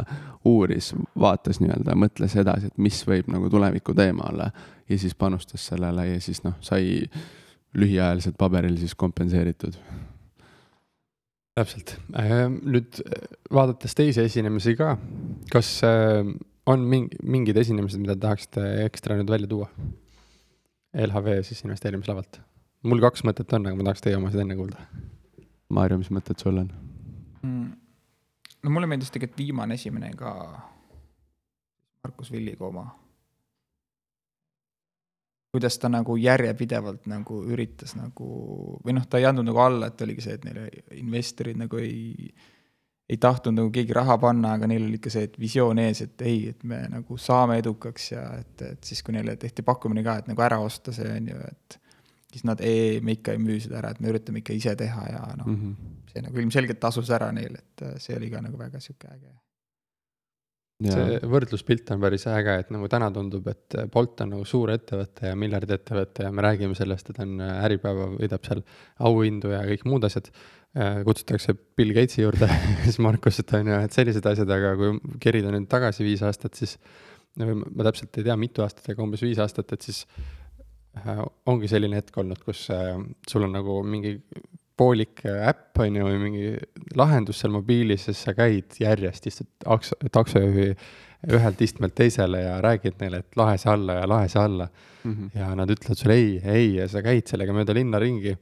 uuris, 0.51 0.91
vaatas 1.20 1.61
nii-öelda, 1.62 1.95
mõtles 1.99 2.35
edasi, 2.41 2.72
et 2.72 2.82
mis 2.82 2.99
võib 3.07 3.30
nagu 3.30 3.51
tuleviku 3.51 3.95
teema 3.95 4.26
olla. 4.32 4.51
ja 4.89 4.99
siis 4.99 5.14
panustas 5.14 5.66
sellele 5.66 6.09
ja 6.09 6.20
siis 6.20 6.43
noh, 6.45 6.59
sai 6.61 7.07
lühiajaliselt 7.74 8.37
paberil 8.39 8.76
siis 8.78 8.95
kompenseeritud. 8.95 9.78
Täpselt, 11.55 11.96
äh, 12.18 12.48
nüüd 12.50 12.98
vaadates 13.55 13.94
teisi 13.94 14.24
esinemisi 14.24 14.74
ka, 14.78 14.96
kas 15.52 15.76
äh, 15.86 16.24
on 16.66 16.88
mingi, 16.90 17.20
mingid 17.22 17.61
esinemised, 17.61 18.02
mida 18.02 18.16
tahaksite 18.18 18.64
ekstra 18.86 19.18
nüüd 19.20 19.30
välja 19.30 19.50
tuua? 19.50 19.70
LHV 20.94 21.40
siis 21.46 21.64
investeerimislavalt 21.66 22.40
mul 22.88 23.00
kaks 23.05 23.24
mõtet 23.26 23.52
on, 23.57 23.66
aga 23.68 23.78
ma 23.78 23.86
tahaks 23.88 24.05
teie 24.05 24.18
omasid 24.18 24.42
enne 24.44 24.57
kuulda. 24.59 24.84
Maarja, 25.74 25.98
mis 26.00 26.12
mõtted 26.12 26.40
sul 26.40 26.61
on 26.61 26.68
mm.? 27.42 27.70
no 28.64 28.72
mulle 28.72 28.88
meeldis 28.88 29.12
tegelikult 29.12 29.40
viimane 29.40 29.78
esimene 29.78 30.11
ka, 30.18 30.32
Markus 32.05 32.30
Villiga 32.32 32.68
oma. 32.68 32.86
Kuidas 35.55 35.78
ta 35.78 35.88
nagu 35.92 36.16
järjepidevalt 36.18 37.07
nagu 37.11 37.44
üritas 37.46 37.94
nagu 37.94 38.26
või 38.82 38.96
noh, 38.96 39.07
ta 39.07 39.20
ei 39.20 39.28
andnud 39.28 39.46
nagu 39.46 39.62
alla, 39.62 39.92
et 39.92 40.02
oligi 40.02 40.26
see, 40.26 40.34
et 40.34 40.48
neile 40.48 40.66
investorid 40.98 41.61
nagu 41.61 41.78
ei 41.78 42.32
ei 43.05 43.18
tahtnud 43.20 43.59
nagu 43.59 43.70
keegi 43.72 43.92
raha 43.92 44.16
panna, 44.18 44.55
aga 44.57 44.68
neil 44.70 44.86
oli 44.86 44.98
ikka 44.98 45.12
see, 45.12 45.26
et 45.28 45.34
visioon 45.40 45.80
ees, 45.82 46.00
et 46.07 46.22
ei, 46.24 46.38
et 46.55 46.62
me 46.68 46.80
nagu 46.88 47.18
saame 47.20 47.59
edukaks 47.61 48.11
ja 48.14 48.22
et, 48.40 48.55
et 48.64 48.88
siis, 48.88 49.02
kui 49.05 49.12
neile 49.16 49.36
tehti 49.40 49.64
pakkumine 49.66 50.05
ka, 50.07 50.16
et 50.22 50.30
nagu 50.30 50.44
ära 50.44 50.59
osta 50.64 50.94
see 50.96 51.11
on 51.12 51.28
ju, 51.28 51.40
et 51.50 51.78
siis 52.32 52.46
nad, 52.48 52.62
ei, 52.64 53.00
me 53.05 53.18
ikka 53.18 53.34
ei 53.36 53.42
müü 53.42 53.59
seda 53.62 53.82
ära, 53.82 53.92
et 53.92 54.00
me 54.00 54.09
üritame 54.11 54.40
ikka 54.40 54.57
ise 54.57 54.72
teha 54.80 55.09
ja 55.11 55.22
noh 55.36 55.50
mm 55.50 55.61
-hmm., 55.61 55.92
see 56.14 56.24
nagu 56.24 56.40
ilmselgelt 56.40 56.80
tasus 56.80 57.11
ära 57.12 57.30
neil, 57.32 57.61
et 57.61 57.84
see 58.02 58.16
oli 58.16 58.30
ka 58.32 58.40
nagu 58.40 58.59
väga 58.59 58.80
sihuke 58.80 59.12
äge. 59.12 59.32
See 60.82 61.20
võrdluspilt 61.30 61.92
on 61.94 62.02
päris 62.02 62.26
äge, 62.30 62.56
et 62.64 62.72
nagu 62.74 62.88
täna 62.90 63.10
tundub, 63.14 63.46
et 63.52 63.76
Bolt 63.92 64.20
on 64.24 64.34
nagu 64.34 64.46
suur 64.48 64.72
ettevõte 64.74 65.30
ja 65.30 65.38
miljardiettevõte 65.38 66.26
ja 66.26 66.34
me 66.34 66.44
räägime 66.44 66.76
sellest, 66.78 67.12
et 67.12 67.20
on 67.22 67.38
äh, 67.44 67.56
Äripäeva 67.68 68.10
võidab 68.16 68.44
seal 68.46 68.64
auhindu 69.06 69.54
ja 69.54 69.62
kõik 69.68 69.86
muud 69.88 70.06
asjad. 70.08 70.30
Äh, 70.74 71.00
kutsutakse 71.06 71.54
Bill 71.78 71.94
Gatesi 71.94 72.24
juurde 72.24 72.48
siis 72.84 72.98
Markuset 73.02 73.54
on 73.54 73.70
ju, 73.70 73.80
et 73.86 73.94
sellised 73.94 74.26
asjad, 74.26 74.50
aga 74.50 74.74
kui 74.80 75.18
kerida 75.22 75.54
nüüd 75.54 75.70
tagasi 75.70 76.06
viis 76.06 76.24
aastat, 76.26 76.58
siis 76.58 76.78
ma 77.38 77.86
täpselt 77.86 78.14
ei 78.18 78.26
tea, 78.26 78.34
mitu 78.38 78.62
aastat, 78.62 78.86
aga 78.90 79.02
umbes 79.02 79.22
viis 79.22 79.38
aastat, 79.42 79.72
et 79.74 79.86
siis 79.86 80.04
Äh, 80.94 81.22
ongi 81.50 81.68
selline 81.70 81.98
hetk 81.98 82.16
olnud, 82.22 82.38
kus 82.46 82.68
sul 83.30 83.46
on 83.46 83.54
nagu 83.56 83.80
mingi 83.86 84.14
poolik 84.76 85.24
äh, 85.26 85.48
äpp, 85.50 85.78
on 85.82 85.98
ju, 85.98 86.06
või 86.06 86.20
mingi 86.22 86.46
lahendus 86.98 87.42
seal 87.42 87.54
mobiilis, 87.54 88.06
siis 88.08 88.22
sa 88.26 88.34
käid 88.36 88.78
järjest, 88.80 89.26
istud 89.30 89.50
takso, 89.64 89.98
taksojuhi 90.12 90.72
ühelt 91.34 91.60
istmelt 91.64 91.94
teisele 91.96 92.42
ja 92.42 92.56
räägid 92.62 92.98
neile, 93.00 93.22
et 93.22 93.38
lahe 93.38 93.56
see 93.60 93.70
alla 93.72 94.00
ja 94.00 94.08
lahe 94.08 94.28
see 94.28 94.42
alla 94.42 94.66
mm. 94.68 95.12
-hmm. 95.12 95.30
ja 95.38 95.54
nad 95.54 95.70
ütlevad 95.70 96.00
sulle 96.00 96.14
ei, 96.14 96.40
ei 96.44 96.74
ja 96.74 96.88
sa 96.88 97.02
käid 97.02 97.26
sellega 97.26 97.52
mööda 97.52 97.74
linna 97.74 97.98
ringi. 97.98 98.36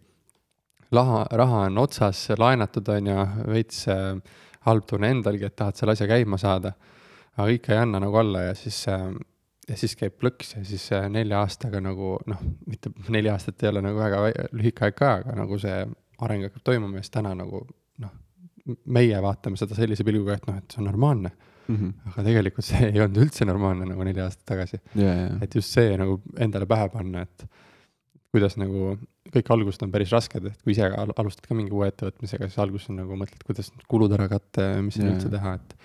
raha, 0.92 1.26
raha 1.30 1.60
on 1.66 1.78
otsas, 1.78 2.28
laenatud 2.38 2.88
on 2.88 3.06
ju, 3.06 3.26
veits 3.48 3.88
äh, 3.88 4.16
halb 4.60 4.86
tunne 4.86 5.10
endalgi, 5.10 5.44
et 5.44 5.56
tahad 5.56 5.76
selle 5.76 5.92
asja 5.92 6.06
käima 6.06 6.38
saada. 6.38 6.72
aga 7.36 7.48
ikka 7.48 7.72
ei 7.72 7.78
anna 7.78 8.00
nagu 8.00 8.16
alla 8.16 8.40
ja 8.40 8.54
siis 8.54 8.88
äh, 8.88 9.12
ja 9.68 9.76
siis 9.76 9.96
käib 9.96 10.18
plõks 10.18 10.56
ja 10.56 10.64
siis 10.64 10.90
nelja 11.08 11.40
aastaga 11.40 11.80
nagu 11.80 12.18
noh, 12.26 12.40
mitte 12.66 12.90
neli 13.08 13.28
aastat 13.28 13.62
ei 13.62 13.68
ole 13.68 13.82
nagu 13.82 13.98
väga 13.98 14.48
lühike 14.52 14.84
aeg 14.84 14.94
ka, 14.94 15.12
aga 15.22 15.36
nagu 15.38 15.58
see 15.58 15.84
areng 16.26 16.46
hakkab 16.48 16.64
toimuma 16.66 16.98
ja 16.98 17.06
siis 17.06 17.14
täna 17.14 17.34
nagu 17.38 17.62
noh, 18.02 18.12
meie 18.94 19.22
vaatame 19.24 19.60
seda 19.60 19.78
sellise 19.78 20.06
pilguga, 20.06 20.38
et 20.38 20.46
noh, 20.48 20.60
et 20.60 20.74
see 20.74 20.82
on 20.82 20.88
normaalne 20.90 21.32
mm. 21.32 21.76
-hmm. 21.76 22.12
aga 22.12 22.26
tegelikult 22.28 22.68
see 22.68 22.90
ei 22.90 23.00
olnud 23.00 23.22
üldse 23.26 23.48
normaalne 23.48 23.88
nagu 23.88 24.06
neli 24.08 24.22
aastat 24.24 24.46
tagasi 24.54 24.78
yeah,. 24.96 25.16
Yeah. 25.16 25.42
et 25.42 25.54
just 25.54 25.74
see 25.78 25.96
nagu 25.98 26.20
endale 26.36 26.68
pähe 26.70 26.88
panna, 26.92 27.26
et 27.26 27.46
kuidas 28.32 28.56
nagu 28.60 28.94
kõik 29.32 29.50
algused 29.54 29.82
on 29.84 29.92
päris 29.92 30.12
rasked, 30.12 30.44
et 30.46 30.62
kui 30.64 30.74
ise 30.74 30.88
alustad 30.92 31.46
ka 31.48 31.56
mingi 31.56 31.72
uue 31.72 31.88
ettevõtmisega, 31.88 32.48
siis 32.48 32.60
alguses 32.60 32.90
on 32.92 33.00
nagu 33.00 33.16
mõtled, 33.16 33.42
kuidas 33.46 33.72
kulud 33.88 34.12
ära 34.12 34.28
katta 34.28 34.72
ja 34.74 34.80
mis 34.84 34.98
siin 34.98 35.08
yeah. 35.08 35.16
üldse 35.16 35.32
teha, 35.32 35.54
et 35.58 35.76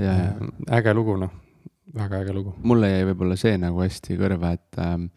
yeah. 0.00 0.44
äge 0.78 0.94
lugu, 0.96 1.16
noh 1.20 1.32
väga 1.94 2.22
äge 2.22 2.32
lugu. 2.32 2.54
mulle 2.62 2.90
jäi 2.90 3.06
võib-olla 3.10 3.36
see 3.40 3.56
nagu 3.60 3.82
hästi 3.82 4.16
kõrva, 4.20 4.52
et, 4.56 4.80
ähm, 4.80 5.08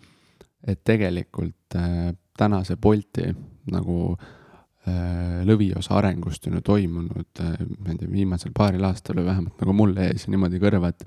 et 0.65 0.81
tegelikult 0.83 1.77
äh, 1.79 2.13
tänase 2.37 2.77
Bolti 2.81 3.29
nagu 3.73 3.99
äh, 4.15 5.43
lõviosa 5.47 5.97
arengust 5.99 6.47
on 6.49 6.59
ju 6.59 6.65
toimunud, 6.65 7.29
äh, 7.43 7.55
ma 7.79 7.93
ei 7.93 8.01
tea, 8.01 8.11
viimasel 8.11 8.53
paaril 8.55 8.85
aastal 8.87 9.21
või 9.21 9.29
vähemalt 9.31 9.63
nagu 9.63 9.77
mulle 9.77 10.09
jäi 10.09 10.19
see 10.21 10.33
niimoodi 10.35 10.61
kõrva, 10.61 10.93
et 10.93 11.05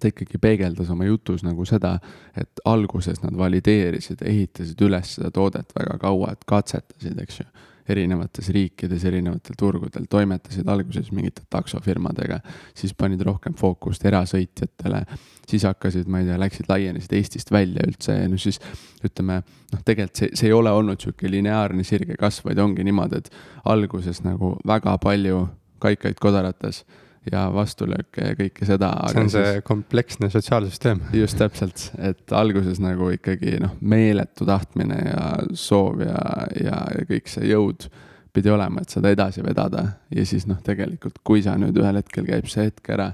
ta 0.00 0.08
ikkagi 0.10 0.38
peegeldas 0.40 0.90
oma 0.92 1.06
jutus 1.08 1.42
nagu 1.44 1.66
seda, 1.68 1.96
et 2.38 2.62
alguses 2.64 3.20
nad 3.24 3.36
valideerisid, 3.36 4.22
ehitasid 4.26 4.86
üles 4.86 5.16
seda 5.16 5.32
toodet 5.34 5.74
väga 5.76 5.98
kaua, 6.00 6.32
et 6.34 6.46
katsetasid, 6.48 7.18
eks 7.20 7.42
ju 7.42 7.50
erinevates 7.88 8.50
riikides, 8.54 9.04
erinevatel 9.08 9.56
turgudel, 9.58 10.06
toimetasid 10.10 10.68
alguses 10.68 11.10
mingite 11.14 11.44
taksofirmadega, 11.50 12.40
siis 12.76 12.94
panid 12.94 13.22
rohkem 13.26 13.54
fookust 13.58 14.04
erasõitjatele, 14.08 15.02
siis 15.50 15.66
hakkasid, 15.68 16.08
ma 16.10 16.22
ei 16.22 16.28
tea, 16.28 16.38
läksid, 16.40 16.68
laienesid 16.70 17.14
Eestist 17.18 17.52
välja 17.52 17.84
üldse 17.86 18.16
ja 18.16 18.28
no 18.30 18.38
siis 18.40 18.60
ütleme, 19.04 19.40
noh, 19.72 19.84
tegelikult 19.84 20.22
see, 20.22 20.32
see 20.34 20.50
ei 20.50 20.56
ole 20.56 20.72
olnud 20.74 21.00
niisugune 21.00 21.34
lineaarne 21.36 21.84
sirge 21.86 22.18
kasv, 22.20 22.50
vaid 22.50 22.62
ongi 22.62 22.86
niimoodi, 22.86 23.22
et 23.22 23.30
alguses 23.70 24.22
nagu 24.26 24.56
väga 24.66 24.96
palju 25.02 25.46
kaikaid 25.80 26.18
kodarates 26.20 26.84
ja 27.28 27.46
vastulööke 27.52 28.30
ja 28.30 28.36
kõike 28.38 28.66
seda. 28.68 28.90
see 29.12 29.22
on 29.22 29.32
see 29.32 29.46
siis, 29.46 29.64
kompleksne 29.66 30.30
sotsiaalsüsteem. 30.32 31.02
just 31.12 31.38
täpselt, 31.40 31.90
et 31.98 32.32
alguses 32.32 32.80
nagu 32.80 33.10
ikkagi 33.16 33.58
noh, 33.60 33.76
meeletu 33.80 34.48
tahtmine 34.48 35.00
ja 35.04 35.24
soov 35.52 36.00
ja, 36.04 36.20
ja, 36.56 36.84
ja 36.96 37.08
kõik 37.08 37.28
see 37.28 37.50
jõud 37.52 37.90
pidi 38.32 38.52
olema, 38.52 38.80
et 38.82 38.92
seda 38.94 39.10
edasi 39.12 39.42
vedada 39.44 39.84
ja 40.14 40.24
siis 40.26 40.46
noh, 40.48 40.60
tegelikult 40.64 41.20
kui 41.26 41.42
sa 41.44 41.58
nüüd 41.60 41.76
ühel 41.80 42.00
hetkel 42.00 42.28
käib 42.28 42.48
see 42.48 42.68
hetk 42.70 42.92
ära, 42.94 43.10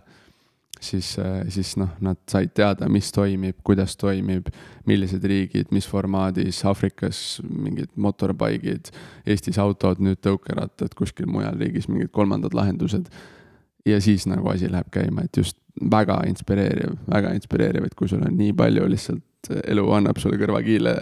siis, 0.81 1.15
siis 1.49 1.75
noh, 1.81 1.91
nad 2.05 2.21
said 2.31 2.53
teada, 2.55 2.89
mis 2.93 3.09
toimib, 3.15 3.59
kuidas 3.67 3.97
toimib, 3.99 4.51
millised 4.87 5.25
riigid, 5.25 5.73
mis 5.75 5.89
formaadis, 5.89 6.61
Aafrikas 6.69 7.41
mingid 7.49 7.91
motorbike'id, 7.97 8.93
Eestis 9.27 9.59
autod, 9.63 10.03
nüüd 10.05 10.21
tõukerattad, 10.25 10.95
kuskil 10.99 11.27
mujal 11.33 11.57
riigis 11.59 11.89
mingid 11.91 12.13
kolmandad 12.15 12.55
lahendused 12.55 13.09
ja 13.87 14.01
siis 14.03 14.27
nagu 14.27 14.49
asi 14.51 14.71
läheb 14.73 14.91
käima, 14.93 15.25
et 15.27 15.37
just 15.37 15.59
väga 15.91 16.21
inspireeriv, 16.29 16.95
väga 17.11 17.33
inspireeriv, 17.37 17.87
et 17.87 17.95
kui 17.95 18.09
sul 18.09 18.25
on 18.25 18.37
nii 18.37 18.55
palju 18.57 18.87
lihtsalt 18.91 19.51
elu 19.71 19.85
annab 19.95 20.19
sulle 20.19 20.39
kõrvakiile 20.41 20.95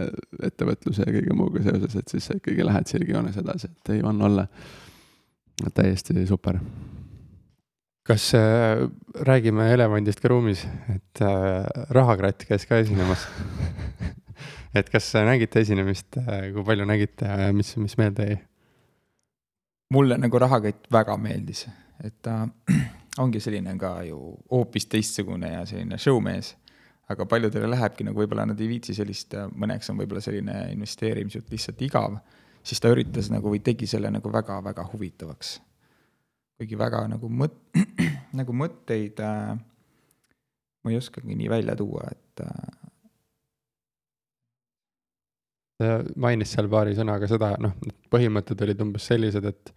ettevõtluse 0.45 1.07
ja 1.07 1.15
kõige 1.15 1.37
muuga 1.37 1.63
seoses, 1.65 1.95
et 1.97 2.11
siis 2.13 2.27
sa 2.29 2.37
ikkagi 2.37 2.67
lähed 2.67 2.91
sirgjoones 2.91 3.39
edasi, 3.41 3.71
et 3.71 3.95
ei 3.95 4.03
anna 4.05 4.29
olla. 4.29 4.47
täiesti 5.75 6.27
super. 6.27 6.59
kas 8.05 8.35
äh, 8.35 8.89
räägime 9.21 9.73
elevandist 9.73 10.21
ka 10.21 10.29
ruumis, 10.29 10.67
et 10.95 11.23
äh, 11.23 11.65
rahakratt 11.91 12.45
käis 12.45 12.67
ka 12.67 12.77
esinemas 12.77 13.29
et 14.79 14.91
kas 14.91 15.15
nägite 15.15 15.61
esinemist 15.61 16.19
äh,, 16.19 16.53
kui 16.53 16.65
palju 16.65 16.85
nägite, 16.85 17.53
mis, 17.53 17.77
mis 17.77 17.97
meelde 17.97 18.27
jäi? 18.29 18.39
mulle 19.93 20.19
nagu 20.19 20.39
rahakott 20.39 20.91
väga 20.93 21.17
meeldis 21.17 21.69
et 22.05 22.17
ta 22.23 22.43
ongi 23.23 23.41
selline 23.41 23.77
ka 23.79 23.97
ju 24.09 24.19
hoopis 24.51 24.87
teistsugune 24.91 25.53
ja 25.53 25.65
selline 25.67 25.99
showmees. 25.99 26.55
aga 27.09 27.27
paljudele 27.29 27.69
lähebki 27.69 28.05
nagu 28.05 28.23
võib-olla 28.23 28.47
nad 28.49 28.61
ei 28.61 28.69
viitsi 28.69 28.95
sellist, 28.97 29.35
mõneks 29.53 29.91
on 29.93 29.99
võib-olla 30.01 30.23
selline 30.25 30.55
investeerimisjutt 30.73 31.51
lihtsalt 31.53 31.83
igav, 31.85 32.17
siis 32.65 32.81
ta 32.81 32.89
üritas 32.89 33.29
nagu 33.31 33.53
või 33.53 33.61
tegi 33.61 33.87
selle 33.87 34.11
nagu 34.11 34.33
väga-väga 34.33 34.87
huvitavaks. 34.93 35.61
kuigi 36.57 36.79
väga 36.79 37.07
nagu 37.13 37.29
mõt-, 37.29 37.61
nagu 38.41 38.57
mõtteid 38.57 39.21
äh, 39.21 39.53
ma 40.85 40.93
ei 40.93 40.97
oskagi 41.01 41.37
nii 41.37 41.49
välja 41.51 41.77
tuua, 41.77 42.09
et 42.11 42.41
äh, 42.45 42.85
mainis 46.17 46.53
seal 46.55 46.69
paari 46.71 46.95
sõnaga 46.97 47.29
seda, 47.31 47.55
noh, 47.61 47.73
põhimõtted 48.13 48.61
olid 48.67 48.85
umbes 48.85 49.09
sellised, 49.11 49.45
et 49.49 49.73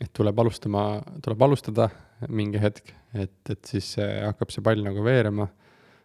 et 0.00 0.10
tuleb 0.14 0.38
alustama, 0.42 0.84
tuleb 1.22 1.42
alustada 1.46 1.88
mingi 2.32 2.60
hetk, 2.62 2.90
et, 3.14 3.36
et 3.50 3.68
siis 3.68 3.94
hakkab 4.00 4.52
see 4.52 4.64
pall 4.64 4.82
nagu 4.84 5.04
veerema. 5.04 5.46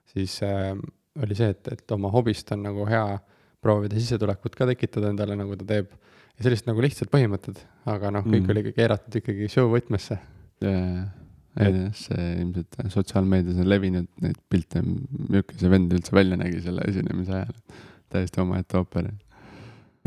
siis 0.10 0.40
äh, 0.46 0.74
oli 1.24 1.38
see, 1.38 1.52
et, 1.54 1.68
et 1.74 1.92
oma 1.96 2.12
hobist 2.14 2.52
on 2.56 2.64
nagu 2.68 2.86
hea 2.90 3.20
proovida 3.64 3.98
sissetulekut 4.00 4.56
ka 4.56 4.68
tekitada 4.70 5.12
endale, 5.12 5.38
nagu 5.40 5.58
ta 5.60 5.68
teeb. 5.68 5.94
ja 6.38 6.46
sellised 6.46 6.70
nagu 6.70 6.84
lihtsad 6.84 7.10
põhimõtted, 7.12 7.62
aga 7.92 8.12
noh, 8.16 8.28
kõik 8.28 8.46
mm. 8.46 8.52
oli 8.54 8.76
keeratud 8.76 9.20
ikkagi 9.22 9.50
show 9.52 9.72
võtmesse. 9.74 10.20
jaa, 10.64 11.08
jaa, 11.60 11.88
see 11.98 12.28
ilmselt 12.44 12.80
sotsiaalmeedias 12.94 13.60
on 13.60 13.72
levinud 13.72 14.10
neid 14.24 14.40
pilte, 14.52 14.84
milline 14.84 15.60
see 15.60 15.72
vend 15.72 15.98
üldse 15.98 16.16
välja 16.16 16.40
nägi 16.40 16.62
selle 16.66 16.86
esinemise 16.88 17.42
ajal. 17.42 17.58
täiesti 18.10 18.42
omaette 18.42 18.80
ooper 18.80 19.12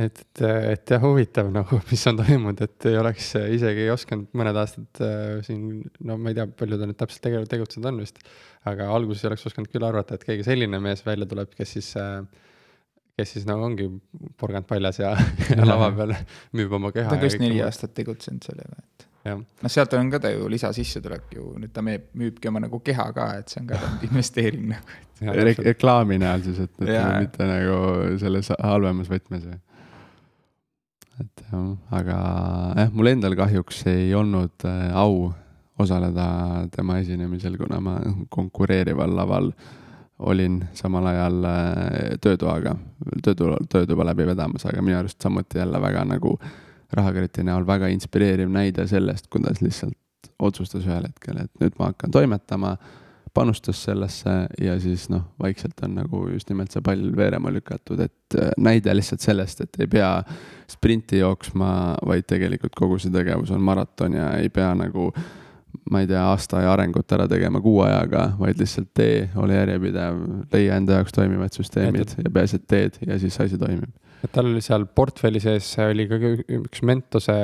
et, 0.01 0.23
et, 0.23 0.43
et 0.73 0.95
jah, 0.95 1.03
huvitav 1.03 1.51
nagu, 1.53 1.81
mis 1.91 2.07
on 2.11 2.21
toimunud, 2.21 2.63
et 2.65 2.89
ei 2.91 2.97
oleks 3.01 3.33
isegi 3.59 3.87
ei 3.87 3.93
osanud 3.93 4.31
mõned 4.39 4.61
aastad 4.63 5.03
äh, 5.05 5.43
siin, 5.47 5.83
no 6.07 6.17
ma 6.21 6.33
ei 6.33 6.39
tea, 6.39 6.47
palju 6.63 6.81
ta 6.81 6.89
nüüd 6.89 7.01
täpselt 7.01 7.27
tege-, 7.27 7.45
tegutsenud 7.51 7.91
on 7.93 8.01
vist. 8.05 8.23
aga 8.69 8.89
alguses 8.95 9.25
ei 9.25 9.33
oleks 9.33 9.47
osanud 9.51 9.73
küll 9.73 9.87
arvata, 9.87 10.17
et 10.17 10.25
keegi 10.27 10.47
selline 10.47 10.81
mees 10.83 11.05
välja 11.07 11.29
tuleb, 11.29 11.53
kes 11.59 11.77
siis 11.77 11.93
äh, 12.01 12.23
kes 13.19 13.37
siis 13.37 13.47
nagu 13.49 13.65
ongi 13.67 13.89
porgand 14.41 14.67
paljas 14.69 15.01
ja, 15.03 15.15
ja 15.57 15.65
lava 15.67 15.91
peal 15.97 16.15
müüb 16.57 16.77
oma 16.79 16.93
keha. 16.95 17.11
ta 17.11 17.19
on 17.19 17.27
vist 17.27 17.43
neli 17.43 17.61
aastat 17.65 17.95
tegutsenud 17.97 18.45
sellega, 18.49 18.79
et 18.81 19.09
noh, 19.37 19.71
sealt 19.71 19.93
on 19.99 20.11
ka 20.13 20.23
ta 20.23 20.33
ju 20.33 20.49
lisasissetulek 20.51 21.35
ju, 21.37 21.53
nüüd 21.61 21.75
ta 21.75 21.85
müüb, 21.85 22.09
müübki 22.19 22.51
oma 22.51 22.63
nagu 22.65 22.81
keha 22.85 23.11
ka, 23.17 23.29
et 23.43 23.53
see 23.53 23.63
on 23.63 23.69
ka 23.71 23.81
investeering 24.09 24.73
nagu 24.73 25.01
Re. 25.23 25.53
reklaami 25.55 26.17
näol 26.19 26.43
siis, 26.43 26.65
et, 26.65 26.81
et 26.83 26.97
mitte 27.23 27.47
nagu 27.47 27.77
selles 28.23 28.51
halvemas 28.57 29.13
võtmes 29.13 29.45
või? 29.51 29.61
Et 31.21 31.45
jah, 31.51 31.69
aga 31.99 32.17
jah, 32.79 32.91
mul 32.95 33.13
endal 33.13 33.37
kahjuks 33.39 33.85
ei 33.93 34.11
olnud 34.17 34.67
äh, 34.69 34.91
au 34.97 35.33
osaleda 35.83 36.27
tema 36.73 36.99
esinemisel, 37.03 37.57
kuna 37.61 37.81
ma 37.81 37.97
konkureerival 38.31 39.17
laval 39.17 39.53
olin 40.23 40.61
samal 40.79 41.07
ajal 41.11 41.45
äh, 41.49 42.19
töötoaga, 42.23 42.77
töötuba, 43.25 43.59
töötuba 43.73 44.07
läbi 44.07 44.27
vedamas, 44.29 44.67
aga 44.69 44.85
minu 44.85 44.99
arust 45.01 45.21
samuti 45.23 45.59
jälle 45.59 45.81
väga 45.83 46.05
nagu 46.09 46.37
rahakriti 46.93 47.45
näol 47.47 47.67
väga 47.67 47.89
inspireeriv 47.93 48.51
näide 48.53 48.87
sellest, 48.89 49.29
kuidas 49.33 49.63
lihtsalt 49.65 49.99
otsustas 50.43 50.87
ühel 50.87 51.09
hetkel, 51.09 51.41
et 51.45 51.51
nüüd 51.63 51.79
ma 51.79 51.91
hakkan 51.91 52.13
toimetama, 52.15 52.77
panustas 53.35 53.83
sellesse 53.87 54.31
ja 54.61 54.75
siis 54.81 55.09
noh, 55.13 55.25
vaikselt 55.41 55.81
on 55.87 55.95
nagu 56.01 56.27
just 56.33 56.51
nimelt 56.53 56.73
see 56.75 56.85
pall 56.85 57.13
veerema 57.17 57.53
lükatud, 57.53 58.01
et 58.05 58.37
äh, 58.39 58.51
näide 58.61 58.95
lihtsalt 58.97 59.25
sellest, 59.25 59.65
et 59.65 59.81
ei 59.81 59.89
pea 59.91 60.11
sprinti 60.71 61.23
jooksma, 61.23 61.71
vaid 62.07 62.29
tegelikult 62.29 62.77
kogu 62.79 62.99
see 63.01 63.13
tegevus 63.15 63.53
on 63.55 63.65
maraton 63.65 64.19
ja 64.19 64.35
ei 64.41 64.53
pea 64.53 64.73
nagu 64.79 65.11
ma 65.91 66.03
ei 66.03 66.07
tea, 66.07 66.21
aasta 66.29 66.59
aja 66.61 66.73
arengut 66.75 67.13
ära 67.17 67.27
tegema 67.31 67.61
kuu 67.65 67.81
ajaga, 67.87 68.27
vaid 68.39 68.61
lihtsalt 68.61 68.91
tee, 68.97 69.25
ole 69.41 69.57
järjepidev, 69.57 70.21
leia 70.53 70.77
enda 70.77 71.01
jaoks 71.01 71.17
toimivad 71.17 71.57
süsteemid 71.57 72.17
ja 72.21 72.33
peaasi, 72.33 72.61
et 72.61 72.67
teed 72.69 72.99
ja 73.07 73.19
siis 73.23 73.39
asi 73.41 73.59
toimib. 73.61 73.91
Et 74.23 74.31
tal 74.31 74.47
oli 74.53 74.61
seal 74.63 74.85
portfelli 74.87 75.41
sees 75.43 75.73
oli 75.83 76.07
ka 76.11 76.19
üks 76.61 76.85
Mentose 76.87 77.37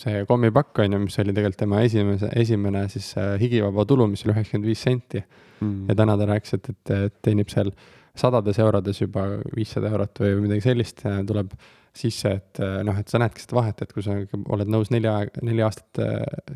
see 0.00 0.22
kommipakk 0.28 0.82
on 0.84 0.96
ju, 0.96 1.02
mis 1.06 1.18
oli 1.22 1.34
tegelikult 1.36 1.60
tema 1.64 1.82
esimese, 1.86 2.30
esimene 2.36 2.86
siis 2.92 3.12
äh, 3.20 3.34
higivaba 3.40 3.86
tulu, 3.88 4.08
mis 4.12 4.24
oli 4.26 4.34
üheksakümmend 4.36 4.70
viis 4.72 4.86
senti. 4.86 5.24
Mm.. 5.56 5.86
ja 5.88 5.94
täna 5.96 6.18
ta 6.20 6.26
rääkis, 6.28 6.52
et, 6.58 6.66
et 6.92 7.14
teenib 7.24 7.48
seal 7.48 7.70
sadades 8.16 8.58
eurodes 8.60 9.00
juba 9.00 9.22
viissada 9.56 9.88
eurot 9.88 10.20
või 10.20 10.34
midagi 10.42 10.66
sellist, 10.66 11.00
tuleb 11.28 11.54
sisse, 11.96 12.36
et 12.38 12.60
äh, 12.62 12.78
noh, 12.86 12.98
et 13.00 13.10
sa 13.10 13.20
näedki 13.22 13.42
seda 13.44 13.58
vahet, 13.60 13.82
et 13.82 13.92
kui 13.94 14.04
sa 14.04 14.18
oled 14.54 14.70
nõus 14.72 14.92
nelja, 14.94 15.18
neli 15.42 15.64
aastat 15.64 16.02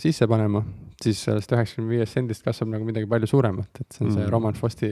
sisse 0.01 0.29
panema, 0.31 0.63
siis 1.01 1.23
sellest 1.25 1.53
üheksakümne 1.57 1.95
viiest 1.95 2.17
sendist 2.17 2.45
kasvab 2.45 2.75
nagu 2.75 2.87
midagi 2.87 3.09
palju 3.11 3.29
suuremat, 3.31 3.83
et 3.83 3.89
see 3.97 4.05
on 4.05 4.11
mm. 4.11 4.17
see 4.19 4.31
Roman 4.31 4.59
Fosti 4.59 4.91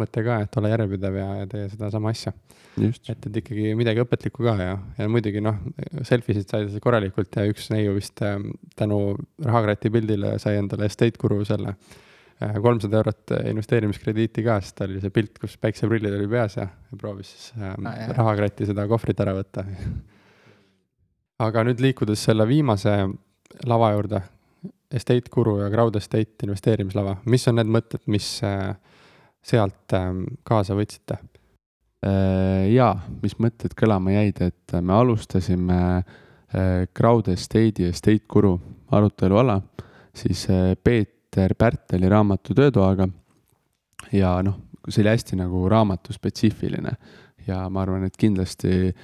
mõte 0.00 0.22
ka, 0.24 0.38
et 0.44 0.56
ole 0.56 0.70
järjepidev 0.72 1.18
ja, 1.18 1.26
ja 1.42 1.48
tee 1.50 1.66
sedasama 1.72 2.12
asja. 2.12 2.32
et, 2.80 3.26
et 3.28 3.40
ikkagi 3.42 3.74
midagi 3.76 4.00
õpetlikku 4.00 4.46
ka 4.46 4.54
ja, 4.60 4.76
ja 4.98 5.08
muidugi 5.12 5.42
noh, 5.44 5.58
selfie 6.08 6.38
sid 6.38 6.48
sai 6.52 6.80
korralikult 6.82 7.36
ja 7.36 7.44
üks 7.50 7.68
neiu 7.74 7.96
vist 7.98 8.22
äh, 8.24 8.38
tänu 8.78 9.02
rahakrati 9.44 9.92
pildile 9.92 10.38
sai 10.42 10.56
endale 10.60 10.88
estate 10.88 11.20
guru 11.20 11.42
selle 11.48 11.76
kolmsada 12.62 13.00
eurot 13.00 13.32
investeerimiskrediiti 13.50 14.44
ka, 14.46 14.58
sest 14.62 14.76
tal 14.78 14.92
oli 14.92 15.02
see 15.02 15.14
pilt, 15.14 15.38
kus 15.42 15.56
päikseprillid 15.62 16.14
oli 16.16 16.28
peas 16.30 16.56
ja, 16.58 16.66
ja 16.66 16.98
proovis 17.00 17.32
siis 17.34 17.50
äh, 17.58 17.74
ah, 17.74 18.00
rahakratti 18.16 18.68
seda 18.68 18.86
kohvrit 18.90 19.20
ära 19.24 19.34
võtta. 19.36 19.64
Aga 21.42 21.64
nüüd 21.66 21.82
liikudes 21.82 22.22
selle 22.22 22.46
viimase 22.46 22.94
lava 23.68 23.90
juurde, 23.94 24.22
Estate 24.92 25.32
Guru 25.32 25.56
ja 25.62 25.70
Crowd 25.72 25.96
Estate 25.96 26.46
investeerimislava, 26.46 27.16
mis 27.32 27.46
on 27.48 27.56
need 27.58 27.70
mõtted, 27.72 28.02
mis 28.12 28.28
äh, 28.46 28.74
sealt 29.42 29.96
ähm, 29.96 30.24
kaasa 30.46 30.76
võtsite? 30.78 31.18
Äh, 32.02 32.68
jaa, 32.74 32.96
mis 33.22 33.38
mõtted 33.40 33.74
kõlama 33.78 34.14
jäid, 34.14 34.42
et 34.44 34.76
me 34.82 34.94
alustasime 34.98 35.78
äh, 36.02 36.84
Crowd 36.94 37.30
Estate'i 37.32 37.88
Estate 37.88 38.26
Guru 38.28 38.56
aruteluala, 38.92 39.60
siis 40.14 40.44
äh, 40.50 40.74
Peeter 41.32 41.54
Pärteli 41.58 42.08
raamatu 42.08 42.54
Töötoaga 42.54 43.08
ja 44.12 44.34
noh, 44.44 44.58
see 44.88 45.00
oli 45.02 45.12
hästi 45.14 45.38
nagu 45.40 45.64
raamatuspetsiifiline 45.68 46.92
ja 47.46 47.68
ma 47.72 47.82
arvan, 47.82 48.04
et 48.04 48.16
kindlasti 48.20 48.72
äh, 48.88 48.96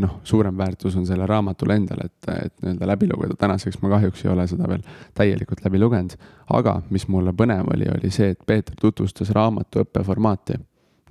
noh, 0.00 0.20
suurem 0.24 0.56
väärtus 0.58 0.96
on 0.96 1.06
sellel 1.06 1.26
raamatul 1.28 1.74
endal, 1.74 2.04
et, 2.04 2.28
et 2.30 2.54
nii-öelda 2.62 2.88
läbi 2.88 3.08
lugeda, 3.10 3.36
tänaseks 3.40 3.80
ma 3.82 3.90
kahjuks 3.96 4.24
ei 4.24 4.32
ole 4.32 4.46
seda 4.50 4.68
veel 4.70 4.84
täielikult 5.18 5.64
läbi 5.66 5.80
lugenud. 5.82 6.14
aga 6.54 6.78
mis 6.90 7.08
mulle 7.08 7.34
põnev 7.36 7.72
oli, 7.74 7.88
oli 7.96 8.10
see, 8.14 8.30
et 8.36 8.46
Peeter 8.46 8.76
tutvustas 8.80 9.30
raamatu 9.34 9.82
õppeformaati 9.82 10.60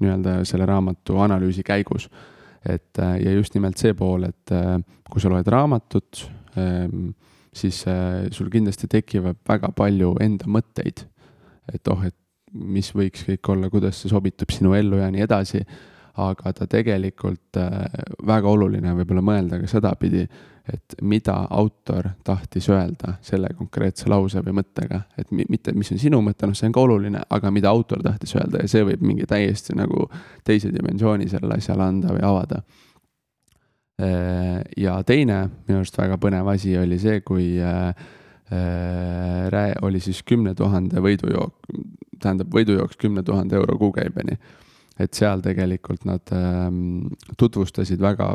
nii-öelda 0.02 0.42
selle 0.48 0.66
raamatu 0.66 1.20
analüüsi 1.22 1.64
käigus. 1.64 2.10
et 2.66 2.98
ja 2.98 3.32
just 3.34 3.54
nimelt 3.54 3.78
see 3.78 3.94
pool, 3.98 4.24
et 4.24 4.52
äh, 4.56 4.78
kui 5.12 5.22
sa 5.22 5.30
loed 5.30 5.48
raamatut, 5.48 6.30
ähm, 6.58 7.10
siis 7.54 7.84
sul 8.32 8.50
kindlasti 8.52 8.88
tekivad 8.88 9.42
väga 9.48 9.72
palju 9.76 10.16
enda 10.24 10.48
mõtteid. 10.48 11.06
et 11.74 11.88
oh, 11.92 12.06
et 12.06 12.16
mis 12.52 12.92
võiks 12.96 13.26
kõik 13.28 13.50
olla, 13.54 13.70
kuidas 13.70 14.02
see 14.02 14.12
sobitub 14.12 14.52
sinu 14.52 14.74
ellu 14.76 15.00
ja 15.00 15.10
nii 15.12 15.24
edasi 15.24 15.66
aga 16.20 16.54
ta 16.54 16.68
tegelikult 16.68 17.58
äh, 17.60 17.84
väga 18.28 18.50
oluline 18.50 18.94
võib-olla 18.98 19.24
mõelda 19.24 19.60
ka 19.62 19.70
sedapidi, 19.70 20.26
et 20.72 20.96
mida 21.08 21.38
autor 21.50 22.12
tahtis 22.28 22.68
öelda 22.70 23.16
selle 23.26 23.50
konkreetse 23.58 24.10
lause 24.12 24.44
või 24.46 24.60
mõttega, 24.60 25.02
et 25.18 25.32
mitte, 25.32 25.74
mis 25.76 25.92
on 25.96 26.02
sinu 26.02 26.22
mõte, 26.24 26.48
noh, 26.48 26.58
see 26.58 26.68
on 26.70 26.76
ka 26.76 26.84
oluline, 26.84 27.24
aga 27.30 27.52
mida 27.52 27.72
autor 27.72 28.04
tahtis 28.04 28.36
öelda 28.38 28.64
ja 28.64 28.72
see 28.72 28.86
võib 28.86 29.04
mingi 29.06 29.28
täiesti 29.30 29.76
nagu 29.78 30.08
teise 30.48 30.72
dimensiooni 30.74 31.30
sellele 31.32 31.58
asjale 31.58 31.88
anda 31.88 32.14
või 32.16 32.26
avada. 32.28 32.62
Äh, 34.02 34.62
ja 34.78 34.96
teine 35.06 35.44
minu 35.68 35.82
arust 35.82 35.98
väga 36.00 36.18
põnev 36.22 36.48
asi 36.50 36.74
oli 36.80 36.98
see, 37.02 37.22
kui 37.26 37.54
äh, 37.62 37.94
Rää 38.52 39.78
oli 39.88 40.02
siis 40.04 40.24
kümne 40.28 40.52
tuhande 40.58 41.00
võidujook, 41.00 41.70
tähendab 42.20 42.50
võidujooks 42.52 42.98
kümne 43.00 43.24
tuhande 43.24 43.56
euro 43.56 43.78
kuukäibeni. 43.80 44.36
Et 45.00 45.14
seal 45.16 45.40
tegelikult 45.46 46.04
nad 46.06 46.34
ähm, 46.36 47.14
tutvustasid 47.40 48.02
väga 48.04 48.34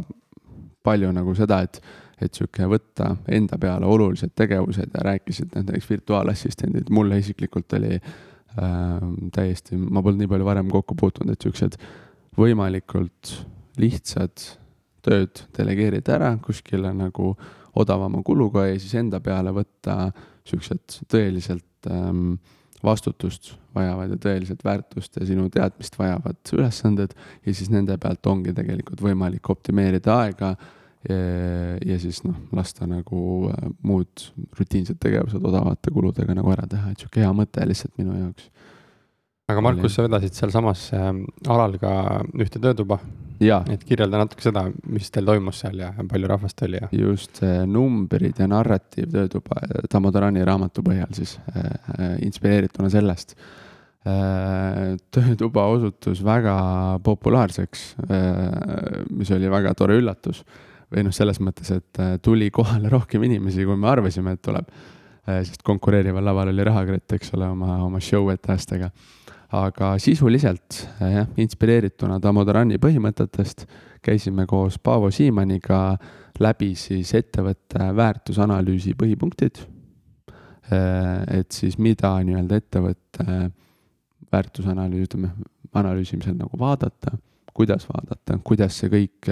palju 0.86 1.10
nagu 1.12 1.34
seda, 1.36 1.60
et, 1.66 1.80
et 2.22 2.32
sihuke 2.32 2.64
võtta 2.70 3.10
enda 3.28 3.58
peale 3.60 3.86
olulised 3.86 4.32
tegevused 4.38 4.94
ja 4.94 5.04
rääkisid 5.04 5.52
näiteks 5.52 5.90
virtuaalassistendid, 5.90 6.88
mulle 6.96 7.20
isiklikult 7.20 7.76
oli 7.76 7.98
äh, 7.98 9.04
täiesti, 9.36 9.76
ma 9.76 10.00
polnud 10.00 10.24
nii 10.24 10.32
palju 10.32 10.48
varem 10.48 10.72
kokku 10.72 10.96
puutunud, 10.96 11.36
et 11.36 11.44
siuksed 11.44 11.76
võimalikult 12.40 13.36
lihtsad 13.76 14.48
tööd 15.06 15.44
delegeerida 15.56 16.16
ära 16.18 16.32
kuskile 16.42 16.92
nagu 16.96 17.34
odavama 17.76 18.22
kuluga 18.24 18.66
ja 18.70 18.76
siis 18.80 18.94
enda 18.98 19.20
peale 19.24 19.52
võtta 19.54 20.10
siuksed 20.46 21.00
tõeliselt 21.12 21.90
ähm, 21.90 22.36
vastutust 22.84 23.54
vajavad 23.74 24.14
ja 24.14 24.18
tõeliselt 24.20 24.64
väärtust 24.64 25.18
ja 25.20 25.26
sinu 25.28 25.48
teadmist 25.52 25.98
vajavad 25.98 26.54
ülesanded 26.56 27.14
ja 27.46 27.54
siis 27.54 27.70
nende 27.72 27.96
pealt 28.00 28.26
ongi 28.30 28.54
tegelikult 28.56 29.02
võimalik 29.04 29.50
optimeerida 29.52 30.20
aega 30.24 30.54
ja, 31.08 31.16
ja 31.86 31.98
siis 32.02 32.22
noh, 32.24 32.36
lasta 32.56 32.88
nagu 32.88 33.50
äh, 33.52 33.68
muud 33.86 34.28
rutiinsed 34.58 34.98
tegevused 35.02 35.44
odavate 35.44 35.92
kuludega 35.94 36.36
nagu 36.36 36.52
ära 36.54 36.66
teha, 36.70 36.92
et 36.92 37.02
sihuke 37.02 37.22
hea 37.22 37.32
mõte 37.36 37.66
lihtsalt 37.68 37.96
minu 38.00 38.16
jaoks 38.18 38.50
aga 39.46 39.62
Markus, 39.62 39.94
sa 39.94 40.02
vedasid 40.02 40.34
sealsamas 40.34 40.88
äh, 40.96 41.12
alal 41.52 41.76
ka 41.78 41.92
ühte 42.34 42.58
töötuba. 42.62 42.98
et 43.70 43.84
kirjelda 43.84 44.18
natuke 44.22 44.42
seda, 44.42 44.64
mis 44.90 45.10
teil 45.12 45.28
toimus 45.28 45.60
seal 45.60 45.76
ja 45.78 45.90
palju 46.08 46.28
rahvast 46.30 46.62
oli 46.64 46.78
ja. 46.80 46.88
just 46.90 47.42
numbrid 47.68 48.40
ja 48.40 48.46
narratiiv 48.48 49.10
töötuba 49.12 49.60
Tammo 49.92 50.10
Tarani 50.10 50.44
raamatu 50.44 50.82
põhjal 50.82 51.12
siis 51.14 51.36
äh, 51.52 51.66
äh, 51.98 52.14
inspireerituna 52.26 52.88
sellest 52.90 53.36
äh,. 54.08 54.96
töötuba 55.12 55.66
osutus 55.74 56.24
väga 56.24 56.56
populaarseks 57.04 57.84
äh,, 58.08 59.04
mis 59.10 59.30
oli 59.36 59.52
väga 59.52 59.74
tore 59.78 60.00
üllatus. 60.00 60.42
või 60.90 61.04
noh, 61.06 61.14
selles 61.14 61.38
mõttes, 61.42 61.70
et 61.70 62.00
äh, 62.02 62.16
tuli 62.22 62.50
kohale 62.50 62.88
rohkem 62.88 63.22
inimesi, 63.28 63.66
kui 63.66 63.76
me 63.76 63.90
arvasime, 63.90 64.34
et 64.34 64.42
tuleb 64.42 64.74
sest 65.26 65.64
konkureerival 65.66 66.22
laval 66.22 66.52
oli 66.52 66.64
Rahakrett, 66.64 67.12
eks 67.16 67.32
ole, 67.34 67.48
oma, 67.50 67.80
oma 67.82 67.98
show 67.98 68.28
etteastega 68.30 68.92
aga 69.54 69.94
sisuliselt 70.02 70.80
jah, 71.00 71.28
inspireerituna 71.38 72.18
Tammo 72.22 72.44
Tarani 72.44 72.80
põhimõtetest 72.82 73.66
käisime 74.02 74.46
koos 74.46 74.78
Paavo 74.82 75.10
Siimaniga 75.14 75.96
läbi 76.42 76.74
siis 76.78 77.12
ettevõtte 77.14 77.92
väärtusanalüüsi 77.96 78.94
põhipunktid. 78.98 79.62
et 81.30 81.52
siis 81.52 81.78
mida 81.78 82.10
nii-öelda 82.26 82.56
ettevõtte 82.58 83.50
väärtusanalüüs, 84.32 85.06
ütleme, 85.06 85.30
analüüsimisel 85.74 86.34
nagu 86.34 86.58
vaadata, 86.58 87.14
kuidas 87.54 87.86
vaadata, 87.86 88.40
kuidas 88.42 88.78
see 88.80 88.90
kõik 88.90 89.30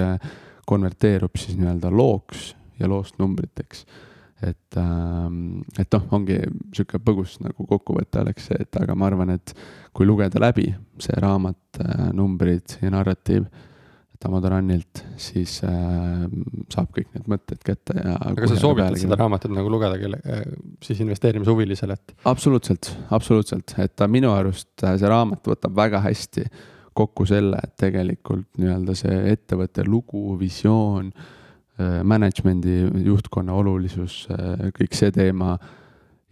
konverteerub 0.67 1.35
siis 1.37 1.59
nii-öelda 1.59 1.91
looks 1.91 2.53
ja 2.79 2.89
loost 2.89 3.19
numbriteks 3.19 3.85
et, 4.45 4.79
ähm, 4.81 5.63
et 5.79 5.91
noh, 5.95 6.09
ongi 6.17 6.39
sihuke 6.75 7.01
põgus 7.03 7.39
nagu 7.43 7.67
kokkuvõte 7.69 8.23
oleks 8.23 8.51
see, 8.51 8.65
et 8.65 8.81
aga 8.81 8.97
ma 8.99 9.09
arvan, 9.11 9.35
et 9.37 9.55
kui 9.97 10.09
lugeda 10.09 10.43
läbi 10.43 10.69
see 11.03 11.21
raamat, 11.21 11.81
äh, 11.85 12.11
numbrid 12.17 12.79
ja 12.83 12.93
narratiiv 12.95 13.47
Tamodarannilt, 14.25 15.03
siis 15.21 15.59
äh, 15.67 16.23
saab 16.73 16.95
kõik 16.97 17.11
need 17.13 17.27
mõtted 17.29 17.59
kätte 17.67 17.97
ja. 17.99 18.15
aga 18.31 18.47
sa 18.49 18.57
soovitad 18.57 18.97
seda 18.97 19.19
raamatut 19.21 19.53
nagu 19.53 19.69
lugeda 19.69 19.99
kelle 20.01 20.21
äh,, 20.25 20.47
siis 20.85 21.03
investeerimishuvilisele, 21.05 21.99
et? 21.99 22.15
absoluutselt, 22.31 22.89
absoluutselt, 23.13 23.75
et 23.85 23.93
ta 23.99 24.09
minu 24.09 24.33
arust 24.33 24.87
äh, 24.87 24.97
see 25.01 25.11
raamat 25.13 25.53
võtab 25.53 25.77
väga 25.77 26.01
hästi 26.07 26.47
kokku 26.95 27.27
selle, 27.27 27.59
et 27.59 27.75
tegelikult 27.83 28.47
nii-öelda 28.63 28.95
see 28.97 29.17
ettevõtte 29.35 29.85
lugu, 29.85 30.39
visioon 30.41 31.11
Äh, 31.11 31.44
management'i 32.07 32.85
juhtkonna 33.05 33.55
olulisus, 33.59 34.25
äh, 34.31 34.69
kõik 34.77 34.95
see 34.95 35.11
teema 35.15 35.57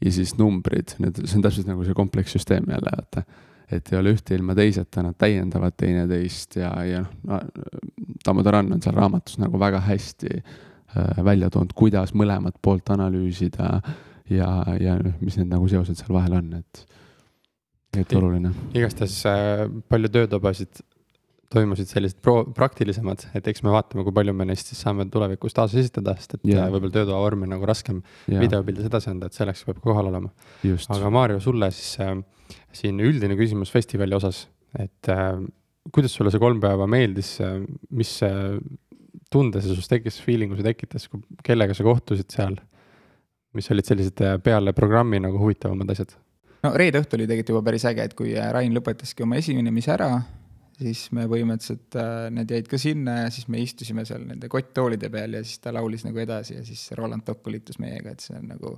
ja 0.02 0.12
siis 0.14 0.36
numbrid, 0.38 0.94
need, 1.02 1.22
see 1.24 1.38
on 1.38 1.46
täpselt 1.46 1.70
nagu 1.70 1.86
see 1.86 1.96
komplekssüsteem 1.98 2.68
jälle, 2.70 2.92
vaata. 2.94 3.24
et 3.72 3.88
ei 3.92 3.98
ole 3.98 4.12
ühte 4.12 4.36
ilma 4.36 4.54
teiseta, 4.54 5.02
nad 5.02 5.16
täiendavad 5.18 5.74
teineteist 5.80 6.58
ja, 6.60 6.72
ja 6.84 7.02
noh, 7.26 7.42
Tammo 8.24 8.44
Taran 8.46 8.72
on 8.74 8.82
seal 8.84 8.94
raamatus 8.94 9.38
nagu 9.42 9.58
väga 9.58 9.80
hästi 9.86 10.32
äh, 10.38 11.24
välja 11.24 11.50
toonud, 11.50 11.74
kuidas 11.74 12.14
mõlemat 12.14 12.58
poolt 12.62 12.90
analüüsida 12.94 13.74
ja, 14.30 14.50
ja 14.78 14.98
noh, 15.00 15.18
mis 15.20 15.38
need 15.40 15.50
nagu 15.50 15.68
seosed 15.70 15.98
seal 15.98 16.14
vahel 16.14 16.38
on, 16.38 16.52
et, 16.60 16.84
et 17.98 18.14
oluline. 18.18 18.54
igastahes 18.74 19.18
äh, 19.26 19.66
palju 19.88 20.12
töötubasid 20.20 20.84
toimusid 21.52 21.90
sellised 21.90 22.18
pro-, 22.24 22.44
praktilisemad, 22.56 23.26
et 23.38 23.48
eks 23.52 23.62
me 23.66 23.72
vaatame, 23.74 24.04
kui 24.06 24.14
palju 24.16 24.34
me 24.36 24.46
neist 24.48 24.72
siis 24.72 24.82
saame 24.84 25.06
tulevikus 25.12 25.56
taasesitada, 25.56 26.16
sest 26.18 26.38
et 26.38 26.46
yeah. 26.48 26.70
võib-olla 26.72 26.96
töötoa 26.98 27.20
vorm 27.22 27.46
on 27.46 27.54
nagu 27.54 27.68
raskem 27.68 28.00
yeah. 28.26 28.40
videopildis 28.42 28.88
edasi 28.88 29.12
anda, 29.12 29.28
et 29.28 29.38
selleks 29.38 29.64
peab 29.68 29.82
kohal 29.84 30.10
olema. 30.10 30.32
aga 30.96 31.12
Maarjo, 31.12 31.40
sulle 31.44 31.70
siis 31.74 31.94
äh, 32.02 32.16
siin 32.76 33.00
üldine 33.04 33.36
küsimus 33.38 33.72
festivali 33.74 34.16
osas, 34.18 34.46
et 34.78 35.12
äh, 35.12 35.36
kuidas 35.94 36.14
sulle 36.16 36.32
see 36.32 36.42
kolm 36.42 36.60
päeva 36.62 36.88
meeldis 36.90 37.36
äh,, 37.44 37.60
mis 37.94 38.16
äh, 38.26 38.58
tunde 39.32 39.62
see 39.62 39.72
sinust 39.72 39.92
tekkis, 39.92 40.20
feeling'u 40.24 40.58
see 40.58 40.66
tekitas, 40.66 41.08
kellega 41.46 41.76
sa 41.76 41.86
kohtusid 41.86 42.30
seal? 42.32 42.58
mis 43.52 43.66
olid 43.68 43.84
sellised 43.84 44.20
äh, 44.24 44.38
peale 44.40 44.72
programmi 44.72 45.20
nagu 45.20 45.40
huvitavamad 45.40 45.90
asjad? 45.92 46.14
no 46.64 46.72
reede 46.78 47.02
õhtu 47.02 47.18
oli 47.18 47.26
tegelikult 47.28 47.52
juba 47.52 47.64
päris 47.66 47.84
äge, 47.90 48.06
et 48.08 48.14
kui 48.16 48.32
äh, 48.36 48.48
Rain 48.54 48.72
lõpetaski 48.76 49.26
oma 49.26 49.36
esinemise 49.40 49.92
ära 49.96 50.14
siis 50.78 51.06
me 51.16 51.26
põhimõtteliselt 51.30 51.96
äh,, 52.00 52.26
need 52.34 52.52
jäid 52.54 52.68
ka 52.70 52.80
sinna 52.80 53.18
ja 53.24 53.30
siis 53.34 53.48
me 53.52 53.60
istusime 53.62 54.04
seal 54.08 54.24
nende 54.26 54.48
kotttoolide 54.52 55.10
peal 55.12 55.38
ja 55.38 55.42
siis 55.44 55.62
ta 55.62 55.72
laulis 55.74 56.06
nagu 56.06 56.20
edasi 56.22 56.56
ja 56.58 56.64
siis 56.66 56.88
Roland 56.98 57.26
Tokku 57.26 57.52
liitus 57.52 57.80
meiega, 57.82 58.14
et 58.14 58.24
see 58.24 58.36
on 58.38 58.48
nagu 58.54 58.76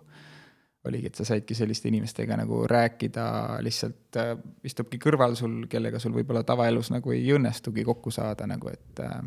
oligi, 0.85 1.09
et 1.09 1.17
sa 1.17 1.25
saidki 1.25 1.57
selliste 1.57 1.89
inimestega 1.89 2.37
nagu 2.37 2.65
rääkida, 2.69 3.27
lihtsalt 3.65 4.19
äh, 4.21 4.35
istubki 4.69 5.01
kõrval 5.01 5.37
sul, 5.39 5.63
kellega 5.71 6.01
sul 6.03 6.13
võib-olla 6.17 6.45
tavaelus 6.47 6.93
nagu 6.93 7.15
ei 7.15 7.25
õnnestugi 7.37 7.87
kokku 7.87 8.13
saada 8.15 8.49
nagu, 8.51 8.69
et 8.73 9.01
äh, 9.05 9.23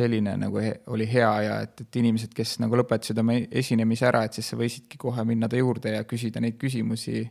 selline 0.00 0.36
nagu 0.38 0.60
he, 0.62 0.74
oli 0.92 1.08
hea 1.10 1.32
ja 1.46 1.58
et, 1.64 1.80
et 1.86 1.98
inimesed, 2.02 2.34
kes 2.36 2.58
nagu 2.62 2.78
lõpetasid 2.78 3.18
oma 3.22 3.38
esinemise 3.50 4.06
ära, 4.08 4.22
et 4.26 4.36
siis 4.36 4.52
sa 4.52 4.58
võisidki 4.60 5.00
kohe 5.00 5.24
minna 5.26 5.48
ta 5.50 5.58
juurde 5.58 5.96
ja 5.96 6.06
küsida 6.08 6.42
neid 6.44 6.60
küsimusi, 6.60 7.24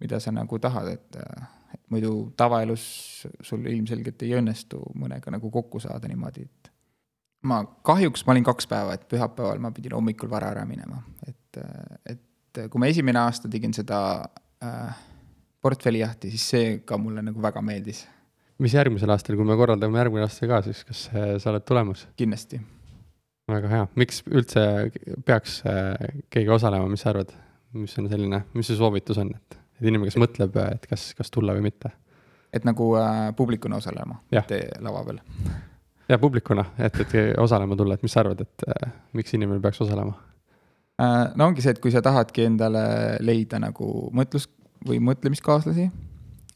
mida 0.00 0.20
sa 0.22 0.32
nagu 0.32 0.60
tahad, 0.62 0.92
et 0.96 1.20
äh, 1.20 1.52
et 1.74 1.82
muidu 1.90 2.12
tavaelus 2.36 2.84
sul 3.42 3.66
ilmselgelt 3.66 4.22
ei 4.22 4.36
õnnestu 4.38 4.80
mõnega 4.98 5.32
nagu 5.34 5.50
kokku 5.50 5.80
saada 5.82 6.08
niimoodi, 6.10 6.46
et 6.46 6.72
ma 7.46 7.62
kahjuks, 7.86 8.24
ma 8.26 8.34
olin 8.34 8.46
kaks 8.46 8.68
päeva, 8.70 8.96
et 8.96 9.06
pühapäeval 9.10 9.60
ma 9.62 9.72
pidin 9.74 9.96
hommikul 9.96 10.30
vara 10.30 10.50
ära 10.54 10.64
minema, 10.68 11.02
et, 11.26 11.60
et 12.08 12.62
kui 12.70 12.82
ma 12.82 12.90
esimene 12.90 13.20
aasta 13.22 13.50
tegin 13.52 13.74
seda 13.76 13.98
äh, 14.64 15.02
portfellijahti, 15.64 16.30
siis 16.34 16.46
see 16.52 16.70
ka 16.86 16.98
mulle 17.00 17.24
nagu 17.26 17.42
väga 17.42 17.62
meeldis. 17.64 18.04
mis 18.62 18.74
järgmisel 18.74 19.12
aastal, 19.12 19.36
kui 19.36 19.44
me 19.44 19.56
korraldame 19.58 20.00
järgmine 20.00 20.24
aasta 20.24 20.48
ka, 20.48 20.62
siis 20.66 20.82
kas 20.88 21.06
äh, 21.12 21.36
sa 21.42 21.52
oled 21.52 21.66
tulemas? 21.68 22.06
kindlasti. 22.16 22.60
väga 23.50 23.72
hea, 23.72 23.84
miks 23.94 24.22
üldse 24.30 24.64
peaks 25.26 25.60
äh, 25.68 26.22
keegi 26.30 26.50
osalema, 26.56 26.88
mis 26.90 27.04
sa 27.04 27.12
arvad, 27.12 27.34
mis 27.76 27.98
on 28.00 28.10
selline, 28.10 28.44
mis 28.54 28.70
see 28.70 28.78
soovitus 28.78 29.20
on, 29.22 29.34
et 29.36 29.60
et 29.80 29.86
inimene, 29.86 30.10
kes 30.10 30.20
mõtleb, 30.20 30.58
et 30.72 30.86
kas, 30.90 31.10
kas 31.18 31.32
tulla 31.32 31.54
või 31.56 31.66
mitte. 31.68 31.92
et 32.52 32.64
nagu 32.64 32.94
äh, 33.00 33.34
publikuna 33.36 33.76
osalema 33.76 34.20
teie 34.48 34.70
lava 34.80 35.04
peal? 35.04 35.20
ja 36.08 36.18
publikuna, 36.18 36.64
et, 36.78 37.00
et 37.00 37.38
osalema 37.38 37.76
tulla, 37.76 37.94
et 37.94 38.02
mis 38.06 38.12
sa 38.12 38.22
arvad, 38.24 38.40
et 38.40 38.68
äh, 38.68 38.92
miks 39.12 39.34
inimene 39.34 39.60
peaks 39.60 39.80
osalema 39.84 40.16
äh,? 41.00 41.32
no 41.34 41.50
ongi 41.50 41.64
see, 41.64 41.76
et 41.76 41.82
kui 41.82 41.94
sa 41.94 42.02
tahadki 42.02 42.46
endale 42.50 42.84
leida 43.20 43.60
nagu 43.62 44.10
mõtlus- 44.16 44.50
või 44.86 45.00
mõtlemiskaaslasi 45.02 45.90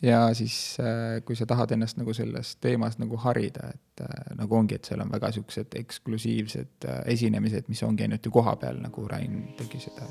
ja 0.02 0.34
siis 0.34 0.76
äh, 0.80 1.20
kui 1.24 1.36
sa 1.36 1.46
tahad 1.46 1.74
ennast 1.76 1.98
nagu 2.00 2.14
selles 2.16 2.54
teemas 2.56 2.98
nagu 2.98 3.18
harida, 3.20 3.72
et 3.74 4.04
äh, 4.04 4.36
nagu 4.38 4.56
ongi, 4.56 4.78
et 4.78 4.88
seal 4.88 5.02
on 5.04 5.12
väga 5.12 5.32
siuksed 5.36 5.76
eksklusiivsed 5.82 6.88
äh, 6.88 7.02
esinemised, 7.16 7.68
mis 7.68 7.82
ongi 7.86 8.06
ainult 8.06 8.24
ju 8.26 8.32
koha 8.34 8.56
peal, 8.60 8.80
nagu 8.80 9.08
Rain 9.08 9.42
tegi 9.58 9.82
seda, 9.88 10.08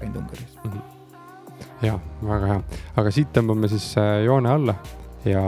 Rain 0.00 0.12
Tungeris 0.12 0.60
mm. 0.64 0.70
-hmm 0.70 1.03
ja 1.84 1.98
väga 2.22 2.52
hea, 2.52 2.60
aga 3.00 3.12
siit 3.14 3.32
tõmbame 3.34 3.70
siis 3.72 3.90
äh, 4.00 4.22
joone 4.26 4.50
alla 4.52 4.76
ja, 5.28 5.42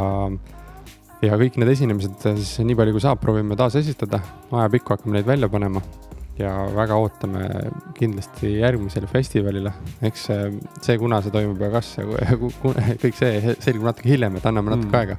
ja 1.25 1.39
kõik 1.41 1.61
need 1.61 1.73
esinemised 1.73 2.27
äh, 2.29 2.37
siis 2.41 2.67
nii 2.67 2.77
palju 2.79 2.97
kui 2.97 3.05
saab, 3.05 3.23
proovime 3.23 3.59
taas 3.59 3.79
esitada, 3.81 4.21
ajapikku 4.51 4.97
hakkame 4.97 5.19
neid 5.19 5.29
välja 5.29 5.51
panema 5.53 5.83
ja 6.39 6.53
väga 6.75 6.99
ootame 7.01 7.47
kindlasti 7.97 8.59
järgmisele 8.59 9.09
festivalile, 9.11 9.73
eks 10.05 10.27
see, 10.29 10.51
see, 10.85 10.99
kuna 11.01 11.23
see 11.25 11.33
toimub 11.35 11.63
ja 11.65 11.71
kas 11.73 11.95
ja 11.97 12.07
kõik 13.03 13.17
see 13.17 13.57
selgub 13.65 13.89
natuke 13.89 14.13
hiljem, 14.13 14.37
et 14.37 14.49
anname 14.49 14.75
natuke 14.75 14.93
mm. 14.93 15.01
aega. 15.01 15.19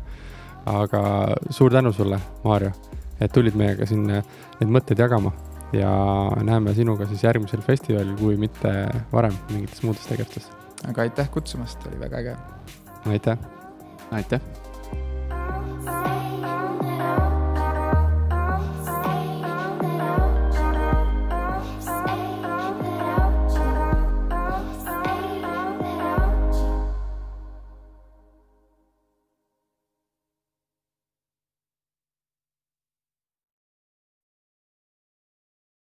aga 0.67 1.01
suur 1.49 1.73
tänu 1.73 1.93
sulle, 1.95 2.19
Maarjo, 2.43 2.73
et 3.19 3.33
tulid 3.33 3.57
meiega 3.57 3.87
siin 3.89 4.05
äh, 4.19 4.37
neid 4.61 4.73
mõtteid 4.77 5.05
jagama. 5.05 5.33
Ja 5.75 5.89
näeme 6.47 6.71
sinuga 6.77 7.09
siis 7.09 7.25
järgmisel 7.25 7.59
festivalil, 7.65 8.13
kui 8.21 8.37
mitte 8.39 8.71
varem 9.11 9.35
mingites 9.49 9.83
muudes 9.83 10.07
tegevustes 10.07 10.47
aga 10.89 11.01
aitäh 11.01 11.30
kutsumast, 11.32 11.88
oli 11.88 11.99
väga 11.99 12.17
äge. 12.17 12.38
aitäh. 13.05 13.38
aitäh 14.11 14.41